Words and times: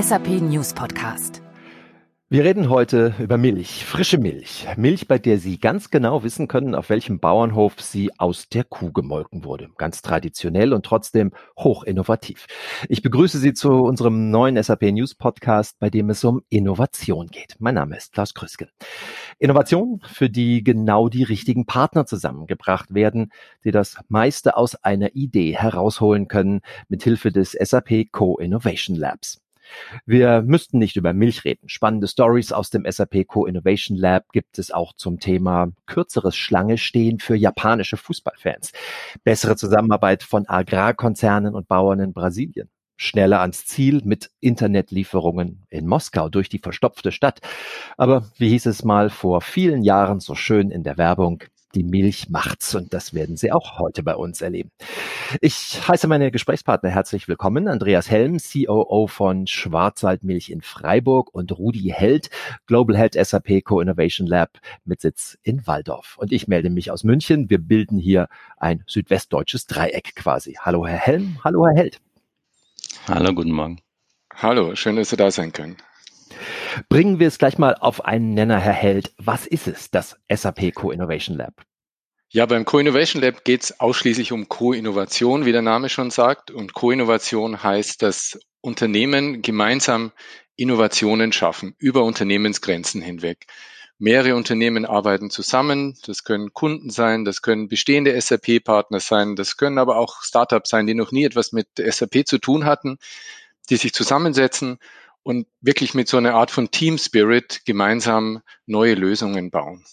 SAP 0.00 0.28
News 0.40 0.72
Podcast. 0.72 1.42
Wir 2.30 2.44
reden 2.44 2.70
heute 2.70 3.12
über 3.18 3.36
Milch, 3.36 3.84
frische 3.84 4.16
Milch. 4.16 4.66
Milch, 4.76 5.08
bei 5.08 5.18
der 5.18 5.36
Sie 5.36 5.58
ganz 5.58 5.90
genau 5.90 6.22
wissen 6.22 6.48
können, 6.48 6.74
auf 6.74 6.88
welchem 6.88 7.18
Bauernhof 7.18 7.80
sie 7.82 8.10
aus 8.18 8.48
der 8.48 8.64
Kuh 8.64 8.92
gemolken 8.92 9.44
wurde. 9.44 9.68
Ganz 9.76 10.00
traditionell 10.00 10.72
und 10.72 10.86
trotzdem 10.86 11.32
hoch 11.58 11.82
innovativ. 11.82 12.46
Ich 12.88 13.02
begrüße 13.02 13.38
Sie 13.38 13.52
zu 13.52 13.72
unserem 13.72 14.30
neuen 14.30 14.62
SAP 14.62 14.82
News 14.92 15.16
Podcast, 15.16 15.78
bei 15.80 15.90
dem 15.90 16.08
es 16.08 16.24
um 16.24 16.40
Innovation 16.48 17.26
geht. 17.26 17.56
Mein 17.58 17.74
Name 17.74 17.96
ist 17.96 18.12
Klaus 18.12 18.32
Krüske. 18.32 18.68
Innovation, 19.38 20.00
für 20.06 20.30
die 20.30 20.64
genau 20.64 21.08
die 21.08 21.24
richtigen 21.24 21.66
Partner 21.66 22.06
zusammengebracht 22.06 22.94
werden, 22.94 23.32
die 23.64 23.70
das 23.72 23.96
meiste 24.08 24.56
aus 24.56 24.76
einer 24.76 25.14
Idee 25.14 25.56
herausholen 25.56 26.28
können, 26.28 26.60
mit 26.88 27.02
Hilfe 27.02 27.32
des 27.32 27.52
SAP 27.52 28.12
Co-Innovation 28.12 28.96
Labs. 28.96 29.42
Wir 30.06 30.42
müssten 30.42 30.78
nicht 30.78 30.96
über 30.96 31.12
Milch 31.12 31.44
reden. 31.44 31.68
Spannende 31.68 32.08
Stories 32.08 32.52
aus 32.52 32.70
dem 32.70 32.84
SAP 32.90 33.26
Co-Innovation 33.26 33.96
Lab 33.96 34.32
gibt 34.32 34.58
es 34.58 34.70
auch 34.70 34.92
zum 34.94 35.20
Thema 35.20 35.72
kürzeres 35.86 36.36
Schlange 36.36 36.78
stehen 36.78 37.18
für 37.18 37.36
japanische 37.36 37.96
Fußballfans. 37.96 38.72
Bessere 39.24 39.56
Zusammenarbeit 39.56 40.22
von 40.22 40.48
Agrarkonzernen 40.48 41.54
und 41.54 41.68
Bauern 41.68 42.00
in 42.00 42.12
Brasilien. 42.12 42.68
Schneller 42.96 43.40
ans 43.40 43.64
Ziel 43.64 44.02
mit 44.04 44.30
Internetlieferungen 44.40 45.64
in 45.70 45.86
Moskau 45.86 46.28
durch 46.28 46.50
die 46.50 46.58
verstopfte 46.58 47.12
Stadt. 47.12 47.40
Aber 47.96 48.26
wie 48.36 48.50
hieß 48.50 48.66
es 48.66 48.84
mal 48.84 49.08
vor 49.08 49.40
vielen 49.40 49.82
Jahren 49.82 50.20
so 50.20 50.34
schön 50.34 50.70
in 50.70 50.82
der 50.82 50.98
Werbung? 50.98 51.42
Die 51.74 51.84
Milch 51.84 52.28
macht's 52.30 52.74
und 52.74 52.92
das 52.92 53.14
werden 53.14 53.36
Sie 53.36 53.52
auch 53.52 53.78
heute 53.78 54.02
bei 54.02 54.16
uns 54.16 54.40
erleben. 54.40 54.72
Ich 55.40 55.80
heiße 55.86 56.08
meine 56.08 56.32
Gesprächspartner 56.32 56.90
herzlich 56.90 57.28
willkommen. 57.28 57.68
Andreas 57.68 58.10
Helm, 58.10 58.38
COO 58.38 59.06
von 59.06 59.46
Schwarzwaldmilch 59.46 60.50
in 60.50 60.62
Freiburg 60.62 61.32
und 61.32 61.56
Rudi 61.56 61.92
Held, 61.94 62.30
Global 62.66 62.96
Head 62.96 63.14
SAP 63.14 63.62
Co-Innovation 63.62 64.26
Lab 64.26 64.58
mit 64.84 65.00
Sitz 65.00 65.38
in 65.44 65.64
Waldorf. 65.68 66.16
Und 66.18 66.32
ich 66.32 66.48
melde 66.48 66.70
mich 66.70 66.90
aus 66.90 67.04
München. 67.04 67.48
Wir 67.50 67.58
bilden 67.58 67.98
hier 67.98 68.26
ein 68.56 68.82
südwestdeutsches 68.88 69.66
Dreieck 69.66 70.16
quasi. 70.16 70.58
Hallo 70.60 70.86
Herr 70.86 70.98
Helm, 70.98 71.38
hallo 71.44 71.66
Herr 71.68 71.76
Held. 71.76 72.00
Hallo, 73.06 73.32
guten 73.32 73.52
Morgen. 73.52 73.80
Hallo, 74.34 74.74
schön, 74.74 74.96
dass 74.96 75.10
Sie 75.10 75.16
da 75.16 75.30
sein 75.30 75.52
können. 75.52 75.76
Bringen 76.88 77.18
wir 77.18 77.28
es 77.28 77.38
gleich 77.38 77.58
mal 77.58 77.74
auf 77.74 78.04
einen 78.04 78.34
Nenner, 78.34 78.58
Herr 78.58 78.72
Held. 78.72 79.12
Was 79.16 79.46
ist 79.46 79.66
es, 79.66 79.90
das 79.90 80.16
SAP 80.32 80.74
Co-Innovation 80.74 81.36
Lab? 81.36 81.64
Ja, 82.30 82.46
beim 82.46 82.64
Co-Innovation 82.64 83.22
Lab 83.22 83.44
geht 83.44 83.64
es 83.64 83.80
ausschließlich 83.80 84.32
um 84.32 84.48
Co-Innovation, 84.48 85.46
wie 85.46 85.52
der 85.52 85.62
Name 85.62 85.88
schon 85.88 86.10
sagt. 86.10 86.50
Und 86.50 86.74
Co-Innovation 86.74 87.62
heißt, 87.62 88.02
dass 88.02 88.38
Unternehmen 88.60 89.42
gemeinsam 89.42 90.12
Innovationen 90.56 91.32
schaffen 91.32 91.74
über 91.78 92.04
Unternehmensgrenzen 92.04 93.00
hinweg. 93.00 93.46
Mehrere 93.98 94.34
Unternehmen 94.34 94.86
arbeiten 94.86 95.30
zusammen. 95.30 95.98
Das 96.06 96.24
können 96.24 96.52
Kunden 96.52 96.90
sein, 96.90 97.24
das 97.24 97.42
können 97.42 97.68
bestehende 97.68 98.18
SAP-Partner 98.18 99.00
sein, 99.00 99.36
das 99.36 99.56
können 99.56 99.78
aber 99.78 99.96
auch 99.96 100.22
Startups 100.22 100.70
sein, 100.70 100.86
die 100.86 100.94
noch 100.94 101.12
nie 101.12 101.24
etwas 101.24 101.52
mit 101.52 101.68
SAP 101.76 102.26
zu 102.26 102.38
tun 102.38 102.64
hatten, 102.64 102.98
die 103.68 103.76
sich 103.76 103.92
zusammensetzen 103.92 104.78
und 105.22 105.46
wirklich 105.60 105.94
mit 105.94 106.08
so 106.08 106.16
einer 106.16 106.34
Art 106.34 106.50
von 106.50 106.70
Team 106.70 106.98
Spirit 106.98 107.62
gemeinsam 107.64 108.42
neue 108.66 108.94
Lösungen 108.94 109.50
bauen. 109.50 109.84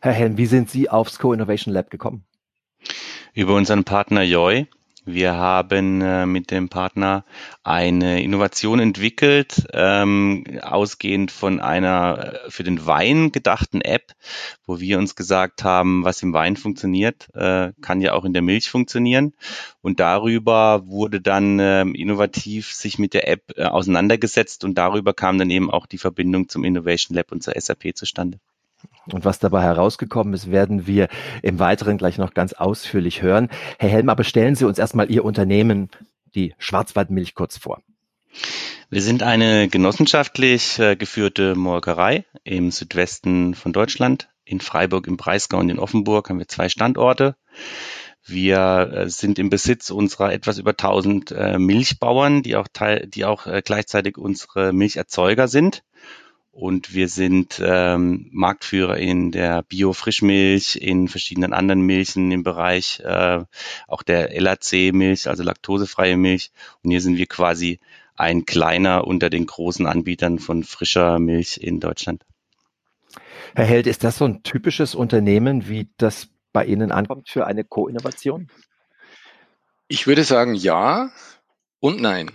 Herr 0.00 0.12
Helm, 0.12 0.36
wie 0.36 0.46
sind 0.46 0.70
Sie 0.70 0.88
aufs 0.88 1.18
Co-Innovation 1.18 1.74
Lab 1.74 1.90
gekommen? 1.90 2.24
Über 3.34 3.54
unseren 3.54 3.84
Partner 3.84 4.22
Joy. 4.22 4.66
Wir 5.10 5.36
haben 5.36 6.02
äh, 6.02 6.26
mit 6.26 6.50
dem 6.50 6.68
Partner 6.68 7.24
eine 7.62 8.22
Innovation 8.22 8.78
entwickelt, 8.78 9.66
ähm, 9.72 10.44
ausgehend 10.60 11.30
von 11.30 11.60
einer 11.60 12.42
äh, 12.44 12.50
für 12.50 12.62
den 12.62 12.84
Wein 12.84 13.32
gedachten 13.32 13.80
App, 13.80 14.12
wo 14.66 14.80
wir 14.80 14.98
uns 14.98 15.16
gesagt 15.16 15.64
haben, 15.64 16.04
was 16.04 16.22
im 16.22 16.34
Wein 16.34 16.58
funktioniert, 16.58 17.30
äh, 17.34 17.72
kann 17.80 18.02
ja 18.02 18.12
auch 18.12 18.26
in 18.26 18.34
der 18.34 18.42
Milch 18.42 18.68
funktionieren. 18.68 19.32
Und 19.80 19.98
darüber 19.98 20.86
wurde 20.86 21.22
dann 21.22 21.58
äh, 21.58 21.80
innovativ 21.84 22.74
sich 22.74 22.98
mit 22.98 23.14
der 23.14 23.28
App 23.28 23.54
äh, 23.56 23.64
auseinandergesetzt 23.64 24.62
und 24.62 24.76
darüber 24.76 25.14
kam 25.14 25.38
dann 25.38 25.48
eben 25.48 25.70
auch 25.70 25.86
die 25.86 25.96
Verbindung 25.96 26.50
zum 26.50 26.64
Innovation 26.64 27.16
Lab 27.16 27.32
und 27.32 27.42
zur 27.42 27.58
SAP 27.58 27.96
zustande. 27.96 28.40
Und 29.12 29.24
was 29.24 29.38
dabei 29.38 29.62
herausgekommen 29.62 30.34
ist, 30.34 30.50
werden 30.50 30.86
wir 30.86 31.08
im 31.42 31.58
Weiteren 31.58 31.98
gleich 31.98 32.18
noch 32.18 32.34
ganz 32.34 32.52
ausführlich 32.52 33.22
hören. 33.22 33.48
Herr 33.78 33.88
Helm, 33.88 34.08
aber 34.08 34.24
stellen 34.24 34.54
Sie 34.54 34.66
uns 34.66 34.78
erstmal 34.78 35.10
Ihr 35.10 35.24
Unternehmen, 35.24 35.90
die 36.34 36.54
Schwarzwaldmilch, 36.58 37.34
kurz 37.34 37.56
vor. 37.56 37.82
Wir 38.90 39.02
sind 39.02 39.22
eine 39.22 39.68
genossenschaftlich 39.68 40.78
äh, 40.78 40.96
geführte 40.96 41.54
Molkerei 41.54 42.24
im 42.44 42.70
Südwesten 42.70 43.54
von 43.54 43.72
Deutschland. 43.72 44.28
In 44.44 44.60
Freiburg, 44.60 45.06
im 45.06 45.18
Breisgau 45.18 45.58
und 45.58 45.68
in 45.68 45.78
Offenburg 45.78 46.30
haben 46.30 46.38
wir 46.38 46.48
zwei 46.48 46.68
Standorte. 46.68 47.36
Wir 48.24 48.90
äh, 48.94 49.10
sind 49.10 49.38
im 49.38 49.50
Besitz 49.50 49.90
unserer 49.90 50.32
etwas 50.32 50.58
über 50.58 50.70
1000 50.70 51.32
äh, 51.32 51.58
Milchbauern, 51.58 52.42
die 52.42 52.56
auch, 52.56 52.68
teil, 52.72 53.06
die 53.06 53.24
auch 53.24 53.46
gleichzeitig 53.64 54.16
unsere 54.16 54.72
Milcherzeuger 54.72 55.48
sind 55.48 55.82
und 56.58 56.92
wir 56.92 57.08
sind 57.08 57.62
ähm, 57.64 58.28
Marktführer 58.32 58.96
in 58.96 59.30
der 59.30 59.62
Bio-Frischmilch, 59.62 60.74
in 60.74 61.06
verschiedenen 61.06 61.52
anderen 61.52 61.82
Milchen 61.82 62.32
im 62.32 62.42
Bereich 62.42 62.98
äh, 63.04 63.44
auch 63.86 64.02
der 64.02 64.40
LAC-Milch, 64.40 65.28
also 65.28 65.44
laktosefreie 65.44 66.16
Milch. 66.16 66.50
Und 66.82 66.90
hier 66.90 67.00
sind 67.00 67.16
wir 67.16 67.26
quasi 67.26 67.78
ein 68.16 68.44
kleiner 68.44 69.06
unter 69.06 69.30
den 69.30 69.46
großen 69.46 69.86
Anbietern 69.86 70.40
von 70.40 70.64
frischer 70.64 71.20
Milch 71.20 71.58
in 71.58 71.78
Deutschland. 71.78 72.24
Herr 73.54 73.64
Held, 73.64 73.86
ist 73.86 74.02
das 74.02 74.18
so 74.18 74.24
ein 74.24 74.42
typisches 74.42 74.96
Unternehmen, 74.96 75.68
wie 75.68 75.88
das 75.96 76.28
bei 76.52 76.64
Ihnen 76.64 76.90
ankommt 76.90 77.28
für 77.28 77.46
eine 77.46 77.62
Co-Innovation? 77.62 78.50
Ich 79.86 80.08
würde 80.08 80.24
sagen 80.24 80.56
ja 80.56 81.12
und 81.78 82.00
nein. 82.00 82.32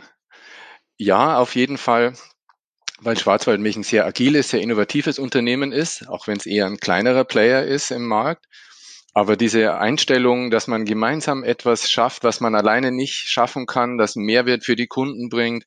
Ja, 0.96 1.40
auf 1.40 1.56
jeden 1.56 1.78
Fall 1.78 2.14
weil 3.03 3.18
Schwarzwaldmilch 3.18 3.75
ein 3.75 3.84
sehr 3.84 4.06
agiles, 4.06 4.50
sehr 4.50 4.62
innovatives 4.62 5.19
Unternehmen 5.19 5.72
ist, 5.72 6.08
auch 6.09 6.28
wenn 6.28 6.38
es 6.38 6.46
eher 6.46 6.66
ein 6.66 6.78
kleinerer 6.78 7.25
Player 7.25 7.64
ist 7.64 7.91
im 7.91 8.08
Markt. 8.08 8.46
Aber 9.14 9.38
diese 9.38 9.78
Einstellung, 9.78 10.50
dass 10.50 10.68
man 10.68 10.86
gemeinsam 10.86 11.44
etwas 11.44 11.92
schafft, 11.92 12.24
was 12.24 12.40
man 12.40 12.56
alleine 12.56 12.92
nicht 12.92 13.13
schaffen 13.13 13.68
kann, 13.68 13.97
das 13.97 14.16
Mehrwert 14.16 14.63
für 14.63 14.75
die 14.75 14.88
Kunden 14.88 15.30
bringt, 15.30 15.66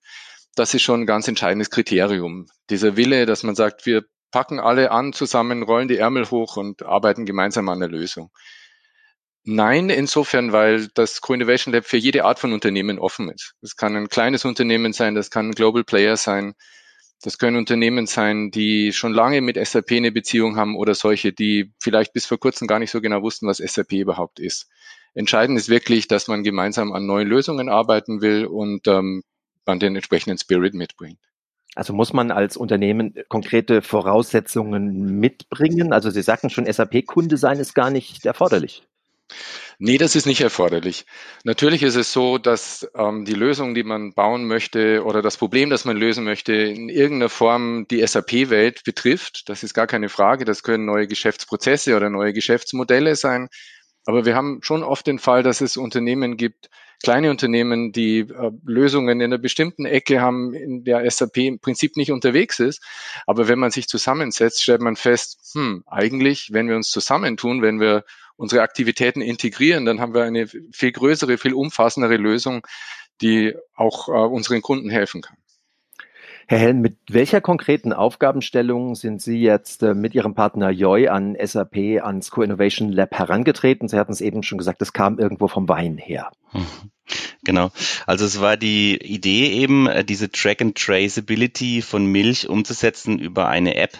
das 0.56 0.74
ist 0.74 0.82
schon 0.82 1.02
ein 1.02 1.06
ganz 1.06 1.28
entscheidendes 1.28 1.70
Kriterium. 1.70 2.46
Dieser 2.70 2.96
Wille, 2.96 3.26
dass 3.26 3.42
man 3.42 3.54
sagt, 3.54 3.86
wir 3.86 4.04
packen 4.32 4.58
alle 4.58 4.90
an 4.90 5.12
zusammen, 5.12 5.62
rollen 5.62 5.86
die 5.86 5.98
Ärmel 5.98 6.30
hoch 6.30 6.56
und 6.56 6.82
arbeiten 6.82 7.24
gemeinsam 7.24 7.68
an 7.68 7.78
der 7.78 7.88
Lösung. 7.88 8.30
Nein, 9.44 9.90
insofern, 9.90 10.50
weil 10.50 10.88
das 10.94 11.20
Co-Innovation 11.20 11.72
Lab 11.72 11.84
für 11.84 11.98
jede 11.98 12.24
Art 12.24 12.40
von 12.40 12.52
Unternehmen 12.52 12.98
offen 12.98 13.30
ist. 13.30 13.54
Das 13.60 13.76
kann 13.76 13.94
ein 13.94 14.08
kleines 14.08 14.44
Unternehmen 14.44 14.92
sein, 14.92 15.14
das 15.14 15.30
kann 15.30 15.50
ein 15.50 15.54
Global 15.54 15.84
Player 15.84 16.16
sein, 16.16 16.54
das 17.22 17.38
können 17.38 17.56
Unternehmen 17.56 18.06
sein, 18.06 18.50
die 18.50 18.92
schon 18.92 19.12
lange 19.12 19.40
mit 19.40 19.56
SAP 19.64 19.92
eine 19.92 20.12
Beziehung 20.12 20.56
haben 20.56 20.76
oder 20.76 20.94
solche, 20.94 21.32
die 21.32 21.72
vielleicht 21.80 22.12
bis 22.12 22.26
vor 22.26 22.38
kurzem 22.38 22.66
gar 22.66 22.78
nicht 22.78 22.90
so 22.90 23.00
genau 23.00 23.22
wussten, 23.22 23.46
was 23.46 23.58
SAP 23.58 23.92
überhaupt 23.92 24.38
ist. 24.38 24.68
Entscheidend 25.14 25.58
ist 25.58 25.68
wirklich, 25.68 26.08
dass 26.08 26.28
man 26.28 26.42
gemeinsam 26.42 26.92
an 26.92 27.06
neuen 27.06 27.26
Lösungen 27.26 27.68
arbeiten 27.68 28.20
will 28.20 28.44
und 28.44 28.86
ähm, 28.86 29.22
man 29.64 29.80
den 29.80 29.96
entsprechenden 29.96 30.38
Spirit 30.38 30.74
mitbringt. 30.74 31.18
Also 31.74 31.92
muss 31.92 32.12
man 32.12 32.30
als 32.30 32.56
Unternehmen 32.56 33.14
konkrete 33.28 33.82
Voraussetzungen 33.82 35.18
mitbringen? 35.18 35.92
Also 35.92 36.10
Sie 36.10 36.22
sagten 36.22 36.50
schon, 36.50 36.70
SAP-Kunde 36.70 37.36
sein 37.36 37.58
ist 37.58 37.74
gar 37.74 37.90
nicht 37.90 38.24
erforderlich. 38.24 38.82
Nee, 39.78 39.98
das 39.98 40.16
ist 40.16 40.26
nicht 40.26 40.40
erforderlich. 40.40 41.04
Natürlich 41.44 41.82
ist 41.82 41.96
es 41.96 42.10
so, 42.10 42.38
dass 42.38 42.88
ähm, 42.94 43.26
die 43.26 43.34
Lösung, 43.34 43.74
die 43.74 43.82
man 43.82 44.14
bauen 44.14 44.46
möchte 44.46 45.04
oder 45.04 45.20
das 45.20 45.36
Problem, 45.36 45.68
das 45.68 45.84
man 45.84 45.98
lösen 45.98 46.24
möchte, 46.24 46.54
in 46.54 46.88
irgendeiner 46.88 47.28
Form 47.28 47.86
die 47.90 48.06
SAP-Welt 48.06 48.84
betrifft. 48.84 49.48
Das 49.50 49.62
ist 49.62 49.74
gar 49.74 49.86
keine 49.86 50.08
Frage. 50.08 50.46
Das 50.46 50.62
können 50.62 50.86
neue 50.86 51.06
Geschäftsprozesse 51.06 51.94
oder 51.94 52.08
neue 52.08 52.32
Geschäftsmodelle 52.32 53.16
sein. 53.16 53.48
Aber 54.06 54.24
wir 54.24 54.34
haben 54.34 54.60
schon 54.62 54.82
oft 54.82 55.06
den 55.06 55.18
Fall, 55.18 55.42
dass 55.42 55.60
es 55.60 55.76
Unternehmen 55.76 56.38
gibt, 56.38 56.70
kleine 57.02 57.30
Unternehmen, 57.30 57.92
die 57.92 58.20
äh, 58.20 58.52
Lösungen 58.64 59.20
in 59.20 59.24
einer 59.24 59.38
bestimmten 59.38 59.84
Ecke 59.84 60.22
haben, 60.22 60.54
in 60.54 60.84
der 60.84 61.10
SAP 61.10 61.36
im 61.38 61.58
Prinzip 61.58 61.96
nicht 61.96 62.12
unterwegs 62.12 62.60
ist. 62.60 62.82
Aber 63.26 63.48
wenn 63.48 63.58
man 63.58 63.70
sich 63.70 63.88
zusammensetzt, 63.88 64.62
stellt 64.62 64.80
man 64.80 64.96
fest, 64.96 65.50
hm, 65.52 65.84
eigentlich, 65.86 66.52
wenn 66.52 66.68
wir 66.68 66.76
uns 66.76 66.88
zusammentun, 66.88 67.60
wenn 67.60 67.80
wir 67.80 68.04
unsere 68.36 68.62
Aktivitäten 68.62 69.20
integrieren, 69.20 69.84
dann 69.84 70.00
haben 70.00 70.14
wir 70.14 70.24
eine 70.24 70.46
viel 70.46 70.92
größere, 70.92 71.38
viel 71.38 71.54
umfassendere 71.54 72.16
Lösung, 72.16 72.66
die 73.20 73.54
auch 73.74 74.08
äh, 74.08 74.12
unseren 74.12 74.62
Kunden 74.62 74.90
helfen 74.90 75.22
kann. 75.22 75.36
Herr 76.48 76.58
Helm, 76.58 76.80
mit 76.80 76.98
welcher 77.10 77.40
konkreten 77.40 77.92
Aufgabenstellung 77.92 78.94
sind 78.94 79.20
Sie 79.20 79.40
jetzt 79.40 79.82
äh, 79.82 79.94
mit 79.94 80.14
Ihrem 80.14 80.36
Partner 80.36 80.70
Joy 80.70 81.08
an 81.08 81.36
SAP, 81.42 82.00
ans 82.00 82.30
Co-Innovation 82.30 82.92
Lab 82.92 83.18
herangetreten? 83.18 83.88
Sie 83.88 83.98
hatten 83.98 84.12
es 84.12 84.20
eben 84.20 84.44
schon 84.44 84.58
gesagt, 84.58 84.80
es 84.80 84.92
kam 84.92 85.18
irgendwo 85.18 85.48
vom 85.48 85.68
Wein 85.68 85.98
her. 85.98 86.30
Genau. 87.44 87.70
Also 88.06 88.24
es 88.24 88.40
war 88.40 88.56
die 88.56 88.96
Idee 88.96 89.52
eben, 89.52 89.86
äh, 89.88 90.04
diese 90.04 90.30
Track 90.30 90.62
and 90.62 90.76
Traceability 90.76 91.82
von 91.82 92.06
Milch 92.06 92.48
umzusetzen 92.48 93.18
über 93.18 93.48
eine 93.48 93.76
App. 93.76 93.98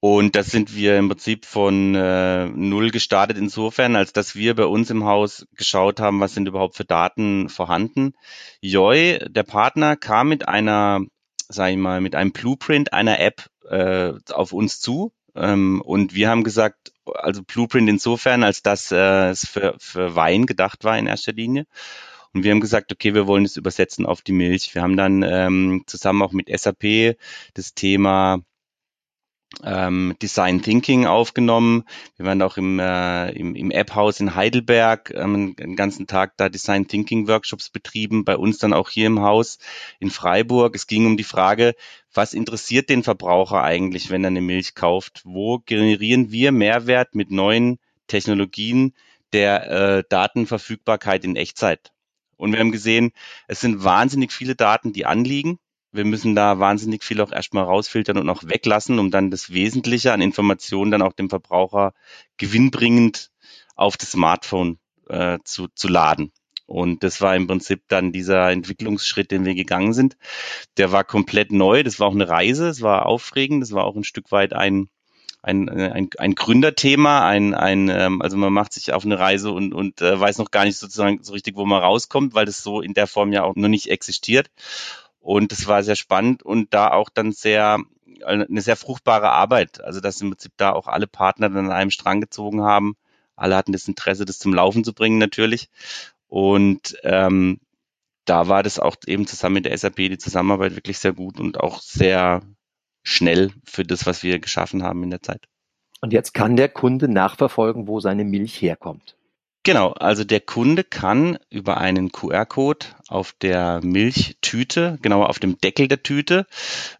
Und 0.00 0.34
das 0.34 0.46
sind 0.46 0.74
wir 0.74 0.96
im 0.96 1.08
Prinzip 1.08 1.44
von 1.44 1.94
äh, 1.94 2.46
null 2.46 2.90
gestartet 2.90 3.36
insofern, 3.36 3.96
als 3.96 4.14
dass 4.14 4.34
wir 4.34 4.54
bei 4.54 4.64
uns 4.64 4.88
im 4.88 5.04
Haus 5.04 5.46
geschaut 5.54 6.00
haben, 6.00 6.20
was 6.20 6.32
sind 6.32 6.48
überhaupt 6.48 6.74
für 6.76 6.86
Daten 6.86 7.50
vorhanden. 7.50 8.14
Joy, 8.62 9.18
der 9.28 9.42
Partner, 9.42 9.96
kam 9.96 10.30
mit 10.30 10.48
einer, 10.48 11.00
sag 11.48 11.72
ich 11.72 11.76
mal, 11.76 12.00
mit 12.00 12.14
einem 12.14 12.32
Blueprint 12.32 12.94
einer 12.94 13.20
App 13.20 13.50
äh, 13.68 14.12
auf 14.32 14.52
uns 14.54 14.80
zu. 14.80 15.12
Ähm, 15.34 15.82
und 15.82 16.14
wir 16.14 16.30
haben 16.30 16.44
gesagt, 16.44 16.92
also 17.04 17.42
Blueprint 17.42 17.88
insofern, 17.90 18.42
als 18.42 18.62
dass 18.62 18.90
äh, 18.90 19.28
es 19.28 19.46
für, 19.46 19.76
für 19.78 20.14
Wein 20.16 20.46
gedacht 20.46 20.82
war 20.82 20.98
in 20.98 21.08
erster 21.08 21.32
Linie. 21.32 21.66
Und 22.32 22.44
wir 22.44 22.52
haben 22.52 22.60
gesagt, 22.60 22.90
okay, 22.90 23.12
wir 23.12 23.26
wollen 23.26 23.44
es 23.44 23.58
übersetzen 23.58 24.06
auf 24.06 24.22
die 24.22 24.32
Milch. 24.32 24.74
Wir 24.74 24.80
haben 24.80 24.96
dann 24.96 25.22
ähm, 25.22 25.82
zusammen 25.86 26.22
auch 26.22 26.32
mit 26.32 26.48
SAP 26.48 27.16
das 27.54 27.74
Thema 27.74 28.38
ähm, 29.64 30.14
Design 30.22 30.62
Thinking 30.62 31.06
aufgenommen. 31.06 31.84
Wir 32.16 32.26
waren 32.26 32.40
auch 32.42 32.56
im, 32.56 32.78
äh, 32.78 33.30
im, 33.32 33.54
im 33.54 33.70
App-Haus 33.70 34.20
in 34.20 34.34
Heidelberg 34.34 35.12
ähm, 35.14 35.56
den 35.56 35.76
ganzen 35.76 36.06
Tag 36.06 36.36
da 36.36 36.48
Design 36.48 36.88
Thinking 36.88 37.28
Workshops 37.28 37.68
betrieben, 37.68 38.24
bei 38.24 38.36
uns 38.36 38.58
dann 38.58 38.72
auch 38.72 38.90
hier 38.90 39.06
im 39.06 39.20
Haus 39.20 39.58
in 39.98 40.10
Freiburg. 40.10 40.74
Es 40.74 40.86
ging 40.86 41.06
um 41.06 41.16
die 41.16 41.24
Frage, 41.24 41.74
was 42.12 42.32
interessiert 42.32 42.88
den 42.88 43.02
Verbraucher 43.02 43.62
eigentlich, 43.62 44.10
wenn 44.10 44.24
er 44.24 44.28
eine 44.28 44.40
Milch 44.40 44.74
kauft? 44.74 45.22
Wo 45.24 45.58
generieren 45.58 46.30
wir 46.30 46.52
Mehrwert 46.52 47.14
mit 47.14 47.30
neuen 47.30 47.78
Technologien 48.06 48.94
der 49.32 49.70
äh, 49.70 50.04
Datenverfügbarkeit 50.08 51.24
in 51.24 51.36
Echtzeit? 51.36 51.92
Und 52.36 52.52
wir 52.52 52.60
haben 52.60 52.72
gesehen, 52.72 53.12
es 53.48 53.60
sind 53.60 53.84
wahnsinnig 53.84 54.32
viele 54.32 54.56
Daten, 54.56 54.92
die 54.92 55.04
anliegen 55.04 55.58
wir 55.92 56.04
müssen 56.04 56.34
da 56.34 56.58
wahnsinnig 56.58 57.04
viel 57.04 57.20
auch 57.20 57.32
erstmal 57.32 57.64
rausfiltern 57.64 58.18
und 58.18 58.28
auch 58.28 58.44
weglassen, 58.44 58.98
um 58.98 59.10
dann 59.10 59.30
das 59.30 59.52
Wesentliche 59.52 60.12
an 60.12 60.20
Informationen 60.20 60.90
dann 60.90 61.02
auch 61.02 61.12
dem 61.12 61.30
Verbraucher 61.30 61.92
gewinnbringend 62.36 63.30
auf 63.74 63.96
das 63.96 64.12
Smartphone 64.12 64.78
äh, 65.08 65.38
zu, 65.44 65.68
zu 65.74 65.88
laden. 65.88 66.32
Und 66.66 67.02
das 67.02 67.20
war 67.20 67.34
im 67.34 67.48
Prinzip 67.48 67.82
dann 67.88 68.12
dieser 68.12 68.48
Entwicklungsschritt, 68.50 69.32
den 69.32 69.44
wir 69.44 69.56
gegangen 69.56 69.92
sind. 69.92 70.16
Der 70.76 70.92
war 70.92 71.02
komplett 71.02 71.50
neu. 71.50 71.82
Das 71.82 71.98
war 71.98 72.06
auch 72.06 72.14
eine 72.14 72.28
Reise. 72.28 72.68
Es 72.68 72.80
war 72.80 73.06
aufregend. 73.06 73.60
Das 73.60 73.72
war 73.72 73.84
auch 73.84 73.96
ein 73.96 74.04
Stück 74.04 74.30
weit 74.30 74.52
ein, 74.52 74.88
ein, 75.42 75.68
ein, 75.68 76.10
ein 76.16 76.34
Gründerthema. 76.36 77.26
Ein, 77.26 77.54
ein, 77.54 77.88
ähm, 77.88 78.22
also 78.22 78.36
man 78.36 78.52
macht 78.52 78.72
sich 78.72 78.92
auf 78.92 79.04
eine 79.04 79.18
Reise 79.18 79.50
und, 79.50 79.74
und 79.74 80.00
äh, 80.00 80.20
weiß 80.20 80.38
noch 80.38 80.52
gar 80.52 80.64
nicht 80.64 80.78
sozusagen 80.78 81.24
so 81.24 81.32
richtig, 81.32 81.56
wo 81.56 81.66
man 81.66 81.82
rauskommt, 81.82 82.34
weil 82.34 82.46
das 82.46 82.62
so 82.62 82.80
in 82.80 82.94
der 82.94 83.08
Form 83.08 83.32
ja 83.32 83.42
auch 83.42 83.56
noch 83.56 83.68
nicht 83.68 83.90
existiert. 83.90 84.48
Und 85.20 85.52
es 85.52 85.66
war 85.66 85.82
sehr 85.82 85.96
spannend 85.96 86.42
und 86.42 86.72
da 86.74 86.90
auch 86.90 87.10
dann 87.10 87.32
sehr 87.32 87.78
eine 88.24 88.60
sehr 88.60 88.76
fruchtbare 88.76 89.30
Arbeit. 89.30 89.82
Also 89.82 90.00
dass 90.00 90.20
im 90.20 90.30
Prinzip 90.30 90.52
da 90.56 90.72
auch 90.72 90.86
alle 90.86 91.06
Partner 91.06 91.48
dann 91.48 91.66
an 91.66 91.72
einem 91.72 91.90
Strang 91.90 92.20
gezogen 92.20 92.62
haben. 92.62 92.96
Alle 93.36 93.56
hatten 93.56 93.72
das 93.72 93.88
Interesse, 93.88 94.24
das 94.24 94.38
zum 94.38 94.52
Laufen 94.52 94.84
zu 94.84 94.92
bringen 94.92 95.18
natürlich. 95.18 95.68
Und 96.26 96.96
ähm, 97.02 97.60
da 98.24 98.48
war 98.48 98.62
das 98.62 98.78
auch 98.78 98.96
eben 99.06 99.26
zusammen 99.26 99.54
mit 99.54 99.64
der 99.64 99.76
SAP 99.76 99.96
die 99.96 100.18
Zusammenarbeit 100.18 100.76
wirklich 100.76 100.98
sehr 100.98 101.12
gut 101.12 101.40
und 101.40 101.58
auch 101.58 101.80
sehr 101.80 102.42
schnell 103.02 103.52
für 103.64 103.82
das, 103.82 104.06
was 104.06 104.22
wir 104.22 104.38
geschaffen 104.38 104.82
haben 104.82 105.02
in 105.02 105.10
der 105.10 105.22
Zeit. 105.22 105.46
Und 106.00 106.12
jetzt 106.12 106.32
kann 106.32 106.56
der 106.56 106.68
Kunde 106.68 107.08
nachverfolgen, 107.08 107.88
wo 107.88 108.00
seine 108.00 108.24
Milch 108.24 108.60
herkommt. 108.62 109.16
Genau, 109.62 109.90
also 109.92 110.24
der 110.24 110.40
Kunde 110.40 110.84
kann 110.84 111.38
über 111.50 111.76
einen 111.76 112.12
QR-Code 112.12 112.86
auf 113.08 113.32
der 113.32 113.80
Milchtüte, 113.82 114.98
genauer 115.02 115.28
auf 115.28 115.38
dem 115.38 115.58
Deckel 115.58 115.86
der 115.86 116.02
Tüte, 116.02 116.46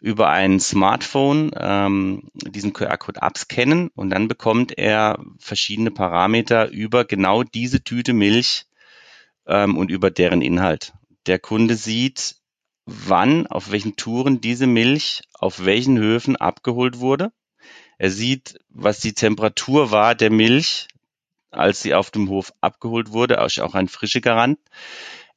über 0.02 0.28
ein 0.28 0.60
Smartphone 0.60 1.52
ähm, 1.56 2.28
diesen 2.34 2.74
QR-Code 2.74 3.22
abscannen 3.22 3.88
und 3.94 4.10
dann 4.10 4.28
bekommt 4.28 4.76
er 4.76 5.18
verschiedene 5.38 5.90
Parameter 5.90 6.68
über 6.68 7.06
genau 7.06 7.44
diese 7.44 7.82
Tüte 7.82 8.12
Milch 8.12 8.66
ähm, 9.46 9.78
und 9.78 9.90
über 9.90 10.10
deren 10.10 10.42
Inhalt. 10.42 10.92
Der 11.26 11.38
Kunde 11.38 11.76
sieht, 11.76 12.36
wann, 12.84 13.46
auf 13.46 13.70
welchen 13.70 13.96
Touren 13.96 14.42
diese 14.42 14.66
Milch 14.66 15.22
auf 15.32 15.64
welchen 15.64 15.96
Höfen 15.96 16.36
abgeholt 16.36 16.98
wurde. 16.98 17.32
Er 17.96 18.10
sieht, 18.10 18.58
was 18.68 19.00
die 19.00 19.14
Temperatur 19.14 19.90
war 19.90 20.14
der 20.14 20.30
Milch 20.30 20.88
als 21.50 21.82
sie 21.82 21.94
auf 21.94 22.10
dem 22.10 22.28
Hof 22.28 22.52
abgeholt 22.60 23.12
wurde, 23.12 23.40
auch 23.40 23.74
ein 23.74 23.88
frische 23.88 24.20
Garant. 24.20 24.58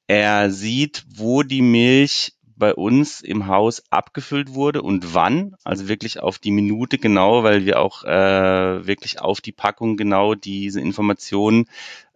Er 0.07 0.51
sieht, 0.51 1.05
wo 1.15 1.43
die 1.43 1.61
Milch 1.61 2.33
bei 2.55 2.73
uns 2.73 3.21
im 3.21 3.47
Haus 3.47 3.83
abgefüllt 3.89 4.53
wurde 4.53 4.81
und 4.81 5.13
wann, 5.13 5.55
also 5.63 5.87
wirklich 5.87 6.19
auf 6.19 6.39
die 6.39 6.51
Minute 6.51 6.97
genau, 6.97 7.43
weil 7.43 7.65
wir 7.65 7.79
auch 7.79 8.03
äh, 8.03 8.85
wirklich 8.85 9.19
auf 9.19 9.41
die 9.41 9.51
Packung 9.51 9.97
genau 9.97 10.35
diese 10.35 10.79
Informationen 10.79 11.65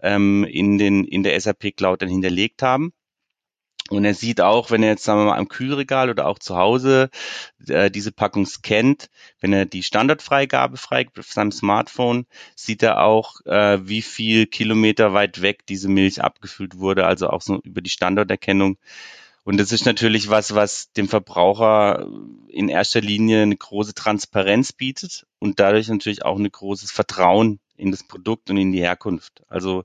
ähm, 0.01 0.43
in 0.43 0.77
den 0.77 1.03
in 1.05 1.23
der 1.23 1.39
SAP 1.39 1.75
Cloud 1.75 2.01
dann 2.01 2.09
hinterlegt 2.09 2.61
haben. 2.61 2.93
Und 3.89 4.03
er 4.05 4.13
sieht 4.13 4.41
auch, 4.41 4.69
wenn 4.71 4.83
er 4.83 4.89
jetzt 4.89 5.03
sagen 5.03 5.21
wir 5.21 5.25
mal 5.25 5.37
am 5.37 5.47
Kühlregal 5.47 6.09
oder 6.09 6.27
auch 6.27 6.39
zu 6.39 6.57
Hause 6.57 7.09
äh, 7.67 7.89
diese 7.89 8.11
Packung 8.11 8.45
scannt, 8.45 9.09
wenn 9.39 9.53
er 9.53 9.65
die 9.65 9.83
Standardfreigabe 9.83 10.77
freigibt 10.77 11.19
auf 11.19 11.31
seinem 11.31 11.51
Smartphone, 11.51 12.25
sieht 12.55 12.83
er 12.83 13.01
auch, 13.03 13.39
äh, 13.45 13.79
wie 13.87 14.01
viel 14.01 14.45
Kilometer 14.45 15.13
weit 15.13 15.41
weg 15.41 15.65
diese 15.67 15.87
Milch 15.87 16.21
abgefüllt 16.21 16.77
wurde, 16.77 17.05
also 17.05 17.29
auch 17.29 17.41
so 17.41 17.59
über 17.63 17.81
die 17.81 17.89
Standorterkennung. 17.89 18.77
Und 19.43 19.57
das 19.57 19.71
ist 19.71 19.85
natürlich 19.85 20.29
was, 20.29 20.55
was 20.55 20.91
dem 20.91 21.07
Verbraucher 21.07 22.05
in 22.49 22.67
erster 22.67 22.99
Linie 22.99 23.43
eine 23.43 23.55
große 23.55 23.93
Transparenz 23.93 24.73
bietet 24.73 25.25
und 25.39 25.61
dadurch 25.61 25.87
natürlich 25.87 26.25
auch 26.25 26.37
ein 26.37 26.51
großes 26.51 26.91
Vertrauen 26.91 27.61
in 27.77 27.91
das 27.91 28.03
Produkt 28.03 28.49
und 28.49 28.57
in 28.57 28.71
die 28.71 28.81
Herkunft. 28.81 29.43
Also 29.47 29.83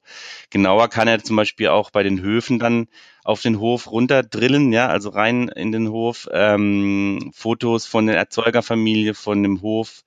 genauer 0.50 0.88
kann 0.88 1.08
er 1.08 1.22
zum 1.22 1.36
Beispiel 1.36 1.68
auch 1.68 1.90
bei 1.90 2.02
den 2.02 2.20
Höfen 2.20 2.58
dann 2.58 2.88
auf 3.24 3.42
den 3.42 3.60
Hof 3.60 3.90
runterdrillen, 3.90 4.72
ja, 4.72 4.88
also 4.88 5.10
rein 5.10 5.48
in 5.48 5.72
den 5.72 5.88
Hof, 5.90 6.28
ähm, 6.32 7.30
Fotos 7.34 7.86
von 7.86 8.06
der 8.06 8.16
Erzeugerfamilie, 8.16 9.14
von 9.14 9.42
dem 9.42 9.62
Hof. 9.62 10.02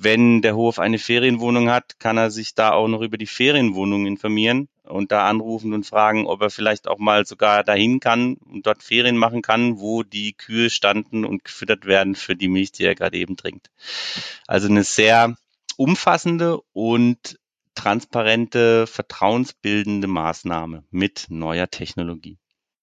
Wenn 0.00 0.42
der 0.42 0.54
Hof 0.54 0.78
eine 0.78 0.98
Ferienwohnung 0.98 1.70
hat, 1.70 1.98
kann 1.98 2.18
er 2.18 2.30
sich 2.30 2.54
da 2.54 2.70
auch 2.70 2.86
noch 2.86 3.02
über 3.02 3.18
die 3.18 3.26
Ferienwohnung 3.26 4.06
informieren 4.06 4.68
und 4.84 5.10
da 5.10 5.28
anrufen 5.28 5.74
und 5.74 5.86
fragen, 5.86 6.26
ob 6.26 6.40
er 6.40 6.50
vielleicht 6.50 6.86
auch 6.86 6.98
mal 6.98 7.26
sogar 7.26 7.64
dahin 7.64 7.98
kann 7.98 8.34
und 8.34 8.66
dort 8.66 8.82
Ferien 8.82 9.16
machen 9.16 9.42
kann, 9.42 9.80
wo 9.80 10.04
die 10.04 10.34
Kühe 10.34 10.70
standen 10.70 11.24
und 11.24 11.44
gefüttert 11.44 11.84
werden 11.84 12.14
für 12.14 12.36
die 12.36 12.48
Milch, 12.48 12.70
die 12.72 12.84
er 12.84 12.94
gerade 12.94 13.18
eben 13.18 13.36
trinkt. 13.36 13.70
Also 14.46 14.68
eine 14.68 14.84
sehr 14.84 15.36
umfassende 15.78 16.60
und 16.72 17.38
transparente, 17.76 18.88
vertrauensbildende 18.88 20.08
Maßnahme 20.08 20.84
mit 20.90 21.26
neuer 21.30 21.70
Technologie. 21.70 22.36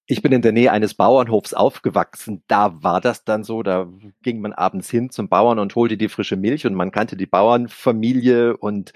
Ich 0.08 0.22
bin 0.22 0.30
in 0.30 0.40
der 0.40 0.52
Nähe 0.52 0.70
eines 0.70 0.94
Bauernhofs 0.94 1.52
aufgewachsen. 1.52 2.44
Da 2.46 2.80
war 2.80 3.00
das 3.00 3.24
dann 3.24 3.42
so, 3.42 3.64
da 3.64 3.88
ging 4.22 4.40
man 4.40 4.52
abends 4.52 4.88
hin 4.88 5.10
zum 5.10 5.28
Bauern 5.28 5.58
und 5.58 5.74
holte 5.74 5.96
die 5.96 6.08
frische 6.08 6.36
Milch 6.36 6.64
und 6.64 6.74
man 6.74 6.92
kannte 6.92 7.16
die 7.16 7.26
Bauernfamilie 7.26 8.56
und 8.56 8.92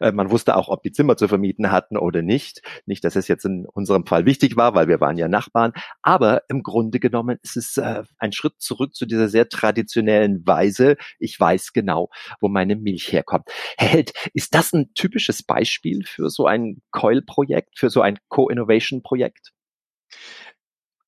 äh, 0.00 0.12
man 0.12 0.30
wusste 0.30 0.56
auch, 0.56 0.68
ob 0.68 0.82
die 0.82 0.92
Zimmer 0.92 1.16
zu 1.16 1.28
vermieten 1.28 1.72
hatten 1.72 1.96
oder 1.96 2.20
nicht. 2.20 2.60
Nicht, 2.84 3.04
dass 3.04 3.16
es 3.16 3.26
jetzt 3.26 3.46
in 3.46 3.64
unserem 3.64 4.04
Fall 4.04 4.26
wichtig 4.26 4.58
war, 4.58 4.74
weil 4.74 4.86
wir 4.86 5.00
waren 5.00 5.16
ja 5.16 5.28
Nachbarn. 5.28 5.72
Aber 6.02 6.42
im 6.48 6.62
Grunde 6.62 7.00
genommen 7.00 7.38
ist 7.42 7.56
es 7.56 7.78
äh, 7.78 8.02
ein 8.18 8.32
Schritt 8.32 8.60
zurück 8.60 8.94
zu 8.94 9.06
dieser 9.06 9.30
sehr 9.30 9.48
traditionellen 9.48 10.46
Weise. 10.46 10.98
Ich 11.18 11.40
weiß 11.40 11.72
genau, 11.72 12.10
wo 12.38 12.48
meine 12.48 12.76
Milch 12.76 13.10
herkommt. 13.12 13.48
Herr 13.78 13.88
Held, 13.88 14.12
ist 14.34 14.54
das 14.54 14.74
ein 14.74 14.92
typisches 14.92 15.42
Beispiel 15.42 16.04
für 16.04 16.28
so 16.28 16.44
ein 16.44 16.82
Coil-Projekt, 16.90 17.78
für 17.78 17.88
so 17.88 18.02
ein 18.02 18.18
Co-Innovation-Projekt? 18.28 19.52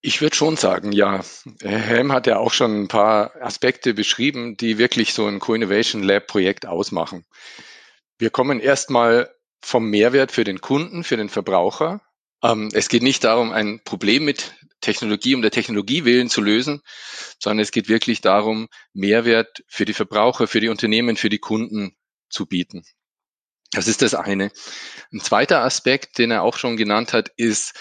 Ich 0.04 0.20
würde 0.20 0.34
schon 0.34 0.56
sagen, 0.56 0.90
ja. 0.90 1.24
Herr 1.60 1.78
Helm 1.78 2.10
hat 2.12 2.26
ja 2.26 2.38
auch 2.38 2.52
schon 2.52 2.82
ein 2.82 2.88
paar 2.88 3.40
Aspekte 3.40 3.94
beschrieben, 3.94 4.56
die 4.56 4.76
wirklich 4.76 5.14
so 5.14 5.26
ein 5.26 5.38
Co-Innovation 5.38 6.02
Lab 6.02 6.26
Projekt 6.26 6.66
ausmachen. 6.66 7.24
Wir 8.18 8.30
kommen 8.30 8.58
erstmal 8.58 9.32
vom 9.60 9.88
Mehrwert 9.88 10.32
für 10.32 10.42
den 10.42 10.60
Kunden, 10.60 11.04
für 11.04 11.16
den 11.16 11.28
Verbraucher. 11.28 12.00
Ähm, 12.42 12.70
es 12.72 12.88
geht 12.88 13.04
nicht 13.04 13.22
darum, 13.22 13.52
ein 13.52 13.80
Problem 13.84 14.24
mit 14.24 14.54
Technologie 14.80 15.36
um 15.36 15.42
der 15.42 15.52
Technologie 15.52 16.04
willen 16.04 16.28
zu 16.28 16.40
lösen, 16.40 16.82
sondern 17.38 17.62
es 17.62 17.70
geht 17.70 17.88
wirklich 17.88 18.20
darum, 18.20 18.68
Mehrwert 18.92 19.62
für 19.68 19.84
die 19.84 19.94
Verbraucher, 19.94 20.48
für 20.48 20.60
die 20.60 20.68
Unternehmen, 20.68 21.16
für 21.16 21.28
die 21.28 21.38
Kunden 21.38 21.94
zu 22.28 22.46
bieten. 22.46 22.82
Das 23.70 23.86
ist 23.86 24.02
das 24.02 24.14
eine. 24.14 24.50
Ein 25.12 25.20
zweiter 25.20 25.62
Aspekt, 25.62 26.18
den 26.18 26.32
er 26.32 26.42
auch 26.42 26.56
schon 26.56 26.76
genannt 26.76 27.12
hat, 27.12 27.30
ist, 27.36 27.78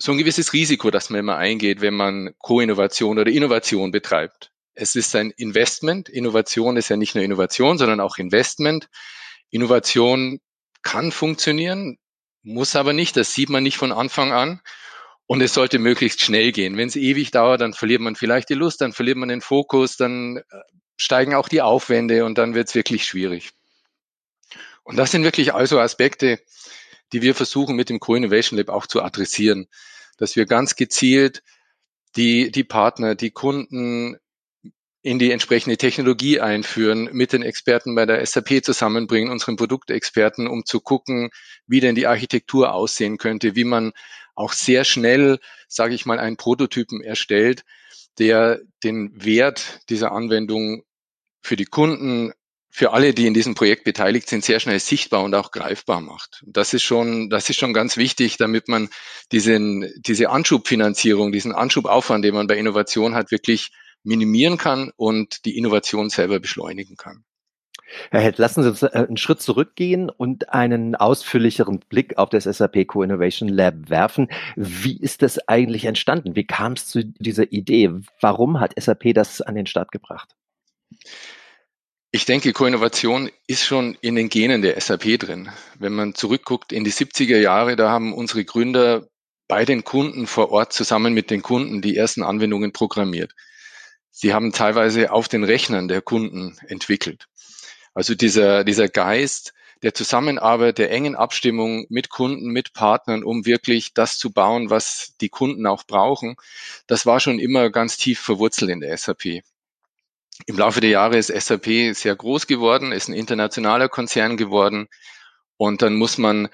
so 0.00 0.12
ein 0.12 0.18
gewisses 0.18 0.54
Risiko, 0.54 0.90
das 0.90 1.10
man 1.10 1.20
immer 1.20 1.36
eingeht, 1.36 1.82
wenn 1.82 1.94
man 1.94 2.30
Co-Innovation 2.38 3.18
oder 3.18 3.30
Innovation 3.30 3.90
betreibt. 3.90 4.50
Es 4.72 4.96
ist 4.96 5.14
ein 5.14 5.30
Investment. 5.30 6.08
Innovation 6.08 6.78
ist 6.78 6.88
ja 6.88 6.96
nicht 6.96 7.14
nur 7.14 7.22
Innovation, 7.22 7.76
sondern 7.76 8.00
auch 8.00 8.16
Investment. 8.16 8.88
Innovation 9.50 10.40
kann 10.82 11.12
funktionieren, 11.12 11.98
muss 12.42 12.76
aber 12.76 12.94
nicht. 12.94 13.16
Das 13.16 13.34
sieht 13.34 13.50
man 13.50 13.62
nicht 13.62 13.76
von 13.76 13.92
Anfang 13.92 14.32
an. 14.32 14.62
Und 15.26 15.42
es 15.42 15.52
sollte 15.52 15.78
möglichst 15.78 16.22
schnell 16.22 16.50
gehen. 16.50 16.78
Wenn 16.78 16.88
es 16.88 16.96
ewig 16.96 17.30
dauert, 17.30 17.60
dann 17.60 17.74
verliert 17.74 18.00
man 18.00 18.16
vielleicht 18.16 18.48
die 18.48 18.54
Lust, 18.54 18.80
dann 18.80 18.92
verliert 18.92 19.18
man 19.18 19.28
den 19.28 19.42
Fokus, 19.42 19.96
dann 19.96 20.38
äh, 20.38 20.42
steigen 20.96 21.34
auch 21.34 21.48
die 21.48 21.62
Aufwände 21.62 22.24
und 22.24 22.38
dann 22.38 22.54
wird 22.54 22.68
es 22.68 22.74
wirklich 22.74 23.04
schwierig. 23.04 23.50
Und 24.82 24.96
das 24.96 25.12
sind 25.12 25.22
wirklich 25.22 25.54
also 25.54 25.78
Aspekte, 25.78 26.40
die 27.12 27.22
wir 27.22 27.34
versuchen 27.34 27.76
mit 27.76 27.88
dem 27.88 28.00
Co-Innovation 28.00 28.58
Lab 28.58 28.68
auch 28.68 28.86
zu 28.86 29.02
adressieren, 29.02 29.68
dass 30.16 30.36
wir 30.36 30.46
ganz 30.46 30.76
gezielt 30.76 31.42
die, 32.16 32.50
die 32.50 32.64
Partner, 32.64 33.14
die 33.14 33.30
Kunden 33.30 34.16
in 35.02 35.18
die 35.18 35.30
entsprechende 35.30 35.78
Technologie 35.78 36.40
einführen, 36.40 37.08
mit 37.12 37.32
den 37.32 37.42
Experten 37.42 37.94
bei 37.94 38.04
der 38.04 38.24
SAP 38.24 38.62
zusammenbringen, 38.62 39.30
unseren 39.30 39.56
Produktexperten, 39.56 40.46
um 40.46 40.66
zu 40.66 40.80
gucken, 40.80 41.30
wie 41.66 41.80
denn 41.80 41.94
die 41.94 42.06
Architektur 42.06 42.74
aussehen 42.74 43.16
könnte, 43.16 43.56
wie 43.56 43.64
man 43.64 43.92
auch 44.34 44.52
sehr 44.52 44.84
schnell, 44.84 45.38
sage 45.68 45.94
ich 45.94 46.04
mal, 46.04 46.18
einen 46.18 46.36
Prototypen 46.36 47.02
erstellt, 47.02 47.64
der 48.18 48.60
den 48.84 49.12
Wert 49.24 49.80
dieser 49.88 50.12
Anwendung 50.12 50.82
für 51.40 51.56
die 51.56 51.64
Kunden, 51.64 52.32
für 52.70 52.92
alle, 52.92 53.12
die 53.12 53.26
in 53.26 53.34
diesem 53.34 53.54
Projekt 53.54 53.84
beteiligt 53.84 54.28
sind, 54.28 54.44
sehr 54.44 54.60
schnell 54.60 54.78
sichtbar 54.78 55.24
und 55.24 55.34
auch 55.34 55.50
greifbar 55.50 56.00
macht. 56.00 56.42
Das 56.46 56.72
ist 56.72 56.84
schon, 56.84 57.28
das 57.28 57.50
ist 57.50 57.58
schon 57.58 57.74
ganz 57.74 57.96
wichtig, 57.96 58.36
damit 58.36 58.68
man 58.68 58.88
diesen, 59.32 59.92
diese 59.96 60.30
Anschubfinanzierung, 60.30 61.32
diesen 61.32 61.52
Anschubaufwand, 61.52 62.24
den 62.24 62.34
man 62.34 62.46
bei 62.46 62.56
Innovation 62.56 63.14
hat, 63.14 63.32
wirklich 63.32 63.72
minimieren 64.04 64.56
kann 64.56 64.92
und 64.96 65.44
die 65.44 65.58
Innovation 65.58 66.10
selber 66.10 66.38
beschleunigen 66.38 66.96
kann. 66.96 67.24
Herr 68.10 68.20
Held, 68.20 68.38
lassen 68.38 68.62
Sie 68.62 68.68
uns 68.68 68.82
äh, 68.82 68.90
einen 68.92 69.16
Schritt 69.16 69.42
zurückgehen 69.42 70.10
und 70.10 70.50
einen 70.50 70.94
ausführlicheren 70.94 71.80
Blick 71.80 72.18
auf 72.18 72.28
das 72.30 72.44
SAP 72.44 72.86
Co-Innovation 72.86 73.48
Lab 73.48 73.90
werfen. 73.90 74.28
Wie 74.54 74.96
ist 74.96 75.22
das 75.22 75.48
eigentlich 75.48 75.86
entstanden? 75.86 76.36
Wie 76.36 76.46
kam 76.46 76.74
es 76.74 76.86
zu 76.86 77.04
dieser 77.04 77.52
Idee? 77.52 77.90
Warum 78.20 78.60
hat 78.60 78.80
SAP 78.80 79.12
das 79.14 79.40
an 79.40 79.56
den 79.56 79.66
Start 79.66 79.90
gebracht? 79.90 80.36
Ich 82.12 82.24
denke, 82.24 82.52
Co-Innovation 82.52 83.30
ist 83.46 83.64
schon 83.64 83.96
in 84.00 84.16
den 84.16 84.28
Genen 84.28 84.62
der 84.62 84.80
SAP 84.80 85.16
drin. 85.20 85.48
Wenn 85.78 85.92
man 85.92 86.16
zurückguckt 86.16 86.72
in 86.72 86.82
die 86.82 86.92
70er 86.92 87.38
Jahre, 87.38 87.76
da 87.76 87.88
haben 87.88 88.12
unsere 88.12 88.44
Gründer 88.44 89.06
bei 89.46 89.64
den 89.64 89.84
Kunden 89.84 90.26
vor 90.26 90.50
Ort 90.50 90.72
zusammen 90.72 91.14
mit 91.14 91.30
den 91.30 91.40
Kunden 91.40 91.82
die 91.82 91.96
ersten 91.96 92.24
Anwendungen 92.24 92.72
programmiert. 92.72 93.32
Sie 94.10 94.34
haben 94.34 94.50
teilweise 94.50 95.12
auf 95.12 95.28
den 95.28 95.44
Rechnern 95.44 95.86
der 95.86 96.02
Kunden 96.02 96.58
entwickelt. 96.66 97.28
Also 97.94 98.16
dieser, 98.16 98.64
dieser 98.64 98.88
Geist 98.88 99.54
der 99.82 99.94
Zusammenarbeit, 99.94 100.78
der 100.78 100.90
engen 100.90 101.14
Abstimmung 101.14 101.86
mit 101.90 102.10
Kunden, 102.10 102.48
mit 102.50 102.72
Partnern, 102.72 103.22
um 103.22 103.46
wirklich 103.46 103.94
das 103.94 104.18
zu 104.18 104.32
bauen, 104.32 104.68
was 104.68 105.14
die 105.20 105.28
Kunden 105.28 105.64
auch 105.64 105.84
brauchen, 105.84 106.34
das 106.88 107.06
war 107.06 107.20
schon 107.20 107.38
immer 107.38 107.70
ganz 107.70 107.96
tief 107.98 108.18
verwurzelt 108.18 108.72
in 108.72 108.80
der 108.80 108.96
SAP. 108.98 109.42
Im 110.46 110.56
Laufe 110.56 110.80
der 110.80 110.90
Jahre 110.90 111.18
ist 111.18 111.28
SAP 111.28 111.94
sehr 111.94 112.16
groß 112.16 112.46
geworden, 112.46 112.92
ist 112.92 113.08
ein 113.08 113.14
internationaler 113.14 113.88
Konzern 113.88 114.36
geworden 114.36 114.88
und 115.56 115.82
dann 115.82 115.96
muss 115.96 116.18
man 116.18 116.48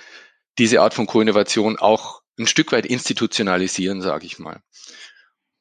diese 0.58 0.80
Art 0.80 0.94
von 0.94 1.06
Co-Innovation 1.06 1.78
auch 1.78 2.22
ein 2.38 2.46
Stück 2.46 2.72
weit 2.72 2.86
institutionalisieren, 2.86 4.02
sage 4.02 4.26
ich 4.26 4.38
mal. 4.38 4.60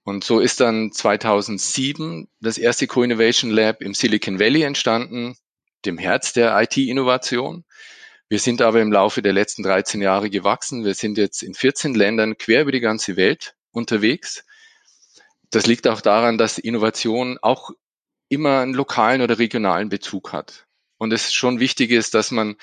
Und 0.03 0.23
so 0.23 0.39
ist 0.39 0.59
dann 0.59 0.91
2007 0.91 2.27
das 2.39 2.57
erste 2.57 2.87
Co-Innovation 2.87 3.49
Lab 3.49 3.81
im 3.81 3.93
Silicon 3.93 4.39
Valley 4.39 4.63
entstanden, 4.63 5.35
dem 5.85 5.97
Herz 5.97 6.33
der 6.33 6.59
IT-Innovation. 6.61 7.65
Wir 8.29 8.39
sind 8.39 8.61
aber 8.61 8.81
im 8.81 8.91
Laufe 8.91 9.21
der 9.21 9.33
letzten 9.33 9.63
13 9.63 10.01
Jahre 10.01 10.29
gewachsen. 10.29 10.83
Wir 10.83 10.95
sind 10.95 11.17
jetzt 11.17 11.43
in 11.43 11.53
14 11.53 11.95
Ländern 11.95 12.37
quer 12.37 12.61
über 12.61 12.71
die 12.71 12.79
ganze 12.79 13.17
Welt 13.17 13.55
unterwegs. 13.71 14.43
Das 15.51 15.67
liegt 15.67 15.87
auch 15.87 16.01
daran, 16.01 16.37
dass 16.37 16.57
Innovation 16.57 17.37
auch 17.41 17.71
immer 18.29 18.59
einen 18.59 18.73
lokalen 18.73 19.21
oder 19.21 19.39
regionalen 19.39 19.89
Bezug 19.89 20.33
hat. 20.33 20.65
Und 20.97 21.13
es 21.13 21.33
schon 21.33 21.59
wichtig 21.59 21.91
ist, 21.91 22.13
dass 22.13 22.31
man 22.31 22.55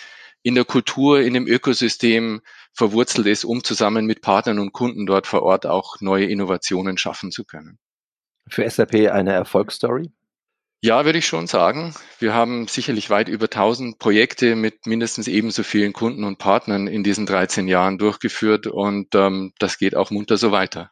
in 0.42 0.54
der 0.54 0.64
Kultur, 0.64 1.20
in 1.20 1.34
dem 1.34 1.46
Ökosystem 1.46 2.40
verwurzelt 2.72 3.26
ist, 3.26 3.44
um 3.44 3.62
zusammen 3.62 4.06
mit 4.06 4.22
Partnern 4.22 4.58
und 4.58 4.72
Kunden 4.72 5.06
dort 5.06 5.26
vor 5.26 5.42
Ort 5.42 5.66
auch 5.66 6.00
neue 6.00 6.26
Innovationen 6.26 6.98
schaffen 6.98 7.30
zu 7.30 7.44
können. 7.44 7.78
Für 8.48 8.68
SAP 8.68 8.94
eine 9.12 9.32
Erfolgsstory? 9.32 10.10
Ja, 10.84 11.04
würde 11.04 11.20
ich 11.20 11.26
schon 11.26 11.46
sagen. 11.46 11.94
Wir 12.18 12.34
haben 12.34 12.66
sicherlich 12.66 13.08
weit 13.08 13.28
über 13.28 13.44
1000 13.44 14.00
Projekte 14.00 14.56
mit 14.56 14.86
mindestens 14.86 15.28
ebenso 15.28 15.62
vielen 15.62 15.92
Kunden 15.92 16.24
und 16.24 16.38
Partnern 16.38 16.88
in 16.88 17.04
diesen 17.04 17.24
13 17.24 17.68
Jahren 17.68 17.98
durchgeführt 17.98 18.66
und 18.66 19.14
ähm, 19.14 19.52
das 19.60 19.78
geht 19.78 19.94
auch 19.94 20.10
munter 20.10 20.36
so 20.36 20.50
weiter. 20.50 20.90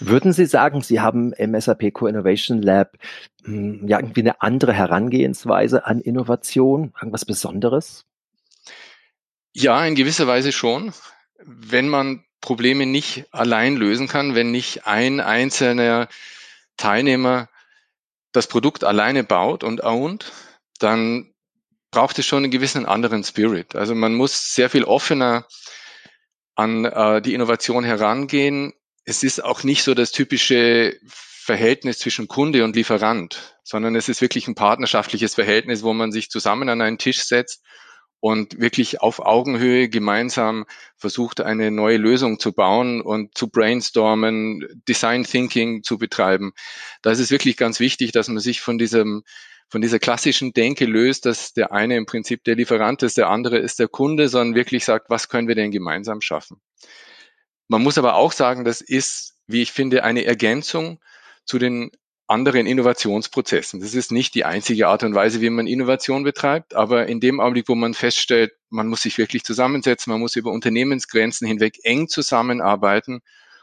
Würden 0.00 0.32
Sie 0.32 0.46
sagen, 0.46 0.82
Sie 0.82 1.00
haben 1.00 1.32
im 1.32 1.58
SAP 1.60 1.92
Co-Innovation 1.92 2.62
Lab 2.62 2.96
hm, 3.44 3.86
ja 3.86 3.98
irgendwie 3.98 4.20
eine 4.20 4.40
andere 4.40 4.72
Herangehensweise 4.72 5.86
an 5.86 6.00
Innovation, 6.00 6.92
irgendwas 6.96 7.24
Besonderes? 7.24 8.04
Ja, 9.52 9.84
in 9.84 9.94
gewisser 9.94 10.26
Weise 10.26 10.52
schon. 10.52 10.92
Wenn 11.44 11.88
man 11.88 12.24
Probleme 12.40 12.86
nicht 12.86 13.26
allein 13.32 13.76
lösen 13.76 14.08
kann, 14.08 14.34
wenn 14.34 14.50
nicht 14.50 14.86
ein 14.86 15.20
einzelner 15.20 16.08
Teilnehmer 16.76 17.48
das 18.32 18.46
Produkt 18.46 18.84
alleine 18.84 19.24
baut 19.24 19.62
und 19.62 19.84
ownt, 19.84 20.32
dann 20.78 21.32
braucht 21.90 22.18
es 22.18 22.26
schon 22.26 22.44
einen 22.44 22.50
gewissen 22.50 22.86
anderen 22.86 23.22
Spirit. 23.22 23.76
Also 23.76 23.94
man 23.94 24.14
muss 24.14 24.54
sehr 24.54 24.70
viel 24.70 24.84
offener 24.84 25.46
an 26.54 26.84
äh, 26.84 27.20
die 27.20 27.34
Innovation 27.34 27.84
herangehen 27.84 28.72
es 29.04 29.22
ist 29.22 29.42
auch 29.42 29.62
nicht 29.64 29.82
so 29.82 29.94
das 29.94 30.12
typische 30.12 30.96
Verhältnis 31.06 31.98
zwischen 31.98 32.28
Kunde 32.28 32.64
und 32.64 32.76
Lieferant, 32.76 33.58
sondern 33.64 33.96
es 33.96 34.08
ist 34.08 34.20
wirklich 34.20 34.46
ein 34.46 34.54
partnerschaftliches 34.54 35.34
Verhältnis, 35.34 35.82
wo 35.82 35.92
man 35.92 36.12
sich 36.12 36.30
zusammen 36.30 36.68
an 36.68 36.80
einen 36.80 36.98
Tisch 36.98 37.24
setzt 37.24 37.64
und 38.20 38.60
wirklich 38.60 39.00
auf 39.00 39.18
Augenhöhe 39.18 39.88
gemeinsam 39.88 40.64
versucht, 40.96 41.40
eine 41.40 41.72
neue 41.72 41.96
Lösung 41.96 42.38
zu 42.38 42.52
bauen 42.52 43.00
und 43.00 43.36
zu 43.36 43.48
brainstormen, 43.48 44.64
Design 44.88 45.24
Thinking 45.24 45.82
zu 45.82 45.98
betreiben. 45.98 46.52
Da 47.02 47.10
ist 47.10 47.18
es 47.18 47.32
wirklich 47.32 47.56
ganz 47.56 47.80
wichtig, 47.80 48.12
dass 48.12 48.28
man 48.28 48.38
sich 48.38 48.60
von 48.60 48.78
diesem 48.78 49.24
von 49.68 49.80
dieser 49.80 49.98
klassischen 49.98 50.52
Denke 50.52 50.84
löst, 50.84 51.24
dass 51.24 51.54
der 51.54 51.72
eine 51.72 51.96
im 51.96 52.04
Prinzip 52.04 52.44
der 52.44 52.56
Lieferant 52.56 53.02
ist, 53.02 53.16
der 53.16 53.30
andere 53.30 53.56
ist 53.56 53.78
der 53.78 53.88
Kunde, 53.88 54.28
sondern 54.28 54.54
wirklich 54.54 54.84
sagt, 54.84 55.08
was 55.08 55.30
können 55.30 55.48
wir 55.48 55.54
denn 55.54 55.70
gemeinsam 55.70 56.20
schaffen? 56.20 56.60
Man 57.72 57.82
muss 57.82 57.96
aber 57.96 58.16
auch 58.16 58.32
sagen, 58.32 58.66
das 58.66 58.82
ist, 58.82 59.34
wie 59.46 59.62
ich 59.62 59.72
finde, 59.72 60.04
eine 60.04 60.26
Ergänzung 60.26 61.00
zu 61.46 61.58
den 61.58 61.90
anderen 62.26 62.66
Innovationsprozessen. 62.66 63.80
Das 63.80 63.94
ist 63.94 64.12
nicht 64.12 64.34
die 64.34 64.44
einzige 64.44 64.88
Art 64.88 65.04
und 65.04 65.14
Weise, 65.14 65.40
wie 65.40 65.48
man 65.48 65.66
Innovation 65.66 66.22
betreibt, 66.22 66.74
aber 66.74 67.06
in 67.06 67.18
dem 67.18 67.40
Augenblick, 67.40 67.70
wo 67.70 67.74
man 67.74 67.94
feststellt, 67.94 68.52
man 68.68 68.88
muss 68.88 69.00
sich 69.00 69.16
wirklich 69.16 69.42
zusammensetzen, 69.44 70.10
man 70.12 70.20
muss 70.20 70.36
über 70.36 70.52
Unternehmensgrenzen 70.52 71.48
hinweg 71.48 71.78
eng 71.82 72.08
zusammenarbeiten 72.08 73.22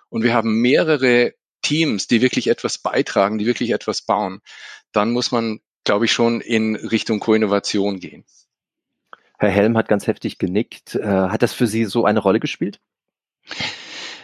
und 0.09 0.23
wir 0.23 0.33
haben 0.33 0.59
mehrere 0.59 1.35
Teams, 1.61 2.07
die 2.07 2.23
wirklich 2.23 2.47
etwas 2.47 2.79
beitragen, 2.79 3.37
die 3.37 3.45
wirklich 3.45 3.69
etwas 3.69 4.01
bauen, 4.01 4.41
dann 4.91 5.11
muss 5.11 5.31
man, 5.31 5.59
glaube 5.83 6.05
ich, 6.05 6.11
schon 6.11 6.41
in 6.41 6.75
Richtung 6.75 7.19
Co-Innovation 7.19 7.99
gehen. 7.99 8.25
Herr 9.37 9.51
Helm 9.51 9.77
hat 9.77 9.87
ganz 9.87 10.07
heftig 10.07 10.39
genickt. 10.39 10.95
Äh, 10.95 11.05
hat 11.05 11.43
das 11.43 11.53
für 11.53 11.67
Sie 11.67 11.85
so 11.85 12.05
eine 12.05 12.19
Rolle 12.19 12.39
gespielt? 12.39 12.79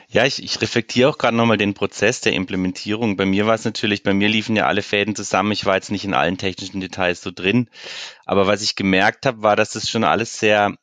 Ja, 0.09 0.25
ich, 0.25 0.41
ich 0.43 0.61
reflektiere 0.61 1.09
auch 1.09 1.17
gerade 1.17 1.35
nochmal 1.35 1.57
den 1.57 1.73
Prozess 1.73 2.21
der 2.21 2.33
Implementierung. 2.33 3.17
Bei 3.17 3.25
mir 3.25 3.47
war 3.47 3.55
es 3.55 3.65
natürlich, 3.65 4.03
bei 4.03 4.13
mir 4.13 4.29
liefen 4.29 4.55
ja 4.55 4.67
alle 4.67 4.81
Fäden 4.83 5.15
zusammen. 5.15 5.51
Ich 5.51 5.65
war 5.65 5.75
jetzt 5.75 5.91
nicht 5.91 6.05
in 6.05 6.13
allen 6.13 6.37
technischen 6.37 6.79
Details 6.79 7.21
so 7.21 7.31
drin. 7.31 7.69
Aber 8.25 8.47
was 8.47 8.61
ich 8.61 8.75
gemerkt 8.75 9.25
habe, 9.25 9.41
war, 9.41 9.55
dass 9.55 9.71
das 9.71 9.89
schon 9.89 10.03
alles 10.03 10.39
sehr 10.39 10.75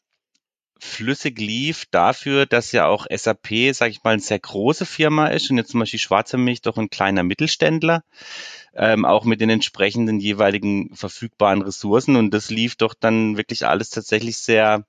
flüssig 0.83 1.39
lief 1.39 1.87
dafür, 1.91 2.45
dass 2.45 2.73
ja 2.73 2.87
auch 2.87 3.07
SAP, 3.09 3.73
sage 3.73 3.93
ich 3.93 4.03
mal, 4.03 4.13
eine 4.13 4.23
sehr 4.23 4.41
große 4.41 4.85
Firma 4.85 5.29
ist 5.29 5.49
und 5.51 5.57
jetzt 5.59 5.71
zum 5.71 5.81
Beispiel 5.81 6.01
Schwarze 6.01 6.37
Milch 6.39 6.61
doch 6.61 6.77
ein 6.77 6.91
kleiner 6.91 7.23
Mittelständler, 7.23 8.03
ähm, 8.75 9.05
auch 9.05 9.25
mit 9.25 9.41
den 9.41 9.51
entsprechenden 9.51 10.19
jeweiligen 10.19 10.95
verfügbaren 10.95 11.63
Ressourcen 11.63 12.17
und 12.17 12.35
das 12.35 12.51
lief 12.51 12.75
doch 12.77 12.95
dann 12.95 13.37
wirklich 13.37 13.65
alles 13.65 13.91
tatsächlich 13.91 14.39
sehr 14.39 14.85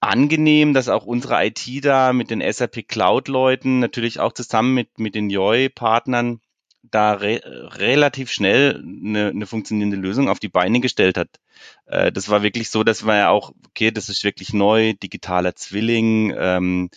angenehm, 0.00 0.74
dass 0.74 0.88
auch 0.88 1.04
unsere 1.06 1.44
IT 1.44 1.84
da 1.84 2.12
mit 2.12 2.30
den 2.30 2.40
SAP 2.40 2.88
Cloud-Leuten, 2.88 3.78
natürlich 3.80 4.18
auch 4.20 4.32
zusammen 4.32 4.74
mit, 4.74 4.98
mit 4.98 5.14
den 5.14 5.30
JOI-Partnern, 5.30 6.40
da 6.82 7.12
re 7.12 7.40
relativ 7.44 8.30
schnell 8.32 8.82
eine, 8.82 9.28
eine 9.28 9.46
funktionierende 9.46 9.96
Lösung 9.96 10.28
auf 10.28 10.40
die 10.40 10.48
Beine 10.48 10.80
gestellt 10.80 11.18
hat. 11.18 11.28
Äh, 11.86 12.10
das 12.10 12.28
war 12.28 12.42
wirklich 12.42 12.70
so, 12.70 12.84
dass 12.84 13.02
man 13.02 13.16
ja 13.16 13.28
auch, 13.28 13.52
okay, 13.68 13.90
das 13.90 14.08
ist 14.08 14.24
wirklich 14.24 14.52
neu, 14.52 14.94
digitaler 14.94 15.54
Zwilling, 15.54 16.34
ähm, 16.36 16.90
äh, 16.92 16.96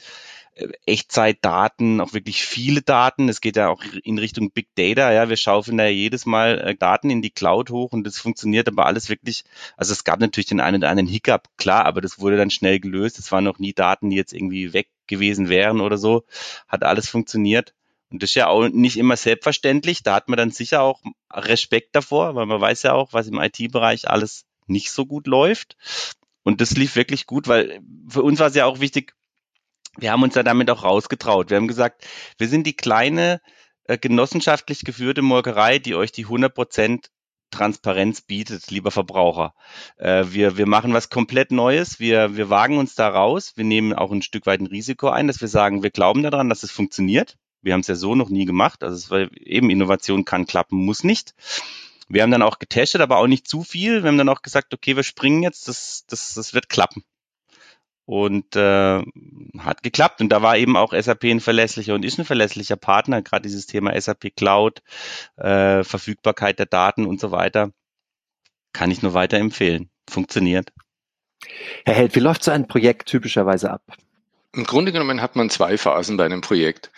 Echtzeitdaten, 0.86 2.00
auch 2.00 2.14
wirklich 2.14 2.44
viele 2.44 2.82
Daten. 2.82 3.28
Es 3.30 3.42
geht 3.42 3.56
ja 3.56 3.70
auch 3.70 3.84
in 4.04 4.20
Richtung 4.20 4.52
Big 4.52 4.68
Data. 4.76 5.12
Ja, 5.12 5.30
wir 5.30 5.38
schaufeln 5.38 5.78
da 5.78 5.88
jedes 5.88 6.26
Mal 6.26 6.60
äh, 6.60 6.76
Daten 6.76 7.10
in 7.10 7.22
die 7.22 7.32
Cloud 7.32 7.72
hoch 7.72 7.92
und 7.92 8.06
das 8.06 8.20
funktioniert 8.20 8.68
aber 8.68 8.86
alles 8.86 9.10
wirklich. 9.10 9.44
Also 9.78 9.94
es 9.94 10.04
gab 10.04 10.20
natürlich 10.20 10.48
den 10.48 10.60
einen 10.60 10.78
oder 10.78 10.90
anderen 10.90 11.10
Hiccup, 11.10 11.50
klar, 11.58 11.86
aber 11.86 12.02
das 12.02 12.20
wurde 12.20 12.38
dann 12.38 12.52
schnell 12.52 12.80
gelöst. 12.80 13.20
Es 13.20 13.32
waren 13.32 13.44
noch 13.44 13.60
nie 13.60 13.74
Daten, 13.74 14.10
die 14.10 14.16
jetzt 14.16 14.34
irgendwie 14.34 14.74
weg 14.74 14.90
gewesen 15.08 15.50
wären 15.50 15.82
oder 15.82 15.98
so. 15.98 16.24
Hat 16.68 16.84
alles 16.84 17.10
funktioniert. 17.10 17.74
Und 18.12 18.22
das 18.22 18.30
ist 18.30 18.36
ja 18.36 18.48
auch 18.48 18.70
nicht 18.70 18.98
immer 18.98 19.18
selbstverständlich. 19.18 20.04
Da 20.04 20.14
hat 20.14 20.30
man 20.30 20.38
dann 20.38 20.52
sicher 20.52 20.84
auch 20.84 21.02
Respekt 21.32 21.96
davor, 21.96 22.36
weil 22.36 22.46
man 22.46 22.62
weiß 22.62 22.84
ja 22.84 22.94
auch, 22.94 23.12
was 23.12 23.28
im 23.28 23.40
IT-Bereich 23.40 24.08
alles 24.08 24.46
nicht 24.68 24.92
so 24.92 25.08
gut 25.08 25.26
läuft. 25.26 25.78
Und 26.44 26.62
das 26.62 26.78
lief 26.78 26.96
wirklich 26.96 27.26
gut, 27.26 27.48
weil 27.48 27.82
für 28.08 28.22
uns 28.22 28.40
war 28.40 28.48
es 28.48 28.56
ja 28.56 28.66
auch 28.66 28.80
wichtig, 28.80 29.16
wir 29.98 30.12
haben 30.12 30.24
uns 30.24 30.36
ja 30.36 30.44
damit 30.44 30.70
auch 30.70 30.84
rausgetraut. 30.84 31.50
Wir 31.50 31.58
haben 31.58 31.68
gesagt, 31.68 32.08
wir 32.38 32.48
sind 32.48 32.66
die 32.66 32.76
kleine 32.76 33.42
äh, 33.86 33.98
genossenschaftlich 33.98 34.82
geführte 34.82 35.22
Molkerei, 35.22 35.80
die 35.80 35.96
euch 35.96 36.12
die 36.12 36.24
100 36.24 36.54
Prozent 36.54 37.10
Transparenz 37.52 38.22
bietet, 38.22 38.72
lieber 38.72 38.90
Verbraucher. 38.90 39.54
Äh, 39.98 40.26
wir, 40.30 40.58
wir 40.58 40.66
machen 40.66 40.94
was 40.94 41.10
komplett 41.10 41.52
Neues. 41.52 42.00
Wir, 42.00 42.36
wir 42.36 42.50
wagen 42.50 42.78
uns 42.78 42.96
da 42.96 43.08
raus. 43.08 43.54
Wir 43.56 43.66
nehmen 43.66 43.94
auch 43.94 44.12
ein 44.12 44.24
Stück 44.24 44.48
weit 44.48 44.60
ein 44.60 44.68
Risiko 44.68 45.10
ein, 45.10 45.28
dass 45.28 45.42
wir 45.42 45.48
sagen, 45.48 45.84
wir 45.84 45.92
glauben 45.92 46.24
daran, 46.24 46.50
dass 46.50 46.64
es 46.64 46.72
funktioniert. 46.72 47.38
Wir 47.62 47.74
haben 47.74 47.82
es 47.82 47.88
ja 47.88 47.96
so 47.96 48.16
noch 48.16 48.30
nie 48.30 48.46
gemacht. 48.46 48.84
Also 48.84 48.96
es 48.96 49.12
war 49.12 49.32
eben 49.40 49.70
Innovation 49.70 50.26
kann 50.26 50.48
klappen, 50.48 50.84
muss 50.84 51.04
nicht. 51.04 51.36
Wir 52.10 52.24
haben 52.24 52.32
dann 52.32 52.42
auch 52.42 52.60
getestet, 52.60 53.02
aber 53.02 53.18
auch 53.18 53.28
nicht 53.28 53.48
zu 53.48 53.64
viel. 53.64 54.04
Wir 54.04 54.10
haben 54.10 54.18
dann 54.18 54.30
auch 54.30 54.42
gesagt, 54.42 54.74
okay, 54.74 54.96
wir 54.96 55.04
springen 55.04 55.44
jetzt, 55.44 55.68
das, 55.68 56.06
das, 56.08 56.34
das 56.34 56.54
wird 56.54 56.70
klappen 56.70 57.04
und 58.06 58.56
äh, 58.56 59.02
hat 59.60 59.84
geklappt. 59.84 60.22
Und 60.22 60.30
da 60.30 60.42
war 60.42 60.58
eben 60.58 60.76
auch 60.76 60.94
SAP 60.94 61.26
ein 61.26 61.40
verlässlicher 61.40 61.96
und 61.96 62.04
ist 62.04 62.20
ein 62.20 62.26
verlässlicher 62.26 62.76
Partner, 62.76 63.22
gerade 63.22 63.44
dieses 63.44 63.66
Thema 63.66 64.00
SAP 64.00 64.36
Cloud, 64.36 64.82
äh, 65.38 65.84
Verfügbarkeit 65.84 66.60
der 66.60 66.66
Daten 66.66 67.06
und 67.06 67.20
so 67.20 67.32
weiter, 67.32 67.72
kann 68.74 68.92
ich 68.92 69.02
nur 69.02 69.14
weiterempfehlen. 69.14 69.90
Funktioniert. 70.10 70.72
Herr 71.86 71.96
Held, 71.96 72.16
wie 72.16 72.20
läuft 72.20 72.44
so 72.44 72.52
ein 72.52 72.68
Projekt 72.68 73.08
typischerweise 73.08 73.72
ab? 73.72 73.84
Im 74.54 74.66
Grunde 74.66 74.92
genommen 74.92 75.22
hat 75.22 75.36
man 75.36 75.50
zwei 75.50 75.78
Phasen 75.78 76.18
bei 76.18 76.26
einem 76.26 76.42
Projekt. 76.42 76.92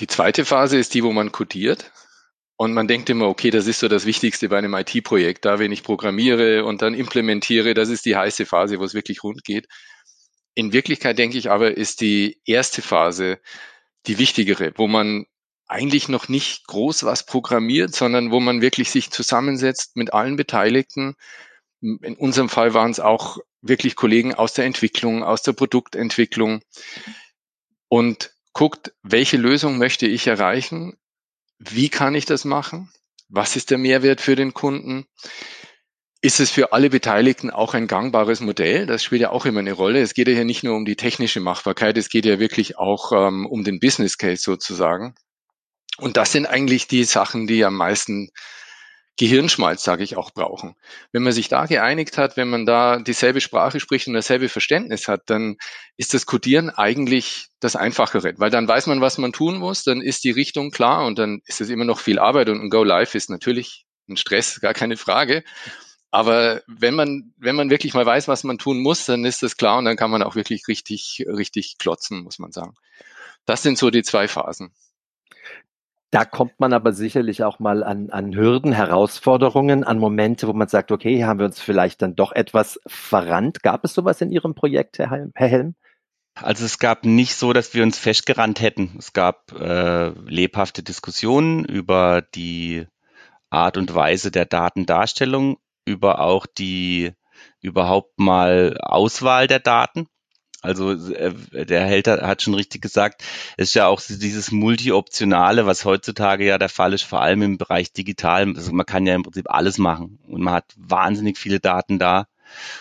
Die 0.00 0.06
zweite 0.06 0.44
Phase 0.44 0.78
ist 0.78 0.94
die, 0.94 1.04
wo 1.04 1.12
man 1.12 1.32
codiert. 1.32 1.92
Und 2.58 2.72
man 2.72 2.88
denkt 2.88 3.10
immer, 3.10 3.26
okay, 3.26 3.50
das 3.50 3.66
ist 3.66 3.80
so 3.80 3.88
das 3.88 4.06
Wichtigste 4.06 4.48
bei 4.48 4.56
einem 4.56 4.74
IT-Projekt. 4.74 5.44
Da, 5.44 5.58
wenn 5.58 5.72
ich 5.72 5.82
programmiere 5.82 6.64
und 6.64 6.80
dann 6.80 6.94
implementiere, 6.94 7.74
das 7.74 7.90
ist 7.90 8.06
die 8.06 8.16
heiße 8.16 8.46
Phase, 8.46 8.78
wo 8.78 8.84
es 8.84 8.94
wirklich 8.94 9.22
rund 9.22 9.44
geht. 9.44 9.68
In 10.56 10.72
Wirklichkeit 10.72 11.18
denke 11.18 11.36
ich 11.36 11.50
aber, 11.50 11.76
ist 11.76 12.00
die 12.00 12.40
erste 12.46 12.80
Phase 12.80 13.38
die 14.06 14.18
wichtigere, 14.18 14.72
wo 14.76 14.88
man 14.88 15.26
eigentlich 15.66 16.08
noch 16.08 16.28
nicht 16.28 16.66
groß 16.66 17.04
was 17.04 17.26
programmiert, 17.26 17.94
sondern 17.94 18.30
wo 18.30 18.40
man 18.40 18.62
wirklich 18.62 18.90
sich 18.90 19.10
zusammensetzt 19.10 19.96
mit 19.96 20.14
allen 20.14 20.36
Beteiligten. 20.36 21.14
In 21.82 22.16
unserem 22.16 22.48
Fall 22.48 22.72
waren 22.72 22.90
es 22.90 23.00
auch 23.00 23.38
wirklich 23.60 23.96
Kollegen 23.96 24.34
aus 24.34 24.54
der 24.54 24.64
Entwicklung, 24.64 25.22
aus 25.22 25.42
der 25.42 25.52
Produktentwicklung 25.52 26.62
und 27.88 28.32
guckt, 28.54 28.94
welche 29.02 29.36
Lösung 29.36 29.76
möchte 29.76 30.06
ich 30.06 30.26
erreichen? 30.26 30.96
Wie 31.58 31.90
kann 31.90 32.14
ich 32.14 32.24
das 32.24 32.46
machen? 32.46 32.90
Was 33.28 33.56
ist 33.56 33.70
der 33.70 33.78
Mehrwert 33.78 34.22
für 34.22 34.36
den 34.36 34.54
Kunden? 34.54 35.06
Ist 36.26 36.40
es 36.40 36.50
für 36.50 36.72
alle 36.72 36.90
Beteiligten 36.90 37.50
auch 37.50 37.72
ein 37.72 37.86
gangbares 37.86 38.40
Modell. 38.40 38.86
Das 38.86 39.04
spielt 39.04 39.20
ja 39.20 39.30
auch 39.30 39.46
immer 39.46 39.60
eine 39.60 39.74
Rolle. 39.74 40.00
Es 40.00 40.12
geht 40.12 40.26
ja 40.26 40.34
hier 40.34 40.44
nicht 40.44 40.64
nur 40.64 40.74
um 40.74 40.84
die 40.84 40.96
technische 40.96 41.38
Machbarkeit, 41.38 41.96
es 41.96 42.08
geht 42.08 42.26
ja 42.26 42.40
wirklich 42.40 42.78
auch 42.78 43.12
ähm, 43.12 43.46
um 43.46 43.62
den 43.62 43.78
Business 43.78 44.18
Case 44.18 44.42
sozusagen. 44.42 45.14
Und 45.98 46.16
das 46.16 46.32
sind 46.32 46.46
eigentlich 46.46 46.88
die 46.88 47.04
Sachen, 47.04 47.46
die 47.46 47.64
am 47.64 47.76
meisten 47.76 48.30
Gehirnschmalz, 49.16 49.84
sage 49.84 50.02
ich, 50.02 50.16
auch 50.16 50.32
brauchen. 50.32 50.74
Wenn 51.12 51.22
man 51.22 51.32
sich 51.32 51.46
da 51.46 51.66
geeinigt 51.66 52.18
hat, 52.18 52.36
wenn 52.36 52.48
man 52.48 52.66
da 52.66 52.98
dieselbe 52.98 53.40
Sprache 53.40 53.78
spricht 53.78 54.08
und 54.08 54.14
dasselbe 54.14 54.48
Verständnis 54.48 55.06
hat, 55.06 55.22
dann 55.26 55.58
ist 55.96 56.12
das 56.12 56.26
Codieren 56.26 56.70
eigentlich 56.70 57.46
das 57.60 57.76
Einfachere, 57.76 58.34
weil 58.38 58.50
dann 58.50 58.66
weiß 58.66 58.88
man, 58.88 59.00
was 59.00 59.16
man 59.18 59.32
tun 59.32 59.58
muss, 59.58 59.84
dann 59.84 60.02
ist 60.02 60.24
die 60.24 60.32
Richtung 60.32 60.72
klar 60.72 61.06
und 61.06 61.20
dann 61.20 61.40
ist 61.46 61.60
es 61.60 61.70
immer 61.70 61.84
noch 61.84 62.00
viel 62.00 62.18
Arbeit 62.18 62.48
und 62.48 62.60
ein 62.60 62.68
Go 62.68 62.82
Live 62.82 63.14
ist 63.14 63.30
natürlich 63.30 63.86
ein 64.08 64.16
Stress, 64.16 64.60
gar 64.60 64.74
keine 64.74 64.96
Frage. 64.96 65.44
Aber 66.16 66.62
wenn 66.66 66.94
man, 66.94 67.34
wenn 67.36 67.56
man 67.56 67.68
wirklich 67.68 67.92
mal 67.92 68.06
weiß, 68.06 68.26
was 68.26 68.42
man 68.42 68.56
tun 68.56 68.80
muss, 68.80 69.04
dann 69.04 69.26
ist 69.26 69.42
das 69.42 69.58
klar 69.58 69.76
und 69.76 69.84
dann 69.84 69.98
kann 69.98 70.10
man 70.10 70.22
auch 70.22 70.34
wirklich 70.34 70.66
richtig, 70.66 71.26
richtig 71.28 71.76
klotzen, 71.76 72.22
muss 72.22 72.38
man 72.38 72.52
sagen. 72.52 72.72
Das 73.44 73.62
sind 73.62 73.76
so 73.76 73.90
die 73.90 74.02
zwei 74.02 74.26
Phasen. 74.26 74.72
Da 76.10 76.24
kommt 76.24 76.58
man 76.58 76.72
aber 76.72 76.94
sicherlich 76.94 77.44
auch 77.44 77.58
mal 77.58 77.84
an, 77.84 78.08
an 78.08 78.34
Hürden, 78.34 78.72
Herausforderungen, 78.72 79.84
an 79.84 79.98
Momente, 79.98 80.48
wo 80.48 80.54
man 80.54 80.68
sagt, 80.68 80.90
okay, 80.90 81.14
hier 81.14 81.26
haben 81.26 81.38
wir 81.38 81.44
uns 81.44 81.60
vielleicht 81.60 82.00
dann 82.00 82.16
doch 82.16 82.32
etwas 82.32 82.80
verrannt. 82.86 83.62
Gab 83.62 83.84
es 83.84 83.92
sowas 83.92 84.22
in 84.22 84.32
Ihrem 84.32 84.54
Projekt, 84.54 84.98
Herr 84.98 85.10
Helm? 85.10 85.32
Herr 85.34 85.48
Helm? 85.48 85.74
Also 86.34 86.64
es 86.64 86.78
gab 86.78 87.04
nicht 87.04 87.34
so, 87.34 87.52
dass 87.52 87.74
wir 87.74 87.82
uns 87.82 87.98
festgerannt 87.98 88.62
hätten. 88.62 88.96
Es 88.98 89.12
gab 89.12 89.52
äh, 89.52 90.08
lebhafte 90.30 90.82
Diskussionen 90.82 91.66
über 91.66 92.22
die 92.22 92.86
Art 93.50 93.76
und 93.76 93.94
Weise 93.94 94.30
der 94.30 94.46
Datendarstellung 94.46 95.58
über 95.86 96.20
auch 96.20 96.46
die 96.46 97.12
überhaupt 97.60 98.18
mal 98.18 98.76
Auswahl 98.82 99.46
der 99.46 99.60
Daten. 99.60 100.08
Also 100.62 100.92
äh, 100.92 101.64
der 101.64 101.84
Hälter 101.84 102.26
hat 102.26 102.42
schon 102.42 102.54
richtig 102.54 102.82
gesagt, 102.82 103.22
es 103.56 103.68
ist 103.68 103.74
ja 103.74 103.86
auch 103.86 104.00
dieses 104.00 104.50
Multi-Optionale, 104.50 105.64
was 105.64 105.84
heutzutage 105.84 106.44
ja 106.44 106.58
der 106.58 106.68
Fall 106.68 106.92
ist, 106.92 107.04
vor 107.04 107.22
allem 107.22 107.42
im 107.42 107.58
Bereich 107.58 107.92
digital. 107.92 108.52
Also 108.56 108.72
man 108.72 108.86
kann 108.86 109.06
ja 109.06 109.14
im 109.14 109.22
Prinzip 109.22 109.48
alles 109.48 109.78
machen 109.78 110.18
und 110.26 110.42
man 110.42 110.54
hat 110.54 110.74
wahnsinnig 110.76 111.38
viele 111.38 111.60
Daten 111.60 111.98
da. 111.98 112.26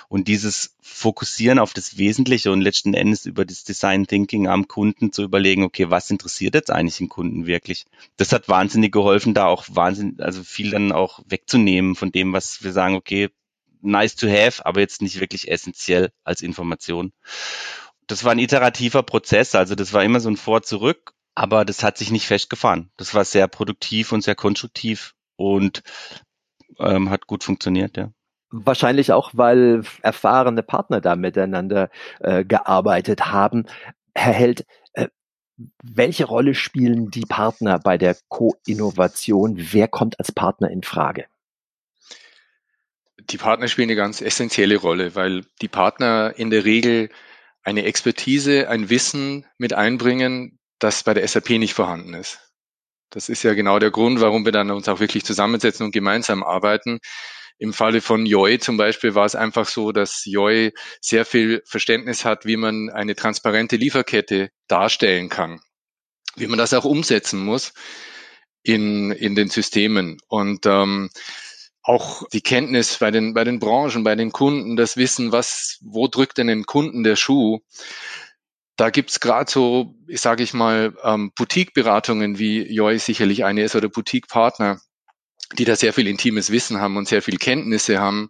Und 0.08 0.28
dieses 0.28 0.76
Fokussieren 0.82 1.60
auf 1.60 1.74
das 1.74 1.98
Wesentliche 1.98 2.52
und 2.52 2.62
letzten 2.62 2.94
Endes 2.94 3.26
über 3.26 3.46
das 3.46 3.64
Design 3.64 4.08
Thinking 4.08 4.48
am 4.48 4.68
Kunden 4.68 5.12
zu 5.12 5.24
überlegen, 5.24 5.64
okay, 5.64 5.90
was 5.90 6.10
interessiert 6.10 6.56
jetzt 6.56 6.72
eigentlich 6.72 6.98
den 6.98 7.10
Kunden 7.10 7.48
wirklich? 7.48 7.86
Das 8.18 8.32
hat 8.32 8.48
wahnsinnig 8.48 8.92
geholfen, 8.92 9.34
da 9.34 9.46
auch 9.46 9.66
wahnsinnig, 9.70 10.20
also 10.22 10.44
viel 10.44 10.72
dann 10.72 10.92
auch 10.92 11.20
wegzunehmen 11.26 11.96
von 11.96 12.12
dem, 12.12 12.34
was 12.34 12.64
wir 12.64 12.72
sagen, 12.72 12.96
okay, 12.96 13.30
nice 13.82 14.16
to 14.16 14.28
have, 14.28 14.66
aber 14.66 14.80
jetzt 14.82 15.02
nicht 15.02 15.20
wirklich 15.20 15.50
essentiell 15.50 16.12
als 16.24 16.42
Information. 16.42 17.14
Das 18.08 18.24
war 18.24 18.32
ein 18.32 18.40
iterativer 18.40 19.04
Prozess, 19.04 19.56
also 19.56 19.76
das 19.76 19.94
war 19.94 20.04
immer 20.04 20.20
so 20.20 20.30
ein 20.30 20.38
Vor-Zurück, 20.38 21.14
aber 21.34 21.66
das 21.66 21.84
hat 21.84 21.98
sich 21.98 22.12
nicht 22.12 22.28
festgefahren. 22.28 22.92
Das 22.98 23.14
war 23.14 23.26
sehr 23.26 23.48
produktiv 23.48 24.12
und 24.12 24.22
sehr 24.22 24.36
konstruktiv 24.36 25.16
und 25.36 25.84
ähm, 26.80 27.10
hat 27.10 27.28
gut 27.28 27.44
funktioniert, 27.44 27.98
ja. 27.98 28.12
Wahrscheinlich 28.64 29.12
auch, 29.12 29.32
weil 29.34 29.84
erfahrene 30.02 30.64
Partner 30.64 31.02
da 31.02 31.18
miteinander 31.18 31.90
äh, 32.20 32.46
gearbeitet 32.46 33.26
haben. 33.26 33.66
Herr 34.16 34.32
Held, 34.32 34.66
äh, 34.94 35.08
welche 35.84 36.24
Rolle 36.24 36.56
spielen 36.56 37.12
die 37.12 37.26
Partner 37.28 37.80
bei 37.80 37.98
der 37.98 38.16
Co-Innovation? 38.30 39.56
Wer 39.58 39.90
kommt 39.90 40.20
als 40.20 40.32
Partner 40.32 40.70
in 40.70 40.84
Frage? 40.84 41.26
Die 43.18 43.38
Partner 43.38 43.68
spielen 43.68 43.90
eine 43.90 43.98
ganz 43.98 44.22
essentielle 44.22 44.78
Rolle, 44.78 45.16
weil 45.16 45.44
die 45.62 45.68
Partner 45.68 46.34
in 46.38 46.50
der 46.50 46.64
Regel 46.64 47.10
eine 47.64 47.84
Expertise, 47.84 48.70
ein 48.70 48.90
Wissen 48.90 49.46
mit 49.58 49.74
einbringen, 49.74 50.60
das 50.80 51.04
bei 51.04 51.14
der 51.14 51.28
SAP 51.28 51.50
nicht 51.52 51.74
vorhanden 51.74 52.14
ist. 52.14 52.40
Das 53.10 53.28
ist 53.28 53.44
ja 53.44 53.54
genau 53.54 53.80
der 53.80 53.92
Grund, 53.92 54.22
warum 54.22 54.46
wir 54.46 54.52
dann 54.52 54.72
uns 54.72 54.88
auch 54.88 55.00
wirklich 55.00 55.26
zusammensetzen 55.26 55.86
und 55.86 55.92
gemeinsam 55.92 56.44
arbeiten. 56.44 57.00
Im 57.58 57.74
Falle 57.74 58.02
von 58.02 58.26
Joy 58.26 58.60
zum 58.60 58.76
Beispiel 58.78 59.16
war 59.16 59.26
es 59.26 59.36
einfach 59.36 59.68
so, 59.68 59.92
dass 59.92 60.24
Joy 60.26 60.74
sehr 61.00 61.26
viel 61.26 61.62
Verständnis 61.66 62.26
hat, 62.26 62.46
wie 62.46 62.58
man 62.58 62.90
eine 62.90 63.16
transparente 63.16 63.78
Lieferkette 63.78 64.50
darstellen 64.68 65.30
kann, 65.30 65.62
wie 66.36 66.48
man 66.48 66.58
das 66.58 66.74
auch 66.74 66.86
umsetzen 66.86 67.40
muss 67.40 67.74
in, 68.62 69.12
in 69.12 69.36
den 69.36 69.50
Systemen. 69.50 70.18
Und 70.28 70.66
ähm, 70.66 71.10
auch 71.82 72.28
die 72.30 72.42
Kenntnis 72.42 72.98
bei 72.98 73.12
den, 73.12 73.34
bei 73.34 73.44
den 73.44 73.60
Branchen, 73.60 74.04
bei 74.04 74.16
den 74.16 74.32
Kunden, 74.32 74.76
das 74.76 74.98
Wissen, 74.98 75.32
was, 75.32 75.78
wo 75.82 76.08
drückt 76.08 76.38
denn 76.38 76.48
den 76.48 76.66
Kunden 76.66 77.04
der 77.04 77.16
Schuh? 77.16 77.60
Da 78.76 78.90
gibt's 78.90 79.22
gerade 79.22 79.50
so, 79.50 79.96
ich 80.08 80.20
sage 80.20 80.44
ich 80.44 80.54
mal, 80.54 80.94
ähm, 81.04 81.32
Boutique-Beratungen, 81.38 82.38
wie 82.40 82.64
Joy 82.64 83.00
sicherlich 83.00 83.46
eine 83.46 83.64
ist, 83.64 83.76
oder 83.76 83.88
Boutique-Partner, 83.88 84.82
die 85.54 85.66
da 85.66 85.76
sehr 85.76 85.94
viel 85.94 86.08
intimes 86.08 86.52
Wissen 86.52 86.80
haben 86.80 86.98
und 86.98 87.08
sehr 87.08 87.22
viel 87.22 87.38
Kenntnisse 87.38 88.00
haben, 88.00 88.30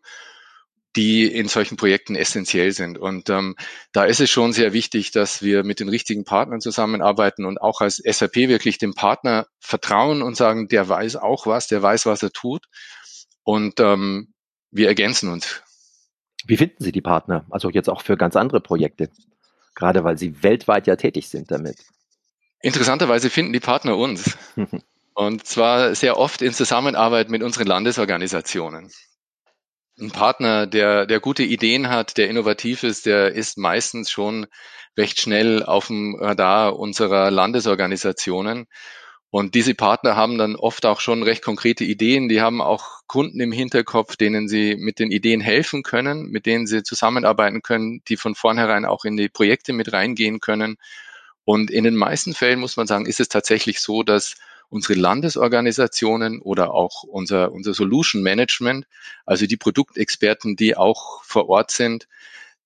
die 0.96 1.26
in 1.26 1.48
solchen 1.48 1.76
Projekten 1.76 2.16
essentiell 2.16 2.72
sind. 2.72 2.98
Und 2.98 3.30
ähm, 3.30 3.56
da 3.92 4.06
ist 4.06 4.22
es 4.22 4.30
schon 4.30 4.54
sehr 4.54 4.74
wichtig, 4.74 5.12
dass 5.12 5.42
wir 5.42 5.64
mit 5.64 5.80
den 5.80 5.90
richtigen 5.90 6.24
Partnern 6.24 6.62
zusammenarbeiten 6.62 7.46
und 7.46 7.62
auch 7.62 7.82
als 7.82 7.98
SAP 7.98 8.36
wirklich 8.36 8.78
dem 8.78 8.94
Partner 8.94 9.48
vertrauen 9.60 10.22
und 10.22 10.38
sagen, 10.38 10.68
der 10.68 10.88
weiß 10.88 11.18
auch 11.18 11.48
was, 11.48 11.68
der 11.68 11.82
weiß, 11.82 12.06
was 12.06 12.24
er 12.24 12.32
tut. 12.32 12.66
Und 13.44 13.80
ähm, 13.80 14.34
wir 14.72 14.88
ergänzen 14.88 15.30
uns. 15.30 15.62
Wie 16.46 16.58
finden 16.58 16.84
Sie 16.84 16.92
die 16.92 17.02
Partner? 17.02 17.46
Also 17.50 17.70
jetzt 17.70 17.90
auch 17.90 18.02
für 18.02 18.18
ganz 18.18 18.36
andere 18.36 18.62
Projekte. 18.62 19.10
gerade 19.74 20.04
weil 20.04 20.18
Sie 20.18 20.44
weltweit 20.44 20.88
ja 20.88 20.96
tätig 20.96 21.28
sind 21.28 21.52
damit. 21.52 21.78
Interessanterweise 22.62 23.30
finden 23.30 23.52
die 23.52 23.60
Partner 23.60 23.98
uns. 23.98 24.38
Und 25.16 25.48
zwar 25.48 25.96
sehr 25.96 26.18
oft 26.18 26.42
in 26.42 26.54
Zusammenarbeit 26.54 27.30
mit 27.30 27.42
unseren 27.42 27.68
Landesorganisationen. 27.68 28.92
Ein 29.98 30.12
Partner, 30.12 30.68
der, 30.68 31.06
der 31.06 31.22
gute 31.22 31.44
Ideen 31.44 31.90
hat, 31.90 32.18
der 32.18 32.30
innovativ 32.30 32.84
ist, 32.84 33.06
der 33.06 33.32
ist 33.32 33.58
meistens 33.58 34.12
schon 34.12 34.46
recht 34.98 35.22
schnell 35.22 35.64
auf 35.64 35.88
dem 35.88 36.16
Radar 36.16 36.78
unserer 36.78 37.32
Landesorganisationen. 37.32 38.68
Und 39.30 39.56
diese 39.56 39.74
Partner 39.74 40.18
haben 40.18 40.38
dann 40.38 40.58
oft 40.58 40.86
auch 40.86 41.00
schon 41.00 41.24
recht 41.24 41.42
konkrete 41.42 41.86
Ideen. 41.86 42.28
Die 42.28 42.42
haben 42.42 42.62
auch 42.62 43.02
Kunden 43.08 43.40
im 43.40 43.54
Hinterkopf, 43.54 44.18
denen 44.18 44.50
sie 44.50 44.76
mit 44.76 45.00
den 45.00 45.12
Ideen 45.12 45.40
helfen 45.40 45.82
können, 45.82 46.30
mit 46.30 46.46
denen 46.46 46.68
sie 46.68 46.84
zusammenarbeiten 46.84 47.62
können, 47.62 48.02
die 48.10 48.18
von 48.18 48.36
vornherein 48.36 48.84
auch 48.84 49.06
in 49.06 49.16
die 49.16 49.30
Projekte 49.30 49.72
mit 49.72 49.94
reingehen 49.94 50.42
können. 50.42 50.76
Und 51.46 51.72
in 51.72 51.86
den 51.86 51.96
meisten 51.96 52.34
Fällen 52.34 52.60
muss 52.60 52.76
man 52.76 52.88
sagen, 52.88 53.06
ist 53.06 53.22
es 53.22 53.30
tatsächlich 53.30 53.80
so, 53.80 54.04
dass 54.04 54.36
unsere 54.70 55.00
Landesorganisationen 55.00 56.42
oder 56.42 56.74
auch 56.74 57.04
unser, 57.04 57.52
unser 57.52 57.74
Solution 57.74 58.22
Management, 58.22 58.88
also 59.26 59.46
die 59.46 59.58
Produktexperten, 59.58 60.56
die 60.56 60.76
auch 60.76 61.24
vor 61.24 61.50
Ort 61.50 61.72
sind, 61.72 62.08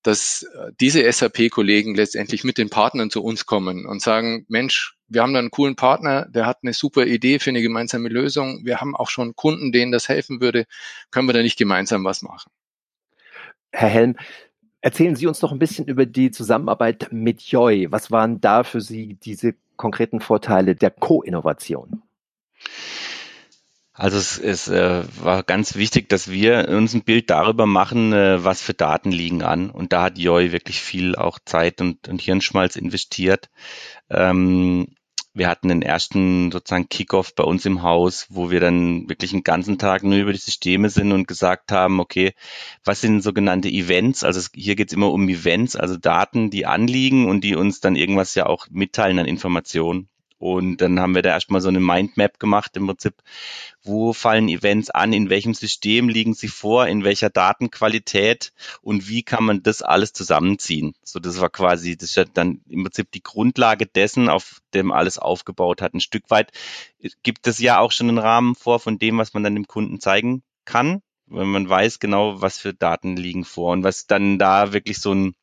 dass 0.02 0.42
äh, 0.42 0.72
diese 0.80 1.10
SAP-Kollegen 1.10 1.94
letztendlich 1.94 2.44
mit 2.44 2.58
den 2.58 2.70
Partnern 2.70 3.10
zu 3.10 3.22
uns 3.22 3.46
kommen 3.46 3.86
und 3.86 4.00
sagen, 4.00 4.46
Mensch, 4.48 4.96
wir 5.08 5.22
haben 5.22 5.32
da 5.32 5.40
einen 5.40 5.50
coolen 5.50 5.76
Partner, 5.76 6.26
der 6.26 6.46
hat 6.46 6.58
eine 6.62 6.72
super 6.72 7.04
Idee 7.04 7.38
für 7.38 7.50
eine 7.50 7.62
gemeinsame 7.62 8.08
Lösung. 8.08 8.64
Wir 8.64 8.80
haben 8.80 8.96
auch 8.96 9.10
schon 9.10 9.36
Kunden, 9.36 9.72
denen 9.72 9.92
das 9.92 10.08
helfen 10.08 10.40
würde. 10.40 10.66
Können 11.10 11.28
wir 11.28 11.32
da 11.32 11.42
nicht 11.42 11.58
gemeinsam 11.58 12.04
was 12.04 12.22
machen? 12.22 12.50
Herr 13.72 13.88
Helm, 13.88 14.16
erzählen 14.80 15.16
Sie 15.16 15.26
uns 15.26 15.40
doch 15.40 15.52
ein 15.52 15.58
bisschen 15.58 15.86
über 15.86 16.06
die 16.06 16.30
Zusammenarbeit 16.30 17.08
mit 17.10 17.42
Joy. 17.42 17.88
Was 17.90 18.10
waren 18.10 18.40
da 18.40 18.64
für 18.64 18.80
Sie 18.80 19.14
diese 19.14 19.54
konkreten 19.80 20.20
Vorteile 20.20 20.76
der 20.76 20.90
Co-Innovation? 20.90 22.02
Also 23.92 24.18
es, 24.18 24.38
es 24.38 24.68
äh, 24.68 25.02
war 25.22 25.42
ganz 25.42 25.74
wichtig, 25.74 26.08
dass 26.08 26.30
wir 26.30 26.68
uns 26.68 26.94
ein 26.94 27.02
Bild 27.02 27.28
darüber 27.28 27.66
machen, 27.66 28.12
äh, 28.12 28.44
was 28.44 28.62
für 28.62 28.74
Daten 28.74 29.10
liegen 29.10 29.42
an. 29.42 29.70
Und 29.70 29.92
da 29.92 30.04
hat 30.04 30.18
Joy 30.18 30.52
wirklich 30.52 30.80
viel 30.80 31.16
auch 31.16 31.38
Zeit 31.44 31.80
und, 31.80 32.08
und 32.08 32.20
Hirnschmalz 32.20 32.76
investiert. 32.76 33.50
Ähm, 34.08 34.94
wir 35.32 35.48
hatten 35.48 35.68
den 35.68 35.82
ersten 35.82 36.50
sozusagen 36.50 36.88
Kickoff 36.88 37.34
bei 37.34 37.44
uns 37.44 37.64
im 37.64 37.82
Haus, 37.82 38.26
wo 38.30 38.50
wir 38.50 38.60
dann 38.60 39.08
wirklich 39.08 39.32
einen 39.32 39.44
ganzen 39.44 39.78
Tag 39.78 40.02
nur 40.02 40.18
über 40.18 40.32
die 40.32 40.38
Systeme 40.38 40.90
sind 40.90 41.12
und 41.12 41.28
gesagt 41.28 41.70
haben, 41.70 42.00
okay, 42.00 42.34
was 42.84 43.00
sind 43.00 43.22
sogenannte 43.22 43.68
Events? 43.68 44.24
Also 44.24 44.40
hier 44.54 44.76
geht 44.76 44.88
es 44.88 44.94
immer 44.94 45.12
um 45.12 45.28
Events, 45.28 45.76
also 45.76 45.96
Daten, 45.96 46.50
die 46.50 46.66
anliegen 46.66 47.28
und 47.28 47.44
die 47.44 47.54
uns 47.54 47.80
dann 47.80 47.96
irgendwas 47.96 48.34
ja 48.34 48.46
auch 48.46 48.66
mitteilen 48.70 49.18
an 49.20 49.26
Informationen. 49.26 50.08
Und 50.40 50.78
dann 50.78 50.98
haben 50.98 51.14
wir 51.14 51.20
da 51.20 51.28
erstmal 51.28 51.60
so 51.60 51.68
eine 51.68 51.80
Mindmap 51.80 52.40
gemacht 52.40 52.74
im 52.74 52.86
Prinzip. 52.86 53.14
Wo 53.82 54.14
fallen 54.14 54.48
Events 54.48 54.88
an? 54.88 55.12
In 55.12 55.28
welchem 55.28 55.52
System 55.52 56.08
liegen 56.08 56.32
sie 56.32 56.48
vor? 56.48 56.86
In 56.86 57.04
welcher 57.04 57.28
Datenqualität? 57.28 58.54
Und 58.80 59.06
wie 59.06 59.22
kann 59.22 59.44
man 59.44 59.62
das 59.62 59.82
alles 59.82 60.14
zusammenziehen? 60.14 60.94
So, 61.02 61.20
das 61.20 61.42
war 61.42 61.50
quasi, 61.50 61.94
das 61.94 62.16
ist 62.16 62.30
dann 62.32 62.62
im 62.70 62.84
Prinzip 62.84 63.10
die 63.12 63.22
Grundlage 63.22 63.84
dessen, 63.84 64.30
auf 64.30 64.62
dem 64.72 64.92
alles 64.92 65.18
aufgebaut 65.18 65.82
hat. 65.82 65.92
Ein 65.92 66.00
Stück 66.00 66.30
weit 66.30 66.52
gibt 67.22 67.46
es 67.46 67.58
ja 67.58 67.78
auch 67.78 67.92
schon 67.92 68.08
einen 68.08 68.18
Rahmen 68.18 68.54
vor 68.54 68.80
von 68.80 68.98
dem, 68.98 69.18
was 69.18 69.34
man 69.34 69.44
dann 69.44 69.54
dem 69.54 69.66
Kunden 69.66 70.00
zeigen 70.00 70.42
kann 70.64 71.02
wenn 71.30 71.48
man 71.48 71.68
weiß 71.68 72.00
genau, 72.00 72.42
was 72.42 72.58
für 72.58 72.74
Daten 72.74 73.16
liegen 73.16 73.44
vor 73.44 73.72
und 73.72 73.84
was 73.84 74.06
dann 74.06 74.38
da 74.38 74.72
wirklich 74.72 74.98
so 74.98 75.14
ein 75.14 75.34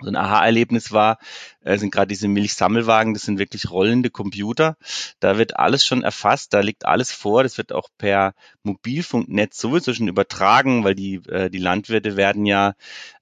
so 0.00 0.08
ein 0.08 0.16
Aha-Erlebnis 0.16 0.92
war, 0.92 1.18
äh, 1.60 1.78
sind 1.78 1.92
gerade 1.92 2.08
diese 2.08 2.28
Milchsammelwagen, 2.28 3.14
das 3.14 3.22
sind 3.22 3.38
wirklich 3.38 3.70
rollende 3.70 4.10
Computer. 4.10 4.76
Da 5.20 5.38
wird 5.38 5.56
alles 5.56 5.84
schon 5.84 6.02
erfasst, 6.02 6.54
da 6.54 6.60
liegt 6.60 6.86
alles 6.86 7.12
vor, 7.12 7.42
das 7.42 7.58
wird 7.58 7.72
auch 7.72 7.88
per 7.98 8.34
Mobilfunknetz 8.62 9.58
sowieso 9.58 9.94
schon 9.94 10.08
übertragen, 10.08 10.82
weil 10.84 10.94
die, 10.94 11.16
äh, 11.28 11.50
die 11.50 11.58
Landwirte 11.58 12.16
werden 12.16 12.46
ja 12.46 12.74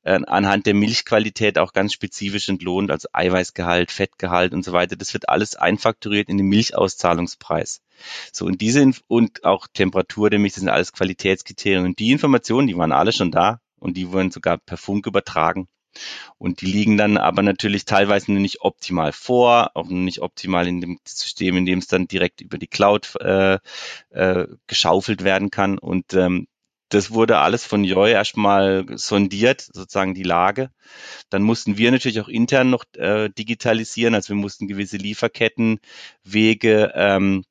äh, 0.04 0.20
anhand 0.26 0.66
der 0.66 0.74
Milchqualität 0.74 1.58
auch 1.58 1.72
ganz 1.72 1.92
spezifisch 1.92 2.48
entlohnt, 2.48 2.90
also 2.90 3.08
Eiweißgehalt, 3.12 3.90
Fettgehalt 3.90 4.54
und 4.54 4.64
so 4.64 4.72
weiter. 4.72 4.96
Das 4.96 5.12
wird 5.12 5.28
alles 5.28 5.56
einfakturiert 5.56 6.28
in 6.28 6.38
den 6.38 6.46
Milchauszahlungspreis. 6.46 7.82
So, 8.32 8.46
und 8.46 8.60
diese 8.60 8.90
und 9.08 9.44
auch 9.44 9.66
Temperatur 9.72 10.30
der 10.30 10.38
Milch, 10.38 10.54
das 10.54 10.60
sind 10.60 10.70
alles 10.70 10.92
Qualitätskriterien. 10.92 11.84
Und 11.84 11.98
die 11.98 12.12
Informationen, 12.12 12.66
die 12.68 12.76
waren 12.76 12.92
alle 12.92 13.12
schon 13.12 13.30
da 13.30 13.60
und 13.78 13.96
die 13.96 14.10
wurden 14.10 14.30
sogar 14.30 14.56
per 14.56 14.78
Funk 14.78 15.06
übertragen. 15.06 15.68
Und 16.38 16.60
die 16.60 16.66
liegen 16.66 16.96
dann 16.96 17.16
aber 17.16 17.42
natürlich 17.42 17.84
teilweise 17.84 18.32
nicht 18.32 18.62
optimal 18.62 19.12
vor, 19.12 19.72
auch 19.74 19.88
nicht 19.88 20.20
optimal 20.20 20.66
in 20.66 20.80
dem 20.80 20.98
System, 21.06 21.56
in 21.56 21.66
dem 21.66 21.80
es 21.80 21.86
dann 21.86 22.08
direkt 22.08 22.40
über 22.40 22.58
die 22.58 22.66
Cloud 22.66 23.16
äh, 23.20 23.58
äh, 24.10 24.46
geschaufelt 24.66 25.24
werden 25.24 25.50
kann. 25.50 25.78
Und 25.78 26.14
ähm, 26.14 26.46
das 26.90 27.12
wurde 27.12 27.38
alles 27.38 27.64
von 27.64 27.84
Joy 27.84 28.10
erstmal 28.10 28.84
sondiert, 28.96 29.60
sozusagen 29.60 30.12
die 30.14 30.24
Lage. 30.24 30.70
Dann 31.30 31.42
mussten 31.42 31.78
wir 31.78 31.92
natürlich 31.92 32.20
auch 32.20 32.28
intern 32.28 32.70
noch 32.70 32.84
äh, 32.96 33.30
digitalisieren, 33.30 34.14
also 34.14 34.30
wir 34.30 34.36
mussten 34.36 34.66
gewisse 34.66 34.96
Lieferkettenwege 34.96 36.92
ähm, 36.94 37.44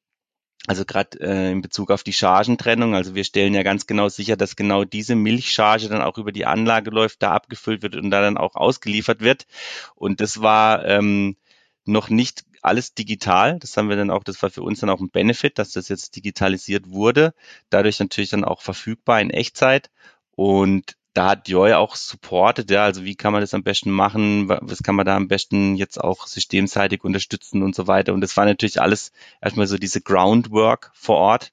also 0.70 0.86
gerade 0.86 1.20
äh, 1.20 1.52
in 1.52 1.62
Bezug 1.64 1.90
auf 1.90 2.04
die 2.04 2.14
Chargentrennung, 2.14 2.94
also 2.94 3.16
wir 3.16 3.24
stellen 3.24 3.56
ja 3.56 3.64
ganz 3.64 3.88
genau 3.88 4.08
sicher, 4.08 4.38
dass 4.38 4.56
genau 4.56 4.84
diese 4.84 5.16
Milchcharge 5.16 5.90
dann 5.90 6.04
auch 6.04 6.20
über 6.20 6.32
die 6.32 6.46
Anlage 6.46 6.92
läuft, 6.92 7.24
da 7.24 7.32
abgefüllt 7.32 7.82
wird 7.82 7.96
und 7.96 8.12
da 8.12 8.22
dann 8.22 8.38
auch 8.38 8.54
ausgeliefert 8.56 9.20
wird. 9.22 9.48
Und 9.96 10.22
das 10.22 10.44
war 10.44 10.86
ähm, 10.86 11.38
noch 11.86 12.10
nicht 12.12 12.46
alles 12.62 12.94
digital. 12.94 13.58
Das 13.58 13.76
haben 13.78 13.90
wir 13.90 13.96
dann 13.96 14.12
auch, 14.12 14.24
das 14.24 14.44
war 14.44 14.52
für 14.52 14.62
uns 14.62 14.80
dann 14.82 14.92
auch 14.92 15.00
ein 15.00 15.10
Benefit, 15.10 15.58
dass 15.58 15.72
das 15.72 15.90
jetzt 15.90 16.16
digitalisiert 16.16 16.88
wurde. 16.88 17.34
Dadurch 17.72 18.00
natürlich 18.00 18.30
dann 18.30 18.46
auch 18.46 18.62
verfügbar 18.62 19.22
in 19.22 19.32
Echtzeit. 19.32 19.90
Und 20.36 20.98
da 21.20 21.28
hat 21.28 21.50
Joy 21.50 21.74
auch 21.74 21.98
supportet, 21.98 22.72
ja, 22.72 22.86
also 22.86 23.04
wie 23.04 23.14
kann 23.14 23.34
man 23.34 23.42
das 23.42 23.54
am 23.54 23.62
besten 23.62 23.92
machen, 23.92 24.48
was 24.48 24.84
kann 24.84 24.96
man 24.96 25.06
da 25.06 25.18
am 25.18 25.28
besten 25.28 25.76
jetzt 25.76 26.00
auch 26.00 26.26
systemseitig 26.26 27.04
unterstützen 27.04 27.62
und 27.62 27.76
so 27.76 27.88
weiter. 27.88 28.14
Und 28.14 28.22
das 28.22 28.38
war 28.38 28.46
natürlich 28.46 28.80
alles 28.82 29.12
erstmal 29.42 29.68
so 29.68 29.78
diese 29.78 30.00
Groundwork 30.00 30.92
vor 30.94 31.18
Ort. 31.18 31.52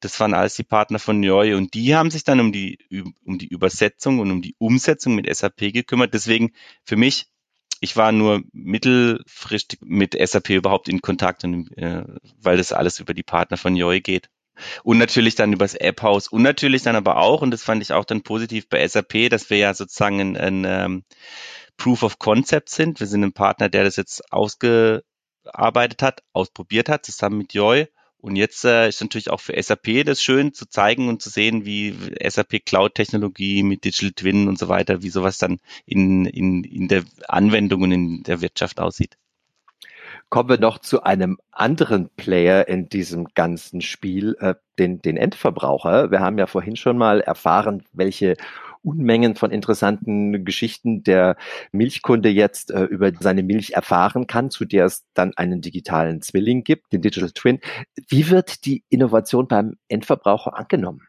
Das 0.00 0.18
waren 0.20 0.32
alles 0.32 0.54
die 0.54 0.62
Partner 0.62 0.98
von 0.98 1.22
Joy 1.22 1.52
und 1.52 1.74
die 1.74 1.94
haben 1.94 2.10
sich 2.10 2.24
dann 2.24 2.40
um 2.40 2.50
die, 2.50 2.78
um 3.26 3.36
die 3.36 3.48
Übersetzung 3.48 4.20
und 4.20 4.30
um 4.30 4.40
die 4.40 4.54
Umsetzung 4.56 5.14
mit 5.14 5.28
SAP 5.36 5.70
gekümmert. 5.74 6.14
Deswegen 6.14 6.52
für 6.82 6.96
mich, 6.96 7.26
ich 7.80 7.94
war 7.98 8.10
nur 8.10 8.42
mittelfristig 8.52 9.80
mit 9.82 10.16
SAP 10.18 10.48
überhaupt 10.48 10.88
in 10.88 11.02
Kontakt, 11.02 11.44
und, 11.44 11.76
äh, 11.76 12.04
weil 12.40 12.56
das 12.56 12.72
alles 12.72 13.00
über 13.00 13.12
die 13.12 13.22
Partner 13.22 13.58
von 13.58 13.76
Joy 13.76 14.00
geht. 14.00 14.30
Und 14.82 14.98
natürlich 14.98 15.34
dann 15.34 15.52
übers 15.52 15.74
App-Haus 15.74 16.28
und 16.28 16.42
natürlich 16.42 16.82
dann 16.82 16.96
aber 16.96 17.18
auch, 17.18 17.42
und 17.42 17.50
das 17.50 17.62
fand 17.62 17.82
ich 17.82 17.92
auch 17.92 18.04
dann 18.04 18.22
positiv 18.22 18.68
bei 18.68 18.86
SAP, 18.86 19.30
dass 19.30 19.50
wir 19.50 19.58
ja 19.58 19.74
sozusagen 19.74 20.20
ein, 20.20 20.36
ein 20.36 20.64
ähm, 20.66 21.04
Proof 21.76 22.02
of 22.02 22.18
Concept 22.18 22.68
sind. 22.68 23.00
Wir 23.00 23.06
sind 23.06 23.24
ein 23.24 23.32
Partner, 23.32 23.68
der 23.68 23.84
das 23.84 23.96
jetzt 23.96 24.32
ausgearbeitet 24.32 26.02
hat, 26.02 26.22
ausprobiert 26.32 26.88
hat, 26.88 27.06
zusammen 27.06 27.38
mit 27.38 27.54
Joy. 27.54 27.86
Und 28.20 28.34
jetzt 28.34 28.64
äh, 28.64 28.88
ist 28.88 29.00
natürlich 29.00 29.30
auch 29.30 29.40
für 29.40 29.60
SAP 29.62 30.04
das 30.04 30.20
schön 30.20 30.52
zu 30.52 30.68
zeigen 30.68 31.08
und 31.08 31.22
zu 31.22 31.30
sehen, 31.30 31.64
wie 31.64 31.94
SAP 32.28 32.64
Cloud-Technologie 32.66 33.62
mit 33.62 33.84
Digital 33.84 34.12
Twin 34.12 34.48
und 34.48 34.58
so 34.58 34.68
weiter, 34.68 35.02
wie 35.02 35.08
sowas 35.08 35.38
dann 35.38 35.60
in, 35.86 36.26
in, 36.26 36.64
in 36.64 36.88
der 36.88 37.04
Anwendung 37.28 37.82
und 37.82 37.92
in 37.92 38.22
der 38.24 38.40
Wirtschaft 38.40 38.80
aussieht. 38.80 39.16
Kommen 40.30 40.50
wir 40.50 40.60
noch 40.60 40.78
zu 40.78 41.02
einem 41.02 41.38
anderen 41.52 42.10
Player 42.16 42.68
in 42.68 42.90
diesem 42.90 43.28
ganzen 43.34 43.80
Spiel, 43.80 44.36
äh, 44.40 44.54
den, 44.78 45.00
den 45.00 45.16
Endverbraucher. 45.16 46.10
Wir 46.10 46.20
haben 46.20 46.38
ja 46.38 46.46
vorhin 46.46 46.76
schon 46.76 46.98
mal 46.98 47.20
erfahren, 47.20 47.82
welche 47.92 48.36
Unmengen 48.82 49.36
von 49.36 49.50
interessanten 49.50 50.44
Geschichten 50.44 51.02
der 51.02 51.36
Milchkunde 51.72 52.28
jetzt 52.28 52.70
äh, 52.70 52.84
über 52.84 53.10
seine 53.18 53.42
Milch 53.42 53.72
erfahren 53.72 54.26
kann, 54.26 54.50
zu 54.50 54.66
der 54.66 54.84
es 54.84 55.06
dann 55.14 55.32
einen 55.36 55.62
digitalen 55.62 56.20
Zwilling 56.20 56.62
gibt, 56.62 56.92
den 56.92 57.02
Digital 57.02 57.30
Twin. 57.30 57.60
Wie 58.08 58.30
wird 58.30 58.66
die 58.66 58.84
Innovation 58.90 59.48
beim 59.48 59.76
Endverbraucher 59.88 60.56
angenommen? 60.56 61.07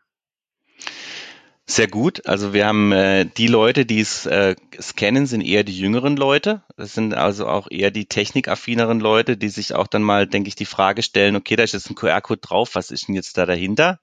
Sehr 1.71 1.87
gut. 1.87 2.25
Also 2.25 2.51
wir 2.51 2.65
haben 2.65 2.91
äh, 2.91 3.27
die 3.37 3.45
Leute, 3.45 3.85
die 3.85 3.99
es 3.99 4.25
äh, 4.25 4.55
scannen, 4.81 5.27
sind 5.27 5.41
eher 5.41 5.63
die 5.63 5.77
jüngeren 5.77 6.17
Leute. 6.17 6.63
Das 6.77 6.95
sind 6.95 7.13
also 7.13 7.45
auch 7.45 7.67
eher 7.69 7.91
die 7.91 8.07
technikaffineren 8.07 8.99
Leute, 8.99 9.37
die 9.37 9.49
sich 9.49 9.75
auch 9.75 9.85
dann 9.85 10.01
mal, 10.01 10.25
denke 10.25 10.47
ich, 10.47 10.55
die 10.55 10.65
Frage 10.65 11.03
stellen, 11.03 11.35
okay, 11.35 11.55
da 11.55 11.61
ist 11.61 11.73
jetzt 11.73 11.87
ein 11.87 11.93
QR-Code 11.93 12.41
drauf, 12.41 12.73
was 12.73 12.89
ist 12.89 13.07
denn 13.07 13.13
jetzt 13.13 13.37
da 13.37 13.45
dahinter? 13.45 13.99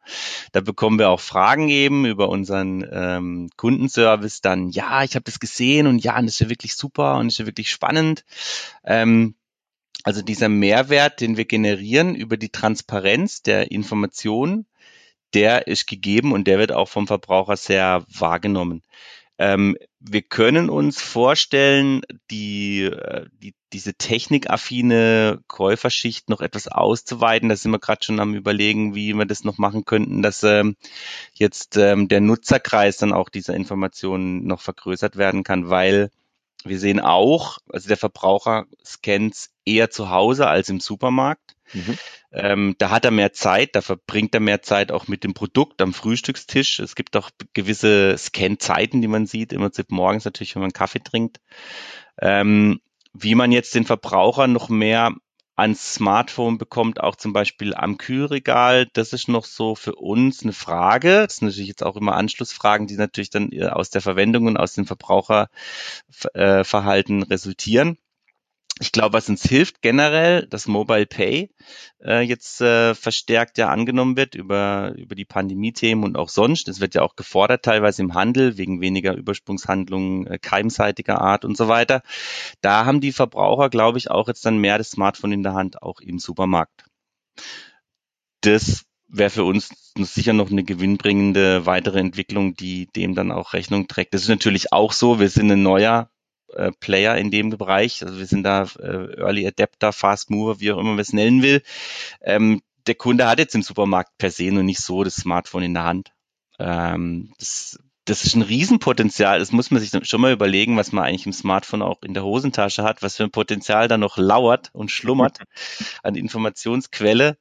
Da 0.52 0.60
bekommen 0.60 1.00
wir 1.00 1.10
auch 1.10 1.18
Fragen 1.18 1.68
eben 1.68 2.06
über 2.06 2.28
unseren 2.28 2.86
ähm, 2.88 3.50
Kundenservice 3.56 4.42
dann, 4.42 4.68
ja, 4.68 5.02
ich 5.02 5.16
habe 5.16 5.24
das 5.24 5.40
gesehen 5.40 5.88
und 5.88 5.98
ja, 6.04 6.16
und 6.16 6.26
das 6.26 6.34
ist 6.34 6.40
ja 6.40 6.48
wirklich 6.48 6.76
super 6.76 7.16
und 7.16 7.26
das 7.26 7.34
ist 7.34 7.38
ja 7.38 7.46
wirklich 7.46 7.72
spannend. 7.72 8.24
Ähm, 8.84 9.34
also 10.04 10.22
dieser 10.22 10.48
Mehrwert, 10.48 11.20
den 11.20 11.36
wir 11.36 11.46
generieren 11.46 12.14
über 12.14 12.36
die 12.36 12.50
Transparenz 12.50 13.42
der 13.42 13.72
Informationen, 13.72 14.66
der 15.34 15.66
ist 15.66 15.86
gegeben 15.86 16.32
und 16.32 16.46
der 16.46 16.58
wird 16.58 16.72
auch 16.72 16.88
vom 16.88 17.06
Verbraucher 17.06 17.56
sehr 17.56 18.04
wahrgenommen. 18.08 18.82
Ähm, 19.38 19.76
wir 20.00 20.22
können 20.22 20.70
uns 20.70 21.02
vorstellen, 21.02 22.02
die, 22.30 22.84
äh, 22.84 23.26
die, 23.32 23.54
diese 23.72 23.92
technikaffine 23.94 25.40
Käuferschicht 25.46 26.30
noch 26.30 26.40
etwas 26.40 26.68
auszuweiten. 26.68 27.50
Da 27.50 27.56
sind 27.56 27.70
wir 27.70 27.78
gerade 27.78 28.02
schon 28.04 28.20
am 28.20 28.34
überlegen, 28.34 28.94
wie 28.94 29.12
wir 29.12 29.26
das 29.26 29.44
noch 29.44 29.58
machen 29.58 29.84
könnten, 29.84 30.22
dass 30.22 30.42
ähm, 30.42 30.76
jetzt 31.34 31.76
ähm, 31.76 32.08
der 32.08 32.20
Nutzerkreis 32.22 32.96
dann 32.96 33.12
auch 33.12 33.28
dieser 33.28 33.54
Informationen 33.54 34.46
noch 34.46 34.62
vergrößert 34.62 35.16
werden 35.16 35.44
kann, 35.44 35.68
weil 35.68 36.10
wir 36.64 36.78
sehen 36.78 37.00
auch, 37.00 37.58
also 37.68 37.88
der 37.88 37.96
Verbraucher 37.98 38.66
scannt 38.84 39.48
eher 39.64 39.90
zu 39.90 40.10
Hause 40.10 40.46
als 40.48 40.68
im 40.68 40.80
Supermarkt. 40.80 41.45
Mhm. 41.72 41.98
Ähm, 42.32 42.74
da 42.78 42.90
hat 42.90 43.04
er 43.04 43.10
mehr 43.10 43.32
Zeit, 43.32 43.74
da 43.74 43.80
verbringt 43.80 44.34
er 44.34 44.40
mehr 44.40 44.62
Zeit 44.62 44.92
auch 44.92 45.08
mit 45.08 45.24
dem 45.24 45.34
Produkt 45.34 45.80
am 45.80 45.92
Frühstückstisch. 45.92 46.80
Es 46.80 46.94
gibt 46.94 47.16
auch 47.16 47.30
gewisse 47.54 48.16
Scan-Zeiten, 48.18 49.00
die 49.00 49.08
man 49.08 49.26
sieht, 49.26 49.52
im 49.52 49.60
Prinzip 49.60 49.90
morgens 49.90 50.24
natürlich, 50.24 50.54
wenn 50.54 50.62
man 50.62 50.72
Kaffee 50.72 51.00
trinkt. 51.00 51.40
Ähm, 52.20 52.80
wie 53.12 53.34
man 53.34 53.52
jetzt 53.52 53.74
den 53.74 53.86
Verbraucher 53.86 54.46
noch 54.46 54.68
mehr 54.68 55.14
ans 55.56 55.94
Smartphone 55.94 56.58
bekommt, 56.58 57.00
auch 57.00 57.16
zum 57.16 57.32
Beispiel 57.32 57.74
am 57.74 57.96
Kühlregal. 57.96 58.86
Das 58.92 59.14
ist 59.14 59.28
noch 59.28 59.46
so 59.46 59.74
für 59.74 59.94
uns 59.94 60.42
eine 60.42 60.52
Frage. 60.52 61.24
Das 61.26 61.36
sind 61.36 61.48
natürlich 61.48 61.68
jetzt 61.68 61.82
auch 61.82 61.96
immer 61.96 62.14
Anschlussfragen, 62.14 62.86
die 62.86 62.96
natürlich 62.96 63.30
dann 63.30 63.50
äh, 63.52 63.68
aus 63.68 63.88
der 63.88 64.02
Verwendung 64.02 64.46
und 64.46 64.58
aus 64.58 64.74
dem 64.74 64.86
Verbraucherverhalten 64.86 67.22
resultieren 67.22 67.96
ich 68.78 68.92
glaube, 68.92 69.14
was 69.14 69.28
uns 69.30 69.42
hilft 69.42 69.80
generell, 69.80 70.46
dass 70.48 70.66
Mobile 70.66 71.06
Pay 71.06 71.50
äh, 72.04 72.20
jetzt 72.20 72.60
äh, 72.60 72.94
verstärkt 72.94 73.56
ja 73.56 73.70
angenommen 73.70 74.16
wird 74.18 74.34
über, 74.34 74.92
über 74.96 75.14
die 75.14 75.24
Pandemie-Themen 75.24 76.04
und 76.04 76.16
auch 76.16 76.28
sonst. 76.28 76.68
Es 76.68 76.80
wird 76.80 76.94
ja 76.94 77.00
auch 77.00 77.16
gefordert 77.16 77.64
teilweise 77.64 78.02
im 78.02 78.12
Handel 78.12 78.58
wegen 78.58 78.82
weniger 78.82 79.14
Übersprungshandlungen 79.14 80.26
äh, 80.26 80.38
keimseitiger 80.38 81.22
Art 81.22 81.46
und 81.46 81.56
so 81.56 81.68
weiter. 81.68 82.02
Da 82.60 82.84
haben 82.84 83.00
die 83.00 83.12
Verbraucher, 83.12 83.70
glaube 83.70 83.96
ich, 83.96 84.10
auch 84.10 84.28
jetzt 84.28 84.44
dann 84.44 84.58
mehr 84.58 84.76
das 84.76 84.90
Smartphone 84.90 85.32
in 85.32 85.42
der 85.42 85.54
Hand, 85.54 85.80
auch 85.80 86.00
im 86.00 86.18
Supermarkt. 86.18 86.84
Das 88.42 88.84
wäre 89.08 89.30
für 89.30 89.44
uns 89.44 89.70
sicher 89.96 90.34
noch 90.34 90.50
eine 90.50 90.64
gewinnbringende 90.64 91.64
weitere 91.64 92.00
Entwicklung, 92.00 92.54
die 92.54 92.88
dem 92.88 93.14
dann 93.14 93.32
auch 93.32 93.54
Rechnung 93.54 93.88
trägt. 93.88 94.12
Das 94.12 94.22
ist 94.22 94.28
natürlich 94.28 94.72
auch 94.74 94.92
so. 94.92 95.18
Wir 95.18 95.30
sind 95.30 95.50
ein 95.50 95.62
neuer 95.62 96.10
äh, 96.56 96.72
Player 96.80 97.16
in 97.16 97.30
dem 97.30 97.50
Bereich. 97.50 98.04
Also 98.04 98.18
wir 98.18 98.26
sind 98.26 98.42
da 98.42 98.64
äh, 98.78 99.20
Early 99.20 99.46
Adapter, 99.46 99.92
Fast 99.92 100.30
Mover, 100.30 100.60
wie 100.60 100.72
auch 100.72 100.78
immer 100.78 100.90
man 100.90 100.98
es 100.98 101.12
nennen 101.12 101.42
will. 101.42 101.62
Ähm, 102.22 102.62
der 102.86 102.94
Kunde 102.94 103.26
hat 103.26 103.38
jetzt 103.38 103.54
im 103.54 103.62
Supermarkt 103.62 104.16
per 104.18 104.30
se 104.30 104.50
noch 104.52 104.62
nicht 104.62 104.80
so 104.80 105.04
das 105.04 105.16
Smartphone 105.16 105.64
in 105.64 105.74
der 105.74 105.84
Hand. 105.84 106.12
Ähm, 106.58 107.32
das, 107.38 107.78
das 108.04 108.24
ist 108.24 108.36
ein 108.36 108.42
Riesenpotenzial. 108.42 109.40
Das 109.40 109.52
muss 109.52 109.70
man 109.70 109.80
sich 109.80 109.90
schon 110.08 110.20
mal 110.20 110.32
überlegen, 110.32 110.76
was 110.76 110.92
man 110.92 111.04
eigentlich 111.04 111.26
im 111.26 111.32
Smartphone 111.32 111.82
auch 111.82 112.02
in 112.02 112.14
der 112.14 112.24
Hosentasche 112.24 112.84
hat, 112.84 113.02
was 113.02 113.16
für 113.16 113.24
ein 113.24 113.32
Potenzial 113.32 113.88
da 113.88 113.98
noch 113.98 114.16
lauert 114.16 114.70
und 114.72 114.90
schlummert 114.90 115.40
an 116.02 116.14
Informationsquelle. 116.14 117.36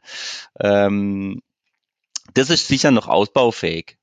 Ähm, 0.60 1.41
das 2.34 2.49
ist 2.49 2.67
sicher 2.67 2.91
noch 2.91 3.08
ausbaufähig. 3.08 3.97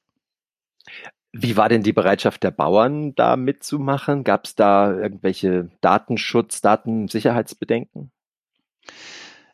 Wie 1.33 1.57
war 1.57 1.71
denn 1.71 1.83
die 1.83 1.95
Bereitschaft 1.95 2.43
der 2.43 2.51
Bauern, 2.51 3.15
da 3.15 3.37
mitzumachen? 3.37 4.23
Gab 4.23 4.45
es 4.45 4.55
da 4.55 4.93
irgendwelche 4.93 5.71
Datenschutz, 5.81 6.61
Datensicherheitsbedenken? 6.61 8.13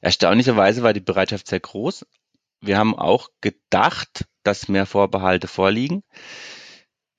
Erstaunlicherweise 0.01 0.83
war 0.83 0.93
die 0.93 1.01
Bereitschaft 1.01 1.47
sehr 1.47 1.61
groß. 1.61 2.05
Wir 2.61 2.79
haben 2.79 2.99
auch 2.99 3.29
gedacht, 3.41 4.27
dass 4.43 4.69
mehr 4.69 4.87
Vorbehalte 4.87 5.47
vorliegen. 5.47 6.03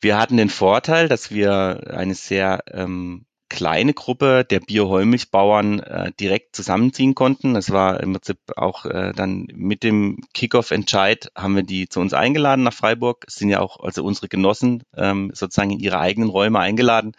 Wir 0.02 0.18
hatten 0.18 0.38
den 0.38 0.50
Vorteil, 0.50 1.08
dass 1.08 1.32
wir 1.32 1.92
eine 1.92 2.16
sehr 2.16 2.64
ähm, 2.68 3.26
kleine 3.50 3.94
Gruppe 3.94 4.46
der 4.46 4.60
Bio-Heumilchbauern 4.60 5.80
äh, 5.80 6.12
direkt 6.20 6.56
zusammenziehen 6.56 7.16
konnten. 7.16 7.56
Das 7.56 7.72
war 7.72 8.00
im 8.00 8.14
Prinzip 8.14 8.38
auch 8.56 8.86
äh, 8.86 9.12
dann 9.14 9.48
mit 9.54 9.84
dem 9.84 10.22
Kickoff-Entscheid 10.34 11.32
haben 11.36 11.56
wir 11.56 11.64
die 11.64 11.90
zu 11.90 12.00
uns 12.00 12.14
eingeladen 12.14 12.64
nach 12.64 12.74
Freiburg. 12.74 13.26
Es 13.28 13.36
sind 13.36 13.50
ja 13.50 13.60
auch 13.60 13.80
also 13.80 14.04
unsere 14.04 14.28
Genossen 14.28 14.84
ähm, 14.96 15.32
sozusagen 15.34 15.72
in 15.72 15.80
ihre 15.80 16.00
eigenen 16.00 16.30
Räume 16.30 16.60
eingeladen 16.60 17.14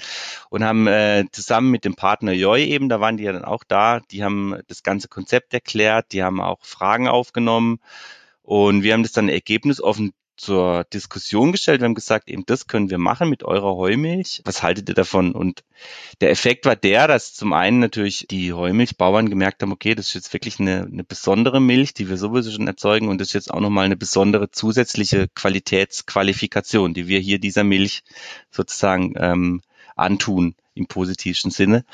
und 0.48 0.64
haben 0.64 0.86
äh, 0.86 1.24
zusammen 1.32 1.70
mit 1.70 1.84
dem 1.84 1.96
Partner 1.96 2.32
Joy 2.32 2.64
eben, 2.64 2.88
da 2.88 3.00
waren 3.00 3.16
die 3.16 3.24
ja 3.24 3.32
dann 3.32 3.44
auch 3.44 3.64
da, 3.66 4.00
die 4.00 4.24
haben 4.24 4.56
das 4.68 4.82
ganze 4.82 5.08
Konzept 5.08 5.52
erklärt, 5.52 6.12
die 6.12 6.22
haben 6.22 6.40
auch 6.40 6.60
Fragen 6.62 7.08
aufgenommen 7.08 7.80
und 8.42 8.82
wir 8.82 8.94
haben 8.94 9.02
das 9.02 9.12
dann 9.12 9.28
ergebnisoffen 9.28 10.12
zur 10.40 10.85
Diskussion 10.85 11.53
gestellt. 11.53 11.81
Wir 11.81 11.85
haben 11.85 11.94
gesagt, 11.94 12.31
eben 12.31 12.44
das 12.46 12.66
können 12.66 12.88
wir 12.88 12.98
machen 12.98 13.29
mit 13.29 13.42
eurer 13.42 13.76
Heumilch. 13.76 14.40
Was 14.44 14.62
haltet 14.62 14.88
ihr 14.88 14.94
davon? 14.94 15.33
Und 15.33 15.62
der 16.20 16.31
Effekt 16.31 16.64
war 16.64 16.76
der, 16.76 17.07
dass 17.07 17.35
zum 17.35 17.53
einen 17.53 17.79
natürlich 17.79 18.26
die 18.31 18.53
Heumilchbauern 18.53 19.29
gemerkt 19.29 19.62
haben, 19.62 19.72
okay, 19.72 19.94
das 19.94 20.09
ist 20.09 20.14
jetzt 20.14 20.33
wirklich 20.33 20.59
eine, 20.59 20.88
eine 20.90 21.05
besondere 21.05 21.61
Milch, 21.61 21.92
die 21.92 22.09
wir 22.09 22.16
sowieso 22.16 22.50
schon 22.50 22.66
erzeugen 22.66 23.09
und 23.09 23.20
das 23.20 23.29
ist 23.29 23.35
jetzt 23.35 23.50
auch 23.50 23.61
nochmal 23.61 23.85
eine 23.85 23.96
besondere 23.96 24.50
zusätzliche 24.50 25.29
Qualitätsqualifikation, 25.35 26.94
die 26.94 27.07
wir 27.07 27.20
hier 27.20 27.38
dieser 27.38 27.64
Milch 27.64 28.03
sozusagen 28.50 29.14
ähm, 29.16 29.62
antun 29.94 30.55
im 30.74 30.87
positivsten 30.87 31.50
Sinne. 31.50 31.85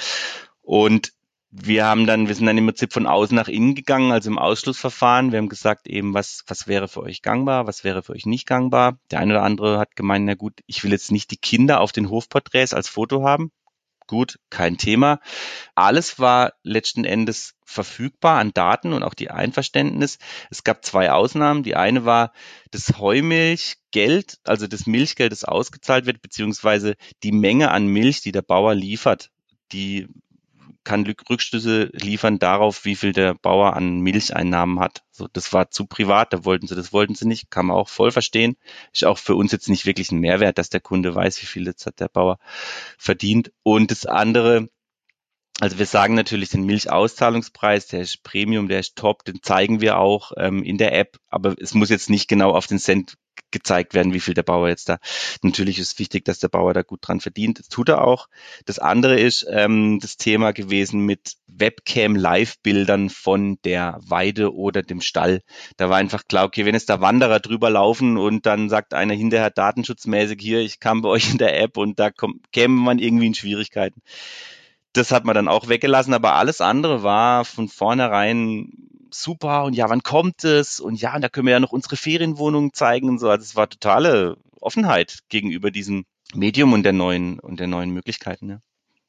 Und 0.63 1.13
wir 1.59 1.87
haben 1.87 2.07
dann, 2.07 2.29
wir 2.29 2.35
sind 2.35 2.47
dann 2.47 2.59
im 2.59 2.67
Prinzip 2.67 2.93
von 2.93 3.07
außen 3.07 3.35
nach 3.35 3.49
innen 3.49 3.75
gegangen, 3.75 4.13
also 4.13 4.31
im 4.31 4.39
Ausschlussverfahren. 4.39 5.33
Wir 5.33 5.39
haben 5.39 5.49
gesagt 5.49 5.89
eben, 5.89 6.13
was, 6.13 6.45
was 6.47 6.67
wäre 6.67 6.87
für 6.87 7.03
euch 7.03 7.23
gangbar, 7.23 7.67
was 7.67 7.83
wäre 7.83 8.03
für 8.03 8.13
euch 8.13 8.27
nicht 8.27 8.47
gangbar. 8.47 8.99
Der 9.11 9.21
eine 9.21 9.33
oder 9.33 9.43
andere 9.43 9.79
hat 9.79 9.97
gemeint, 9.97 10.27
na 10.27 10.35
gut, 10.35 10.61
ich 10.67 10.85
will 10.85 10.93
jetzt 10.93 11.13
nicht 11.13 11.31
die 11.31 11.39
Kinder 11.39 11.81
auf 11.81 11.93
den 11.93 12.11
Hofporträts 12.11 12.75
als 12.75 12.89
Foto 12.89 13.23
haben. 13.23 13.53
Gut, 14.07 14.39
kein 14.51 14.77
Thema. 14.77 15.19
Alles 15.75 16.19
war 16.19 16.53
letzten 16.63 17.05
Endes 17.05 17.55
verfügbar 17.65 18.39
an 18.39 18.53
Daten 18.53 18.93
und 18.93 19.03
auch 19.03 19.15
die 19.15 19.31
Einverständnis. 19.31 20.19
Es 20.51 20.63
gab 20.63 20.85
zwei 20.85 21.11
Ausnahmen. 21.11 21.65
Die 21.65 21.75
eine 21.75 22.05
war 22.05 22.33
das 22.71 22.99
Heumilchgeld, 22.99 24.39
also 24.45 24.69
das 24.69 24.87
Milchgeld, 24.87 25.33
das 25.33 25.45
ausgezahlt 25.45 26.07
wird, 26.07 26.23
beziehungsweise 26.23 26.95
die 27.25 27.33
Menge 27.33 27.73
an 27.73 27.89
Milch, 27.89 28.21
die 28.21 28.33
der 28.33 28.43
Bauer 28.43 28.75
liefert. 28.75 29.31
Die 29.73 30.07
kann 30.87 31.05
Rückschlüsse 31.29 31.91
liefern 31.93 32.39
darauf, 32.39 32.85
wie 32.85 32.97
viel 32.97 33.13
der 33.13 33.35
Bauer 33.35 33.75
an 33.75 33.99
Milcheinnahmen 33.99 34.81
hat. 34.81 35.03
So, 35.11 35.29
das 35.31 35.53
war 35.53 35.71
zu 35.71 35.87
privat, 35.87 36.33
da 36.33 36.45
wollten 36.45 36.69
sie, 36.69 36.77
das 36.77 36.93
wollten 36.93 37.15
sie 37.15 37.27
nicht, 37.27 37.51
kann 37.51 37.67
man 37.67 37.77
auch 37.77 37.89
voll 37.89 38.13
verstehen. 38.13 38.57
Ist 38.93 39.05
auch 39.05 39.19
für 39.19 39.35
uns 39.35 39.53
jetzt 39.53 39.69
nicht 39.69 39.85
wirklich 39.85 40.13
ein 40.13 40.21
Mehrwert, 40.21 40.59
dass 40.59 40.71
der 40.71 40.81
Kunde 40.81 41.15
weiß, 41.15 41.43
wie 41.43 41.47
viel 41.47 41.67
jetzt 41.67 41.87
hat 41.87 42.01
der 42.01 42.09
Bauer 42.09 42.39
verdient. 42.97 43.53
Und 43.65 43.91
das 43.91 44.07
andere, 44.07 44.69
also 45.61 45.79
wir 45.79 45.87
sagen 45.87 46.15
natürlich 46.15 46.51
den 46.51 46.65
Milchauszahlungspreis, 46.65 47.87
der 47.87 48.01
ist 48.01 48.23
Premium, 48.23 48.69
der 48.69 48.81
ist 48.81 48.97
top, 48.97 49.25
den 49.25 49.43
zeigen 49.43 49.81
wir 49.81 49.99
auch 49.99 50.33
ähm, 50.37 50.63
in 50.63 50.77
der 50.77 50.95
App, 50.95 51.19
aber 51.31 51.55
es 51.59 51.73
muss 51.73 51.89
jetzt 51.89 52.11
nicht 52.11 52.29
genau 52.29 52.51
auf 52.51 52.67
den 52.67 52.79
Cent 52.79 53.17
gezeigt 53.51 53.95
werden, 53.95 54.13
wie 54.13 54.21
viel 54.21 54.35
der 54.35 54.43
Bauer 54.43 54.69
jetzt 54.69 54.89
da. 54.89 54.99
Natürlich 55.43 55.79
ist 55.79 55.99
wichtig, 55.99 56.25
dass 56.25 56.41
der 56.41 56.49
Bauer 56.49 56.75
da 56.75 56.83
gut 56.83 57.01
dran 57.03 57.21
verdient. 57.21 57.59
Das 57.59 57.69
tut 57.69 57.89
er 57.89 58.05
auch. 58.05 58.29
Das 58.67 58.79
andere 58.79 59.19
ist 59.19 59.47
ähm, 59.51 59.99
das 60.01 60.17
Thema 60.17 60.53
gewesen 60.53 61.01
mit 61.01 61.37
Webcam-Live-Bildern 61.47 63.09
von 63.09 63.59
der 63.65 63.99
Weide 64.03 64.55
oder 64.55 64.83
dem 64.83 65.01
Stall. 65.01 65.43
Da 65.77 65.89
war 65.89 65.97
einfach 65.97 66.27
klar, 66.29 66.45
okay, 66.45 66.67
wenn 66.67 66.75
jetzt 66.75 66.91
da 66.91 67.01
Wanderer 67.01 67.41
drüber 67.41 67.71
laufen 67.71 68.19
und 68.19 68.47
dann 68.47 68.69
sagt 68.69 68.95
einer 68.95 69.15
hinterher 69.15 69.51
datenschutzmäßig 69.51 70.39
hier, 70.41 70.61
ich 70.61 70.81
kam 70.81 71.03
bei 71.03 71.09
euch 71.09 71.31
in 71.31 71.39
der 71.39 71.59
App 71.59 71.77
und 71.77 71.99
da 71.99 72.11
kommt, 72.11 72.53
käme 72.53 72.75
man 72.75 72.99
irgendwie 72.99 73.27
in 73.27 73.35
Schwierigkeiten. 73.35 74.03
Das 74.97 75.13
hat 75.13 75.25
man 75.25 75.35
dann 75.35 75.49
auch 75.49 75.69
weggelassen, 75.69 76.15
aber 76.15 76.35
alles 76.35 76.61
andere 76.61 77.03
war 77.03 77.45
von 77.45 77.69
vornherein 77.69 78.73
super 79.11 79.65
und 79.65 79.75
ja, 79.75 79.89
wann 79.91 80.03
kommt 80.03 80.45
es? 80.45 80.81
Und 80.81 81.01
ja, 81.01 81.15
und 81.15 81.23
da 81.23 81.29
können 81.29 81.47
wir 81.47 81.53
ja 81.53 81.61
noch 81.61 81.73
unsere 81.73 81.97
Ferienwohnungen 81.97 82.73
zeigen 82.73 83.09
und 83.09 83.19
so. 83.19 83.29
Also 83.29 83.43
es 83.43 83.57
war 83.57 83.69
totale 83.69 84.37
Offenheit 84.61 85.19
gegenüber 85.29 85.71
diesem 85.71 86.05
Medium 86.35 86.73
und 86.73 86.83
der 86.83 86.93
neuen 86.93 87.39
und 87.41 87.61
der 87.61 87.67
neuen 87.67 87.91
Möglichkeiten. 87.91 88.49
Ja. 88.49 88.61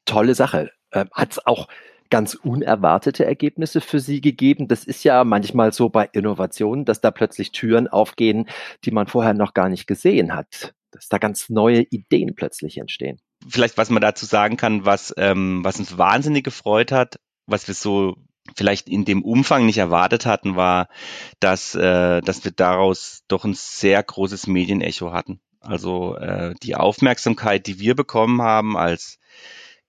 Tolle 0.04 0.34
Sache. 0.34 0.70
Äh, 0.90 1.06
Hat 1.12 1.32
es 1.32 1.46
auch 1.46 1.68
ganz 2.10 2.34
unerwartete 2.34 3.24
Ergebnisse 3.24 3.80
für 3.80 4.00
Sie 4.00 4.20
gegeben? 4.20 4.68
Das 4.68 4.84
ist 4.84 5.04
ja 5.04 5.24
manchmal 5.24 5.72
so 5.72 5.88
bei 5.88 6.08
Innovationen, 6.12 6.84
dass 6.84 7.00
da 7.00 7.10
plötzlich 7.10 7.52
Türen 7.52 7.88
aufgehen, 7.88 8.48
die 8.84 8.90
man 8.90 9.06
vorher 9.06 9.34
noch 9.34 9.54
gar 9.54 9.68
nicht 9.68 9.86
gesehen 9.86 10.34
hat. 10.34 10.74
Dass 10.90 11.08
da 11.08 11.18
ganz 11.18 11.48
neue 11.50 11.82
Ideen 11.82 12.34
plötzlich 12.34 12.78
entstehen. 12.78 13.20
Vielleicht, 13.46 13.76
was 13.76 13.90
man 13.90 14.00
dazu 14.00 14.26
sagen 14.26 14.56
kann, 14.56 14.84
was, 14.84 15.14
ähm, 15.16 15.62
was 15.62 15.78
uns 15.78 15.96
wahnsinnig 15.96 16.44
gefreut 16.44 16.92
hat, 16.92 17.18
was 17.46 17.68
wir 17.68 17.74
so 17.74 18.16
vielleicht 18.56 18.88
in 18.88 19.04
dem 19.04 19.22
Umfang 19.22 19.66
nicht 19.66 19.78
erwartet 19.78 20.26
hatten, 20.26 20.56
war, 20.56 20.88
dass, 21.40 21.74
äh, 21.74 22.20
dass 22.20 22.44
wir 22.44 22.52
daraus 22.52 23.22
doch 23.28 23.44
ein 23.44 23.54
sehr 23.54 24.02
großes 24.02 24.46
Medienecho 24.46 25.12
hatten. 25.12 25.40
Also 25.60 26.16
äh, 26.16 26.54
die 26.62 26.76
Aufmerksamkeit, 26.76 27.66
die 27.66 27.78
wir 27.78 27.94
bekommen 27.94 28.42
haben 28.42 28.76
als 28.76 29.18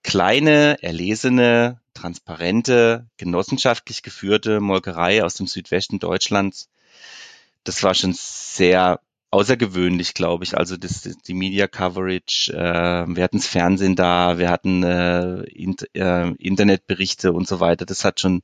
kleine, 0.02 0.82
erlesene, 0.82 1.80
transparente, 1.94 3.08
genossenschaftlich 3.16 4.02
geführte 4.02 4.60
Molkerei 4.60 5.24
aus 5.24 5.34
dem 5.34 5.46
Südwesten 5.46 5.98
Deutschlands, 5.98 6.68
das 7.64 7.82
war 7.82 7.94
schon 7.94 8.14
sehr 8.14 9.00
außergewöhnlich, 9.30 10.14
glaube 10.14 10.44
ich. 10.44 10.56
Also 10.56 10.76
das, 10.76 11.02
die 11.02 11.34
Media 11.34 11.66
Coverage, 11.68 12.52
äh, 12.52 13.06
wir 13.14 13.22
hatten 13.22 13.38
das 13.38 13.46
Fernsehen 13.46 13.96
da, 13.96 14.38
wir 14.38 14.50
hatten 14.50 14.82
äh, 14.82 15.42
in, 15.42 15.76
äh, 15.94 16.30
Internetberichte 16.32 17.32
und 17.32 17.46
so 17.46 17.60
weiter. 17.60 17.86
Das 17.86 18.04
hat 18.04 18.20
schon 18.20 18.42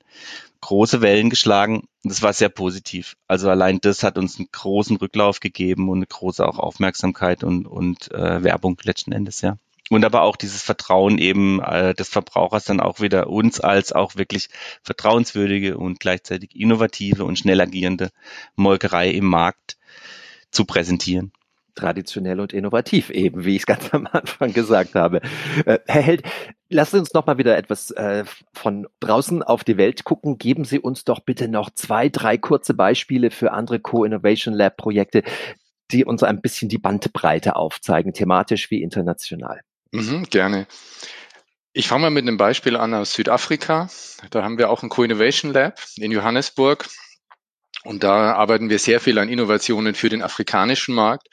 große 0.61 1.01
Wellen 1.01 1.31
geschlagen. 1.31 1.89
Das 2.05 2.23
war 2.23 2.33
sehr 2.33 2.49
positiv. 2.49 3.17
Also 3.27 3.51
allein 3.51 3.81
das 3.81 4.03
hat 4.03 4.17
uns 4.17 4.39
einen 4.39 4.49
großen 4.53 4.97
Rücklauf 4.97 5.41
gegeben 5.41 5.89
und 5.89 5.99
eine 5.99 6.07
große 6.07 6.47
auch 6.47 6.59
Aufmerksamkeit 6.59 7.43
und, 7.43 7.67
und 7.67 8.11
äh, 8.13 8.43
Werbung 8.43 8.79
letzten 8.83 9.13
Endes, 9.13 9.41
ja. 9.41 9.57
Und 9.89 10.05
aber 10.05 10.23
auch 10.23 10.35
dieses 10.35 10.63
Vertrauen 10.63 11.19
eben 11.19 11.61
äh, 11.61 11.95
des 11.95 12.09
Verbrauchers 12.09 12.65
dann 12.65 12.81
auch 12.81 12.99
wieder 12.99 13.29
uns 13.29 13.61
als 13.61 13.93
auch 13.93 14.17
wirklich 14.17 14.49
vertrauenswürdige 14.83 15.79
und 15.79 16.01
gleichzeitig 16.01 16.57
innovative 16.57 17.25
und 17.25 17.39
schnell 17.39 17.61
agierende 17.61 18.11
Molkerei 18.57 19.11
im 19.11 19.27
Markt 19.27 19.77
zu 20.57 20.65
präsentieren. 20.65 21.33
Traditionell 21.75 22.41
und 22.41 22.55
innovativ 22.55 23.11
eben, 23.11 23.45
wie 23.45 23.55
ich 23.55 23.63
es 23.63 23.67
ganz 23.67 23.93
am 23.93 24.09
Anfang 24.11 24.53
gesagt 24.53 24.95
habe. 24.95 25.21
Äh, 25.67 25.79
Herr 25.87 26.03
Held, 26.03 26.23
lassen 26.71 26.97
Sie 26.97 27.01
uns 27.01 27.13
noch 27.13 27.27
mal 27.27 27.39
wieder 27.39 27.57
etwas 27.57 27.91
äh, 27.93 28.25
von 28.53 28.89
draußen 29.01 29.43
auf 29.43 29.63
die 29.63 29.77
Welt 29.77 30.05
gucken. 30.05 30.39
Geben 30.39 30.65
Sie 30.65 30.81
uns 30.81 31.05
doch 31.05 31.21
bitte 31.21 31.49
noch 31.49 31.71
zwei, 31.71 32.09
drei 32.09 32.39
kurze 32.39 32.75
Beispiele 32.75 33.31
für 33.31 33.53
andere 33.53 33.79
Co-Innovation 33.79 34.55
Lab 34.55 34.77
Projekte, 34.77 35.23
die 35.91 36.05
uns 36.05 36.23
ein 36.23 36.41
bisschen 36.41 36.69
die 36.69 36.79
Bandbreite 36.79 37.55
aufzeigen, 37.57 38.13
thematisch 38.13 38.71
wie 38.71 38.83
international. 38.83 39.61
Mhm, 39.93 40.25
gerne. 40.31 40.67
Ich 41.73 41.89
fange 41.89 42.03
mal 42.03 42.11
mit 42.11 42.23
einem 42.23 42.39
Beispiel 42.39 42.75
an 42.77 42.95
aus 42.95 43.13
Südafrika. 43.13 43.91
Da 44.31 44.43
haben 44.43 44.57
wir 44.57 44.71
auch 44.71 44.83
ein 44.83 44.89
Co-Innovation 44.89 45.53
Lab 45.53 45.79
in 45.97 46.11
Johannesburg. 46.11 46.89
Und 47.87 48.03
da 48.03 48.35
arbeiten 48.35 48.69
wir 48.69 48.81
sehr 48.81 48.99
viel 48.99 49.17
an 49.19 49.29
Innovationen 49.29 49.95
für 49.95 50.09
den 50.09 50.21
afrikanischen 50.21 50.93
Markt. 50.93 51.29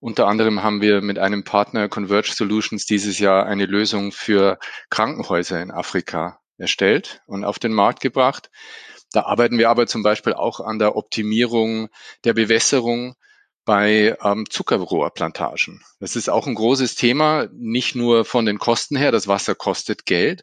Unter 0.00 0.26
anderem 0.26 0.64
haben 0.64 0.82
wir 0.82 1.00
mit 1.00 1.20
einem 1.20 1.44
Partner 1.44 1.88
Converge 1.88 2.32
Solutions 2.34 2.86
dieses 2.86 3.20
Jahr 3.20 3.46
eine 3.46 3.66
Lösung 3.66 4.10
für 4.10 4.58
Krankenhäuser 4.90 5.62
in 5.62 5.70
Afrika 5.70 6.40
erstellt 6.58 7.22
und 7.26 7.44
auf 7.44 7.60
den 7.60 7.72
Markt 7.72 8.00
gebracht. 8.00 8.50
Da 9.12 9.22
arbeiten 9.22 9.58
wir 9.58 9.70
aber 9.70 9.86
zum 9.86 10.02
Beispiel 10.02 10.32
auch 10.32 10.58
an 10.58 10.80
der 10.80 10.96
Optimierung 10.96 11.88
der 12.24 12.32
Bewässerung 12.32 13.14
bei 13.64 14.16
ähm, 14.24 14.46
Zuckerrohrplantagen. 14.50 15.84
Das 16.00 16.16
ist 16.16 16.28
auch 16.28 16.48
ein 16.48 16.56
großes 16.56 16.96
Thema, 16.96 17.46
nicht 17.52 17.94
nur 17.94 18.24
von 18.24 18.44
den 18.44 18.58
Kosten 18.58 18.96
her, 18.96 19.12
das 19.12 19.28
Wasser 19.28 19.54
kostet 19.54 20.04
Geld, 20.04 20.42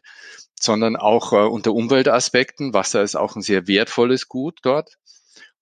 sondern 0.58 0.96
auch 0.96 1.34
äh, 1.34 1.36
unter 1.36 1.74
Umweltaspekten. 1.74 2.72
Wasser 2.72 3.02
ist 3.02 3.16
auch 3.16 3.36
ein 3.36 3.42
sehr 3.42 3.66
wertvolles 3.66 4.26
Gut 4.26 4.60
dort. 4.62 4.96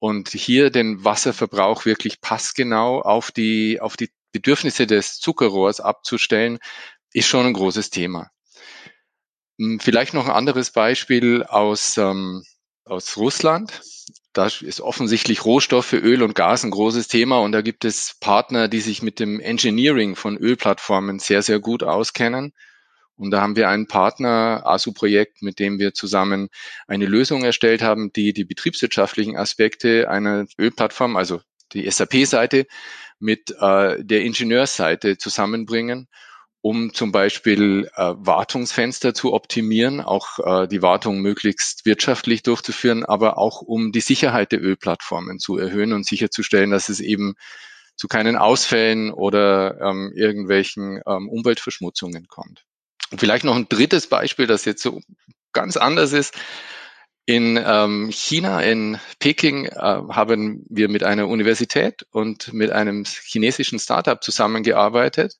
Und 0.00 0.28
hier 0.28 0.70
den 0.70 1.04
Wasserverbrauch 1.04 1.84
wirklich 1.84 2.20
passgenau 2.20 3.00
auf 3.00 3.32
die, 3.32 3.80
auf 3.80 3.96
die 3.96 4.10
Bedürfnisse 4.32 4.86
des 4.86 5.18
Zuckerrohrs 5.18 5.80
abzustellen, 5.80 6.58
ist 7.12 7.26
schon 7.26 7.46
ein 7.46 7.54
großes 7.54 7.90
Thema. 7.90 8.30
Hm, 9.58 9.80
vielleicht 9.80 10.14
noch 10.14 10.26
ein 10.26 10.34
anderes 10.34 10.70
Beispiel 10.70 11.42
aus, 11.42 11.96
ähm, 11.96 12.44
aus 12.84 13.16
Russland. 13.16 13.82
Da 14.32 14.46
ist 14.46 14.80
offensichtlich 14.80 15.44
Rohstoffe, 15.44 15.94
Öl 15.94 16.22
und 16.22 16.34
Gas 16.34 16.62
ein 16.62 16.70
großes 16.70 17.08
Thema 17.08 17.40
und 17.40 17.52
da 17.52 17.60
gibt 17.60 17.84
es 17.84 18.16
Partner, 18.20 18.68
die 18.68 18.80
sich 18.80 19.02
mit 19.02 19.18
dem 19.18 19.40
Engineering 19.40 20.14
von 20.14 20.36
Ölplattformen 20.36 21.18
sehr, 21.18 21.42
sehr 21.42 21.58
gut 21.58 21.82
auskennen. 21.82 22.52
Und 23.18 23.30
da 23.30 23.40
haben 23.40 23.56
wir 23.56 23.68
einen 23.68 23.86
Partner, 23.86 24.62
ASU-Projekt, 24.64 25.42
mit 25.42 25.58
dem 25.58 25.78
wir 25.78 25.92
zusammen 25.92 26.48
eine 26.86 27.06
Lösung 27.06 27.44
erstellt 27.44 27.82
haben, 27.82 28.12
die 28.12 28.32
die 28.32 28.44
betriebswirtschaftlichen 28.44 29.36
Aspekte 29.36 30.08
einer 30.08 30.46
Ölplattform, 30.58 31.16
also 31.16 31.40
die 31.72 31.90
SAP-Seite, 31.90 32.66
mit 33.18 33.50
äh, 33.60 34.02
der 34.04 34.22
Ingenieursseite 34.22 35.18
zusammenbringen 35.18 36.08
um 36.60 36.92
zum 36.92 37.12
Beispiel 37.12 37.88
äh, 37.94 38.14
Wartungsfenster 38.16 39.14
zu 39.14 39.32
optimieren, 39.32 40.00
auch 40.00 40.38
äh, 40.40 40.68
die 40.68 40.82
Wartung 40.82 41.20
möglichst 41.20 41.86
wirtschaftlich 41.86 42.42
durchzuführen, 42.42 43.04
aber 43.04 43.38
auch 43.38 43.62
um 43.62 43.92
die 43.92 44.00
Sicherheit 44.00 44.52
der 44.52 44.62
Ölplattformen 44.62 45.38
zu 45.38 45.56
erhöhen 45.56 45.92
und 45.92 46.04
sicherzustellen, 46.04 46.70
dass 46.70 46.88
es 46.88 47.00
eben 47.00 47.34
zu 47.96 48.08
keinen 48.08 48.36
Ausfällen 48.36 49.12
oder 49.12 49.80
ähm, 49.80 50.12
irgendwelchen 50.14 51.00
ähm, 51.06 51.28
Umweltverschmutzungen 51.28 52.26
kommt. 52.28 52.64
Und 53.10 53.20
vielleicht 53.20 53.44
noch 53.44 53.56
ein 53.56 53.68
drittes 53.68 54.06
Beispiel, 54.06 54.46
das 54.46 54.64
jetzt 54.64 54.82
so 54.82 55.00
ganz 55.52 55.76
anders 55.76 56.12
ist. 56.12 56.34
In 57.26 57.62
ähm, 57.62 58.08
China, 58.10 58.62
in 58.62 58.98
Peking, 59.18 59.66
äh, 59.66 59.72
haben 59.76 60.64
wir 60.68 60.88
mit 60.88 61.04
einer 61.04 61.28
Universität 61.28 62.06
und 62.10 62.52
mit 62.54 62.70
einem 62.70 63.04
chinesischen 63.04 63.78
Startup 63.78 64.22
zusammengearbeitet 64.22 65.36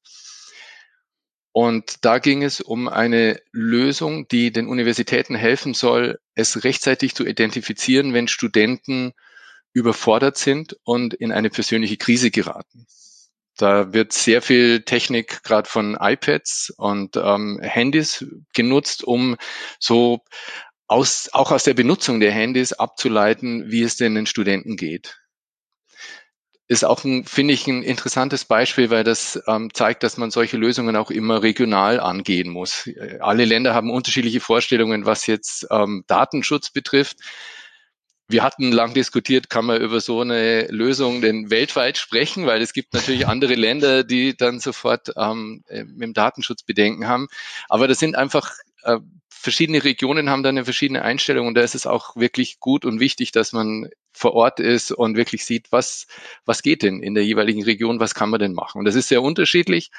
und 1.60 2.04
da 2.04 2.20
ging 2.20 2.44
es 2.44 2.60
um 2.60 2.86
eine 2.86 3.40
Lösung, 3.50 4.28
die 4.28 4.52
den 4.52 4.68
Universitäten 4.68 5.34
helfen 5.34 5.74
soll, 5.74 6.20
es 6.36 6.62
rechtzeitig 6.62 7.16
zu 7.16 7.26
identifizieren, 7.26 8.14
wenn 8.14 8.28
Studenten 8.28 9.12
überfordert 9.72 10.36
sind 10.36 10.76
und 10.84 11.14
in 11.14 11.32
eine 11.32 11.50
persönliche 11.50 11.96
Krise 11.96 12.30
geraten. 12.30 12.86
Da 13.58 13.92
wird 13.92 14.12
sehr 14.12 14.40
viel 14.40 14.82
Technik 14.82 15.42
gerade 15.42 15.68
von 15.68 15.96
iPads 16.00 16.72
und 16.76 17.16
ähm, 17.16 17.58
Handys 17.60 18.24
genutzt, 18.54 19.04
um 19.04 19.36
so 19.78 20.20
aus, 20.86 21.28
auch 21.32 21.52
aus 21.52 21.64
der 21.64 21.74
Benutzung 21.74 22.20
der 22.20 22.32
Handys 22.32 22.72
abzuleiten, 22.72 23.70
wie 23.70 23.82
es 23.82 23.96
denn 23.96 24.14
den 24.14 24.26
Studenten 24.26 24.76
geht 24.76 25.18
ist 26.68 26.84
auch, 26.84 27.00
finde 27.00 27.54
ich, 27.54 27.66
ein 27.66 27.82
interessantes 27.82 28.44
Beispiel, 28.44 28.90
weil 28.90 29.02
das 29.02 29.42
ähm, 29.46 29.72
zeigt, 29.72 30.02
dass 30.02 30.18
man 30.18 30.30
solche 30.30 30.58
Lösungen 30.58 30.96
auch 30.96 31.10
immer 31.10 31.42
regional 31.42 31.98
angehen 31.98 32.50
muss. 32.50 32.88
Alle 33.20 33.46
Länder 33.46 33.74
haben 33.74 33.90
unterschiedliche 33.90 34.40
Vorstellungen, 34.40 35.06
was 35.06 35.26
jetzt 35.26 35.66
ähm, 35.70 36.04
Datenschutz 36.06 36.70
betrifft. 36.70 37.16
Wir 38.28 38.42
hatten 38.42 38.72
lang 38.72 38.92
diskutiert, 38.92 39.48
kann 39.48 39.64
man 39.64 39.80
über 39.80 40.00
so 40.00 40.20
eine 40.20 40.66
Lösung 40.66 41.22
denn 41.22 41.50
weltweit 41.50 41.96
sprechen, 41.96 42.46
weil 42.46 42.60
es 42.60 42.72
gibt 42.72 42.92
natürlich 42.92 43.26
andere 43.28 43.54
Länder, 43.54 44.04
die 44.04 44.36
dann 44.36 44.60
sofort 44.60 45.12
ähm, 45.16 45.64
äh, 45.68 45.84
mit 45.84 46.02
dem 46.02 46.14
Datenschutz 46.14 46.62
Bedenken 46.62 47.08
haben. 47.08 47.28
Aber 47.68 47.88
das 47.88 47.98
sind 47.98 48.16
einfach 48.16 48.52
äh, 48.82 48.98
verschiedene 49.38 49.84
Regionen 49.84 50.30
haben 50.30 50.42
da 50.42 50.48
eine 50.48 50.64
verschiedene 50.64 51.02
Einstellung 51.02 51.46
und 51.46 51.54
da 51.54 51.60
ist 51.60 51.74
es 51.74 51.86
auch 51.86 52.16
wirklich 52.16 52.58
gut 52.58 52.84
und 52.84 52.98
wichtig, 53.00 53.30
dass 53.32 53.52
man 53.52 53.88
vor 54.12 54.34
Ort 54.34 54.58
ist 54.58 54.90
und 54.90 55.16
wirklich 55.16 55.44
sieht, 55.44 55.70
was, 55.70 56.06
was 56.44 56.62
geht 56.62 56.82
denn 56.82 57.02
in 57.02 57.14
der 57.14 57.24
jeweiligen 57.24 57.62
Region, 57.62 58.00
was 58.00 58.14
kann 58.14 58.30
man 58.30 58.40
denn 58.40 58.52
machen. 58.52 58.78
Und 58.78 58.84
das 58.84 58.96
ist 58.96 59.08
sehr 59.08 59.22
unterschiedlich. 59.22 59.90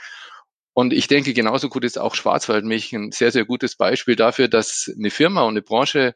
Und 0.73 0.93
ich 0.93 1.07
denke, 1.07 1.33
genauso 1.33 1.69
gut 1.69 1.85
ist 1.85 1.97
auch 1.97 2.15
Schwarzwaldmilch 2.15 2.93
ein 2.93 3.11
sehr, 3.11 3.31
sehr 3.31 3.45
gutes 3.45 3.75
Beispiel 3.75 4.15
dafür, 4.15 4.49
dass 4.49 4.91
eine 4.97 5.09
Firma 5.09 5.43
und 5.43 5.53
eine 5.53 5.61
Branche, 5.61 6.15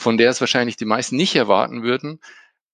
von 0.00 0.16
der 0.16 0.30
es 0.30 0.40
wahrscheinlich 0.40 0.76
die 0.76 0.86
meisten 0.86 1.16
nicht 1.16 1.36
erwarten 1.36 1.82
würden, 1.82 2.20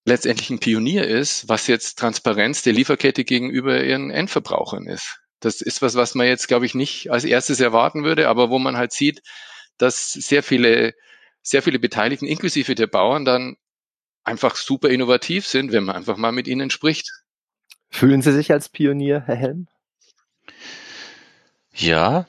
letztendlich 0.04 0.48
ein 0.50 0.60
Pionier 0.60 1.06
ist, 1.06 1.48
was 1.48 1.66
jetzt 1.66 1.98
Transparenz 1.98 2.62
der 2.62 2.72
Lieferkette 2.72 3.24
gegenüber 3.24 3.82
ihren 3.82 4.10
Endverbrauchern 4.10 4.86
ist. 4.86 5.18
Das 5.40 5.60
ist 5.60 5.82
was, 5.82 5.96
was 5.96 6.14
man 6.14 6.26
jetzt, 6.26 6.48
glaube 6.48 6.64
ich, 6.64 6.74
nicht 6.74 7.10
als 7.10 7.24
erstes 7.24 7.60
erwarten 7.60 8.04
würde, 8.04 8.28
aber 8.28 8.48
wo 8.48 8.58
man 8.58 8.76
halt 8.76 8.92
sieht, 8.92 9.22
dass 9.76 10.12
sehr 10.12 10.42
viele, 10.42 10.94
sehr 11.42 11.62
viele 11.62 11.78
Beteiligten, 11.78 12.26
inklusive 12.26 12.74
der 12.74 12.86
Bauern, 12.86 13.24
dann 13.24 13.56
einfach 14.24 14.56
super 14.56 14.88
innovativ 14.88 15.46
sind, 15.46 15.72
wenn 15.72 15.84
man 15.84 15.96
einfach 15.96 16.16
mal 16.16 16.32
mit 16.32 16.48
ihnen 16.48 16.70
spricht. 16.70 17.10
Fühlen 17.90 18.22
Sie 18.22 18.32
sich 18.32 18.52
als 18.52 18.68
Pionier, 18.68 19.24
Herr 19.26 19.36
Helm? 19.36 19.68
Ja, 21.74 22.26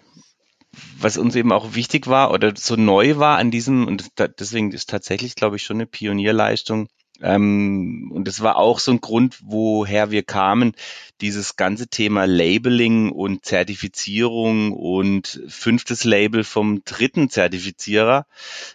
was 1.00 1.18
uns 1.18 1.36
eben 1.36 1.52
auch 1.52 1.76
wichtig 1.76 2.08
war 2.08 2.32
oder 2.32 2.54
so 2.56 2.76
neu 2.76 3.18
war 3.18 3.38
an 3.38 3.52
diesem, 3.52 3.88
und 3.88 4.08
deswegen 4.40 4.72
ist 4.72 4.90
tatsächlich, 4.90 5.36
glaube 5.36 5.56
ich, 5.58 5.64
schon 5.64 5.78
eine 5.78 5.86
Pionierleistung, 5.86 6.88
ähm, 7.22 8.12
und 8.14 8.28
das 8.28 8.42
war 8.42 8.58
auch 8.58 8.80
so 8.80 8.92
ein 8.92 9.02
Grund, 9.02 9.40
woher 9.44 10.12
wir 10.12 10.24
kamen, 10.24 10.74
dieses 11.22 11.56
ganze 11.56 11.88
Thema 11.88 12.26
Labeling 12.26 13.12
und 13.12 13.46
Zertifizierung 13.46 14.72
und 14.72 15.42
fünftes 15.48 16.04
Label 16.04 16.44
vom 16.44 16.84
dritten 16.86 17.30
Zertifizierer, 17.30 18.28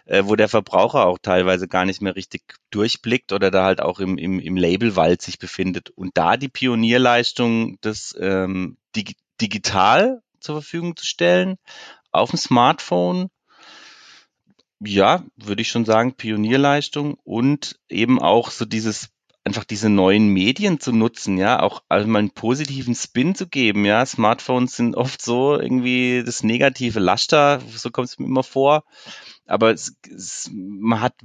äh, 0.05 0.23
wo 0.25 0.35
der 0.35 0.49
Verbraucher 0.49 1.05
auch 1.05 1.19
teilweise 1.21 1.67
gar 1.67 1.85
nicht 1.85 2.01
mehr 2.01 2.15
richtig 2.15 2.41
durchblickt 2.69 3.31
oder 3.31 3.49
da 3.51 3.63
halt 3.63 3.81
auch 3.81 3.99
im, 3.99 4.17
im, 4.17 4.39
im 4.39 4.57
Labelwald 4.57 5.21
sich 5.21 5.39
befindet. 5.39 5.89
Und 5.91 6.11
da 6.17 6.37
die 6.37 6.49
Pionierleistung 6.49 7.79
des 7.81 8.15
ähm, 8.19 8.77
dig 8.95 9.15
digital 9.41 10.21
zur 10.43 10.55
Verfügung 10.55 10.95
zu 10.95 11.05
stellen, 11.05 11.55
auf 12.11 12.29
dem 12.31 12.37
Smartphone 12.37 13.29
ja, 14.85 15.23
würde 15.37 15.61
ich 15.61 15.69
schon 15.69 15.85
sagen, 15.85 16.15
Pionierleistung 16.15 17.15
und 17.23 17.79
eben 17.89 18.21
auch 18.21 18.51
so 18.51 18.65
dieses 18.65 19.09
einfach 19.45 19.65
diese 19.65 19.89
neuen 19.89 20.27
Medien 20.27 20.79
zu 20.79 20.93
nutzen, 20.93 21.37
ja, 21.37 21.61
auch 21.61 21.83
also 21.89 22.07
mal 22.07 22.19
einen 22.19 22.31
positiven 22.31 22.95
Spin 22.95 23.35
zu 23.35 23.47
geben, 23.47 23.83
ja. 23.83 24.05
Smartphones 24.05 24.75
sind 24.75 24.95
oft 24.95 25.21
so 25.21 25.59
irgendwie 25.59 26.23
das 26.25 26.43
negative 26.43 26.99
Laster, 26.99 27.61
so 27.75 27.91
kommt 27.91 28.07
es 28.07 28.19
mir 28.19 28.25
immer 28.25 28.43
vor. 28.43 28.85
Aber 29.45 29.71
es, 29.73 29.97
es, 30.09 30.49
man 30.53 31.01
hat 31.01 31.15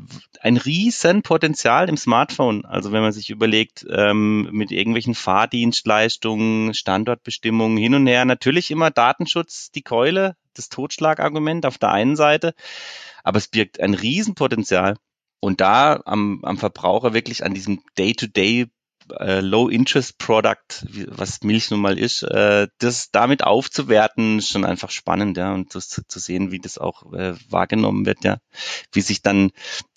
ein 0.40 0.56
riesen 0.56 1.22
Potenzial 1.22 1.88
im 1.88 1.96
Smartphone. 1.96 2.64
Also 2.64 2.92
wenn 2.92 3.02
man 3.02 3.12
sich 3.12 3.30
überlegt, 3.30 3.86
ähm, 3.90 4.48
mit 4.52 4.72
irgendwelchen 4.72 5.14
Fahrdienstleistungen, 5.14 6.74
Standortbestimmungen 6.74 7.78
hin 7.78 7.94
und 7.94 8.06
her, 8.06 8.24
natürlich 8.24 8.70
immer 8.70 8.90
Datenschutz 8.90 9.70
die 9.70 9.82
Keule, 9.82 10.36
das 10.54 10.68
Totschlagargument 10.68 11.64
auf 11.64 11.78
der 11.78 11.90
einen 11.90 12.16
Seite, 12.16 12.54
aber 13.22 13.38
es 13.38 13.48
birgt 13.48 13.80
ein 13.80 13.94
Riesenpotenzial. 13.94 14.96
Und 15.40 15.60
da 15.60 16.00
am, 16.04 16.40
am 16.44 16.58
Verbraucher 16.58 17.14
wirklich 17.14 17.44
an 17.44 17.54
diesem 17.54 17.80
Day-to-Day 17.96 18.66
äh, 19.18 19.40
Low-Interest-Product, 19.40 20.86
was 21.08 21.42
Milch 21.42 21.70
nun 21.70 21.80
mal 21.80 21.98
ist, 21.98 22.22
äh, 22.22 22.68
das 22.78 23.10
damit 23.10 23.44
aufzuwerten, 23.44 24.38
ist 24.38 24.50
schon 24.50 24.64
einfach 24.64 24.90
spannend, 24.90 25.36
ja, 25.36 25.52
und 25.54 25.74
das, 25.74 25.88
zu 25.88 26.18
sehen, 26.18 26.50
wie 26.50 26.58
das 26.58 26.78
auch 26.78 27.12
äh, 27.12 27.34
wahrgenommen 27.48 28.06
wird, 28.06 28.24
ja, 28.24 28.38
wie 28.92 29.00
sich 29.00 29.22
dann 29.22 29.50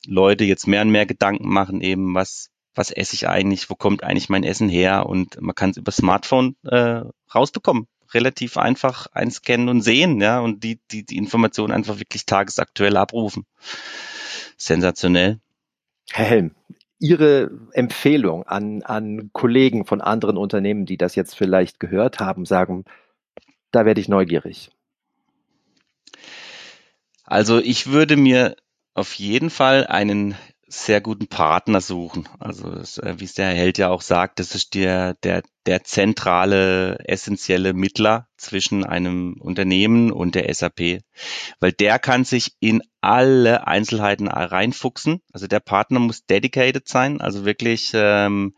Leute 0.05 0.43
jetzt 0.43 0.68
mehr 0.68 0.82
und 0.82 0.91
mehr 0.91 1.05
Gedanken 1.05 1.49
machen, 1.49 1.82
eben, 1.82 2.16
was, 2.16 2.49
was 2.76 2.91
esse 2.91 3.16
ich 3.16 3.28
eigentlich, 3.28 3.70
wo 3.70 3.76
kommt 3.76 4.03
eigentlich 4.03 4.30
mein 4.30 4.43
Essen 4.43 4.70
her 4.70 5.05
und 5.05 5.39
man 5.41 5.55
kann 5.55 5.72
es 5.72 5.78
über 5.78 5.91
Smartphone 5.91 6.55
äh, 6.64 7.01
rausbekommen 7.34 7.88
relativ 8.14 8.57
einfach 8.57 9.07
einscannen 9.14 9.70
und 9.70 9.82
sehen, 9.82 10.20
ja, 10.22 10.39
und 10.39 10.64
die, 10.64 10.80
die, 10.91 11.05
die 11.05 11.18
Informationen 11.18 11.74
einfach 11.74 11.99
wirklich 11.99 12.26
tagesaktuell 12.26 12.97
abrufen. 12.97 13.45
Sensationell. 14.57 15.39
Herr 16.12 16.26
Helm, 16.26 16.55
Ihre 17.02 17.49
Empfehlung 17.74 18.43
an, 18.43 18.84
an 18.84 19.32
Kollegen 19.34 19.86
von 19.86 20.02
anderen 20.02 20.38
Unternehmen, 20.38 20.86
die 20.86 20.97
das 20.97 21.16
jetzt 21.16 21.36
vielleicht 21.36 21.80
gehört 21.80 22.20
haben, 22.20 22.45
sagen, 22.45 22.86
da 23.72 23.86
werde 23.86 23.99
ich 23.99 24.08
neugierig? 24.08 24.72
Also 27.26 27.60
ich 27.60 27.88
würde 27.88 28.18
mir 28.18 28.56
auf 28.93 29.14
jeden 29.16 29.49
Fall 29.49 29.88
einen 29.88 30.36
sehr 30.72 31.02
guten 31.02 31.28
Partner 31.28 31.82
suchen. 31.82 32.30
Also 32.40 32.72
äh, 32.72 33.20
wie 33.20 33.26
es 33.26 33.34
der 33.34 33.48
Herr 33.48 33.56
Held 33.56 33.78
ja 33.78 33.90
auch 33.90 34.02
sagt, 34.02 34.40
das 34.40 34.56
ist 34.56 34.74
der, 34.74 35.16
der, 35.16 35.44
der 35.66 35.84
zentrale, 35.84 36.98
essentielle 37.06 37.74
Mittler 37.74 38.28
zwischen 38.38 38.86
einem 38.86 39.36
Unternehmen 39.40 40.12
und 40.12 40.36
der 40.36 40.54
SAP. 40.54 41.02
Weil 41.60 41.74
der 41.74 42.00
kann 42.00 42.24
sich 42.24 42.56
in 42.60 42.82
alle 43.02 43.68
Einzelheiten 43.68 44.28
reinfuchsen. 44.28 45.22
Also 45.34 45.48
der 45.48 45.60
Partner 45.60 46.00
muss 46.00 46.26
dedicated 46.26 46.88
sein, 46.88 47.20
also 47.20 47.44
wirklich 47.44 47.92
ähm, 47.94 48.56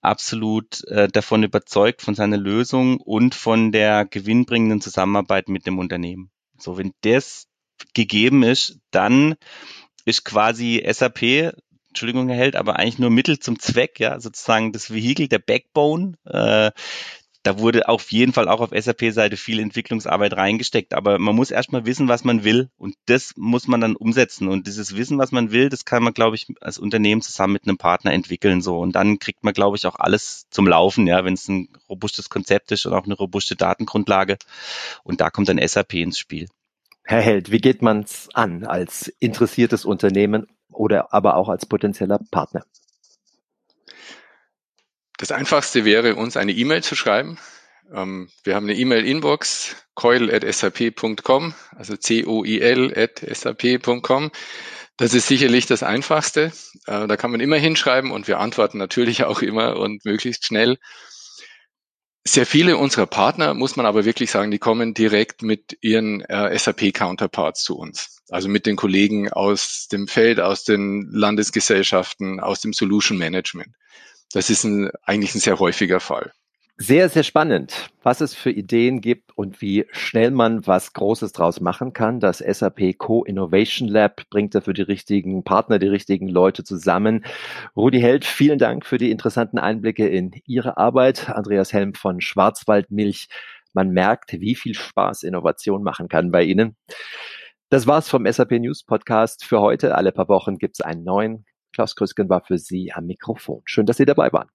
absolut 0.00 0.84
äh, 0.84 1.08
davon 1.08 1.42
überzeugt 1.42 2.00
von 2.00 2.14
seiner 2.14 2.36
Lösung 2.36 2.98
und 2.98 3.34
von 3.34 3.72
der 3.72 4.04
gewinnbringenden 4.04 4.80
Zusammenarbeit 4.80 5.48
mit 5.48 5.66
dem 5.66 5.78
Unternehmen. 5.80 6.30
So, 6.58 6.78
wenn 6.78 6.92
das 7.02 7.48
gegeben 7.92 8.42
ist, 8.42 8.78
dann 8.90 9.34
ist 10.06 10.24
quasi 10.24 10.82
SAP, 10.90 11.52
Entschuldigung, 11.88 12.28
Herr 12.28 12.38
Held, 12.38 12.56
aber 12.56 12.78
eigentlich 12.78 12.98
nur 12.98 13.10
Mittel 13.10 13.38
zum 13.38 13.58
Zweck, 13.58 14.00
ja, 14.00 14.18
sozusagen 14.20 14.72
das 14.72 14.92
Vehikel, 14.92 15.28
der 15.28 15.40
Backbone. 15.40 16.14
Äh, 16.24 16.70
da 17.42 17.60
wurde 17.60 17.88
auf 17.88 18.10
jeden 18.10 18.32
Fall 18.32 18.48
auch 18.48 18.60
auf 18.60 18.70
SAP-Seite 18.74 19.36
viel 19.36 19.60
Entwicklungsarbeit 19.60 20.36
reingesteckt, 20.36 20.94
aber 20.94 21.20
man 21.20 21.36
muss 21.36 21.52
erstmal 21.52 21.86
wissen, 21.86 22.08
was 22.08 22.24
man 22.24 22.42
will 22.42 22.70
und 22.76 22.96
das 23.06 23.34
muss 23.36 23.68
man 23.68 23.80
dann 23.80 23.94
umsetzen 23.94 24.48
und 24.48 24.66
dieses 24.66 24.96
Wissen, 24.96 25.16
was 25.18 25.30
man 25.30 25.52
will, 25.52 25.68
das 25.68 25.84
kann 25.84 26.02
man, 26.02 26.12
glaube 26.12 26.34
ich, 26.34 26.48
als 26.60 26.78
Unternehmen 26.78 27.22
zusammen 27.22 27.52
mit 27.52 27.68
einem 27.68 27.78
Partner 27.78 28.12
entwickeln 28.12 28.62
so 28.62 28.80
und 28.80 28.96
dann 28.96 29.20
kriegt 29.20 29.44
man, 29.44 29.54
glaube 29.54 29.76
ich, 29.76 29.86
auch 29.86 29.94
alles 29.94 30.48
zum 30.50 30.66
Laufen, 30.66 31.06
ja, 31.06 31.24
wenn 31.24 31.34
es 31.34 31.46
ein 31.46 31.68
robustes 31.88 32.30
Konzept 32.30 32.72
ist 32.72 32.84
und 32.84 32.94
auch 32.94 33.04
eine 33.04 33.14
robuste 33.14 33.54
Datengrundlage 33.54 34.38
und 35.04 35.20
da 35.20 35.30
kommt 35.30 35.48
dann 35.48 35.64
SAP 35.64 35.94
ins 35.94 36.18
Spiel. 36.18 36.48
Herr 37.08 37.20
Held, 37.20 37.52
wie 37.52 37.60
geht 37.60 37.82
man 37.82 38.02
es 38.02 38.28
an 38.34 38.64
als 38.64 39.06
interessiertes 39.20 39.84
Unternehmen 39.84 40.48
oder 40.72 41.14
aber 41.14 41.36
auch 41.36 41.48
als 41.48 41.64
potenzieller 41.64 42.18
Partner? 42.32 42.66
Das 45.16 45.30
einfachste 45.30 45.84
wäre, 45.84 46.16
uns 46.16 46.36
eine 46.36 46.50
E-Mail 46.50 46.82
zu 46.82 46.96
schreiben. 46.96 47.38
Ähm, 47.94 48.28
wir 48.42 48.56
haben 48.56 48.64
eine 48.64 48.74
E-Mail-Inbox, 48.74 49.76
coil.sap.com, 49.94 51.54
also 51.76 51.96
C-O-I-L 51.96 52.92
at 52.98 53.24
sap.com. 53.36 54.32
Das 54.96 55.14
ist 55.14 55.28
sicherlich 55.28 55.66
das 55.66 55.84
Einfachste. 55.84 56.50
Äh, 56.86 57.06
da 57.06 57.16
kann 57.16 57.30
man 57.30 57.38
immer 57.38 57.56
hinschreiben 57.56 58.10
und 58.10 58.26
wir 58.26 58.40
antworten 58.40 58.78
natürlich 58.78 59.22
auch 59.26 59.42
immer 59.42 59.76
und 59.76 60.04
möglichst 60.04 60.44
schnell. 60.44 60.78
Sehr 62.28 62.44
viele 62.44 62.76
unserer 62.76 63.06
Partner, 63.06 63.54
muss 63.54 63.76
man 63.76 63.86
aber 63.86 64.04
wirklich 64.04 64.32
sagen, 64.32 64.50
die 64.50 64.58
kommen 64.58 64.94
direkt 64.94 65.42
mit 65.42 65.78
ihren 65.80 66.22
äh, 66.22 66.58
SAP-Counterparts 66.58 67.62
zu 67.62 67.78
uns. 67.78 68.20
Also 68.30 68.48
mit 68.48 68.66
den 68.66 68.74
Kollegen 68.74 69.32
aus 69.32 69.86
dem 69.86 70.08
Feld, 70.08 70.40
aus 70.40 70.64
den 70.64 71.08
Landesgesellschaften, 71.12 72.40
aus 72.40 72.60
dem 72.60 72.72
Solution 72.72 73.16
Management. 73.16 73.68
Das 74.32 74.50
ist 74.50 74.64
ein, 74.64 74.90
eigentlich 75.04 75.36
ein 75.36 75.40
sehr 75.40 75.60
häufiger 75.60 76.00
Fall. 76.00 76.32
Sehr, 76.78 77.08
sehr 77.08 77.22
spannend, 77.22 77.88
was 78.02 78.20
es 78.20 78.34
für 78.34 78.50
Ideen 78.50 79.00
gibt 79.00 79.32
und 79.34 79.62
wie 79.62 79.86
schnell 79.92 80.30
man 80.30 80.66
was 80.66 80.92
Großes 80.92 81.32
draus 81.32 81.58
machen 81.62 81.94
kann. 81.94 82.20
Das 82.20 82.40
SAP 82.40 82.98
Co-Innovation 82.98 83.88
Lab 83.88 84.28
bringt 84.28 84.54
dafür 84.54 84.74
die 84.74 84.82
richtigen 84.82 85.42
Partner, 85.42 85.78
die 85.78 85.86
richtigen 85.86 86.28
Leute 86.28 86.64
zusammen. 86.64 87.24
Rudi 87.74 87.98
Held, 87.98 88.26
vielen 88.26 88.58
Dank 88.58 88.84
für 88.84 88.98
die 88.98 89.10
interessanten 89.10 89.58
Einblicke 89.58 90.06
in 90.06 90.32
Ihre 90.44 90.76
Arbeit. 90.76 91.30
Andreas 91.30 91.72
Helm 91.72 91.94
von 91.94 92.20
Schwarzwaldmilch. 92.20 93.28
Man 93.72 93.92
merkt, 93.92 94.34
wie 94.34 94.54
viel 94.54 94.74
Spaß 94.74 95.22
Innovation 95.22 95.82
machen 95.82 96.08
kann 96.08 96.30
bei 96.30 96.42
Ihnen. 96.42 96.76
Das 97.70 97.86
war's 97.86 98.10
vom 98.10 98.30
SAP 98.30 98.50
News 98.52 98.84
Podcast 98.84 99.46
für 99.46 99.60
heute. 99.60 99.94
Alle 99.94 100.12
paar 100.12 100.28
Wochen 100.28 100.58
gibt's 100.58 100.82
einen 100.82 101.04
neuen. 101.04 101.46
Klaus 101.72 101.96
Krüsken 101.96 102.28
war 102.28 102.44
für 102.44 102.58
Sie 102.58 102.92
am 102.92 103.06
Mikrofon. 103.06 103.62
Schön, 103.64 103.86
dass 103.86 103.96
Sie 103.96 104.04
dabei 104.04 104.30
waren. 104.30 104.50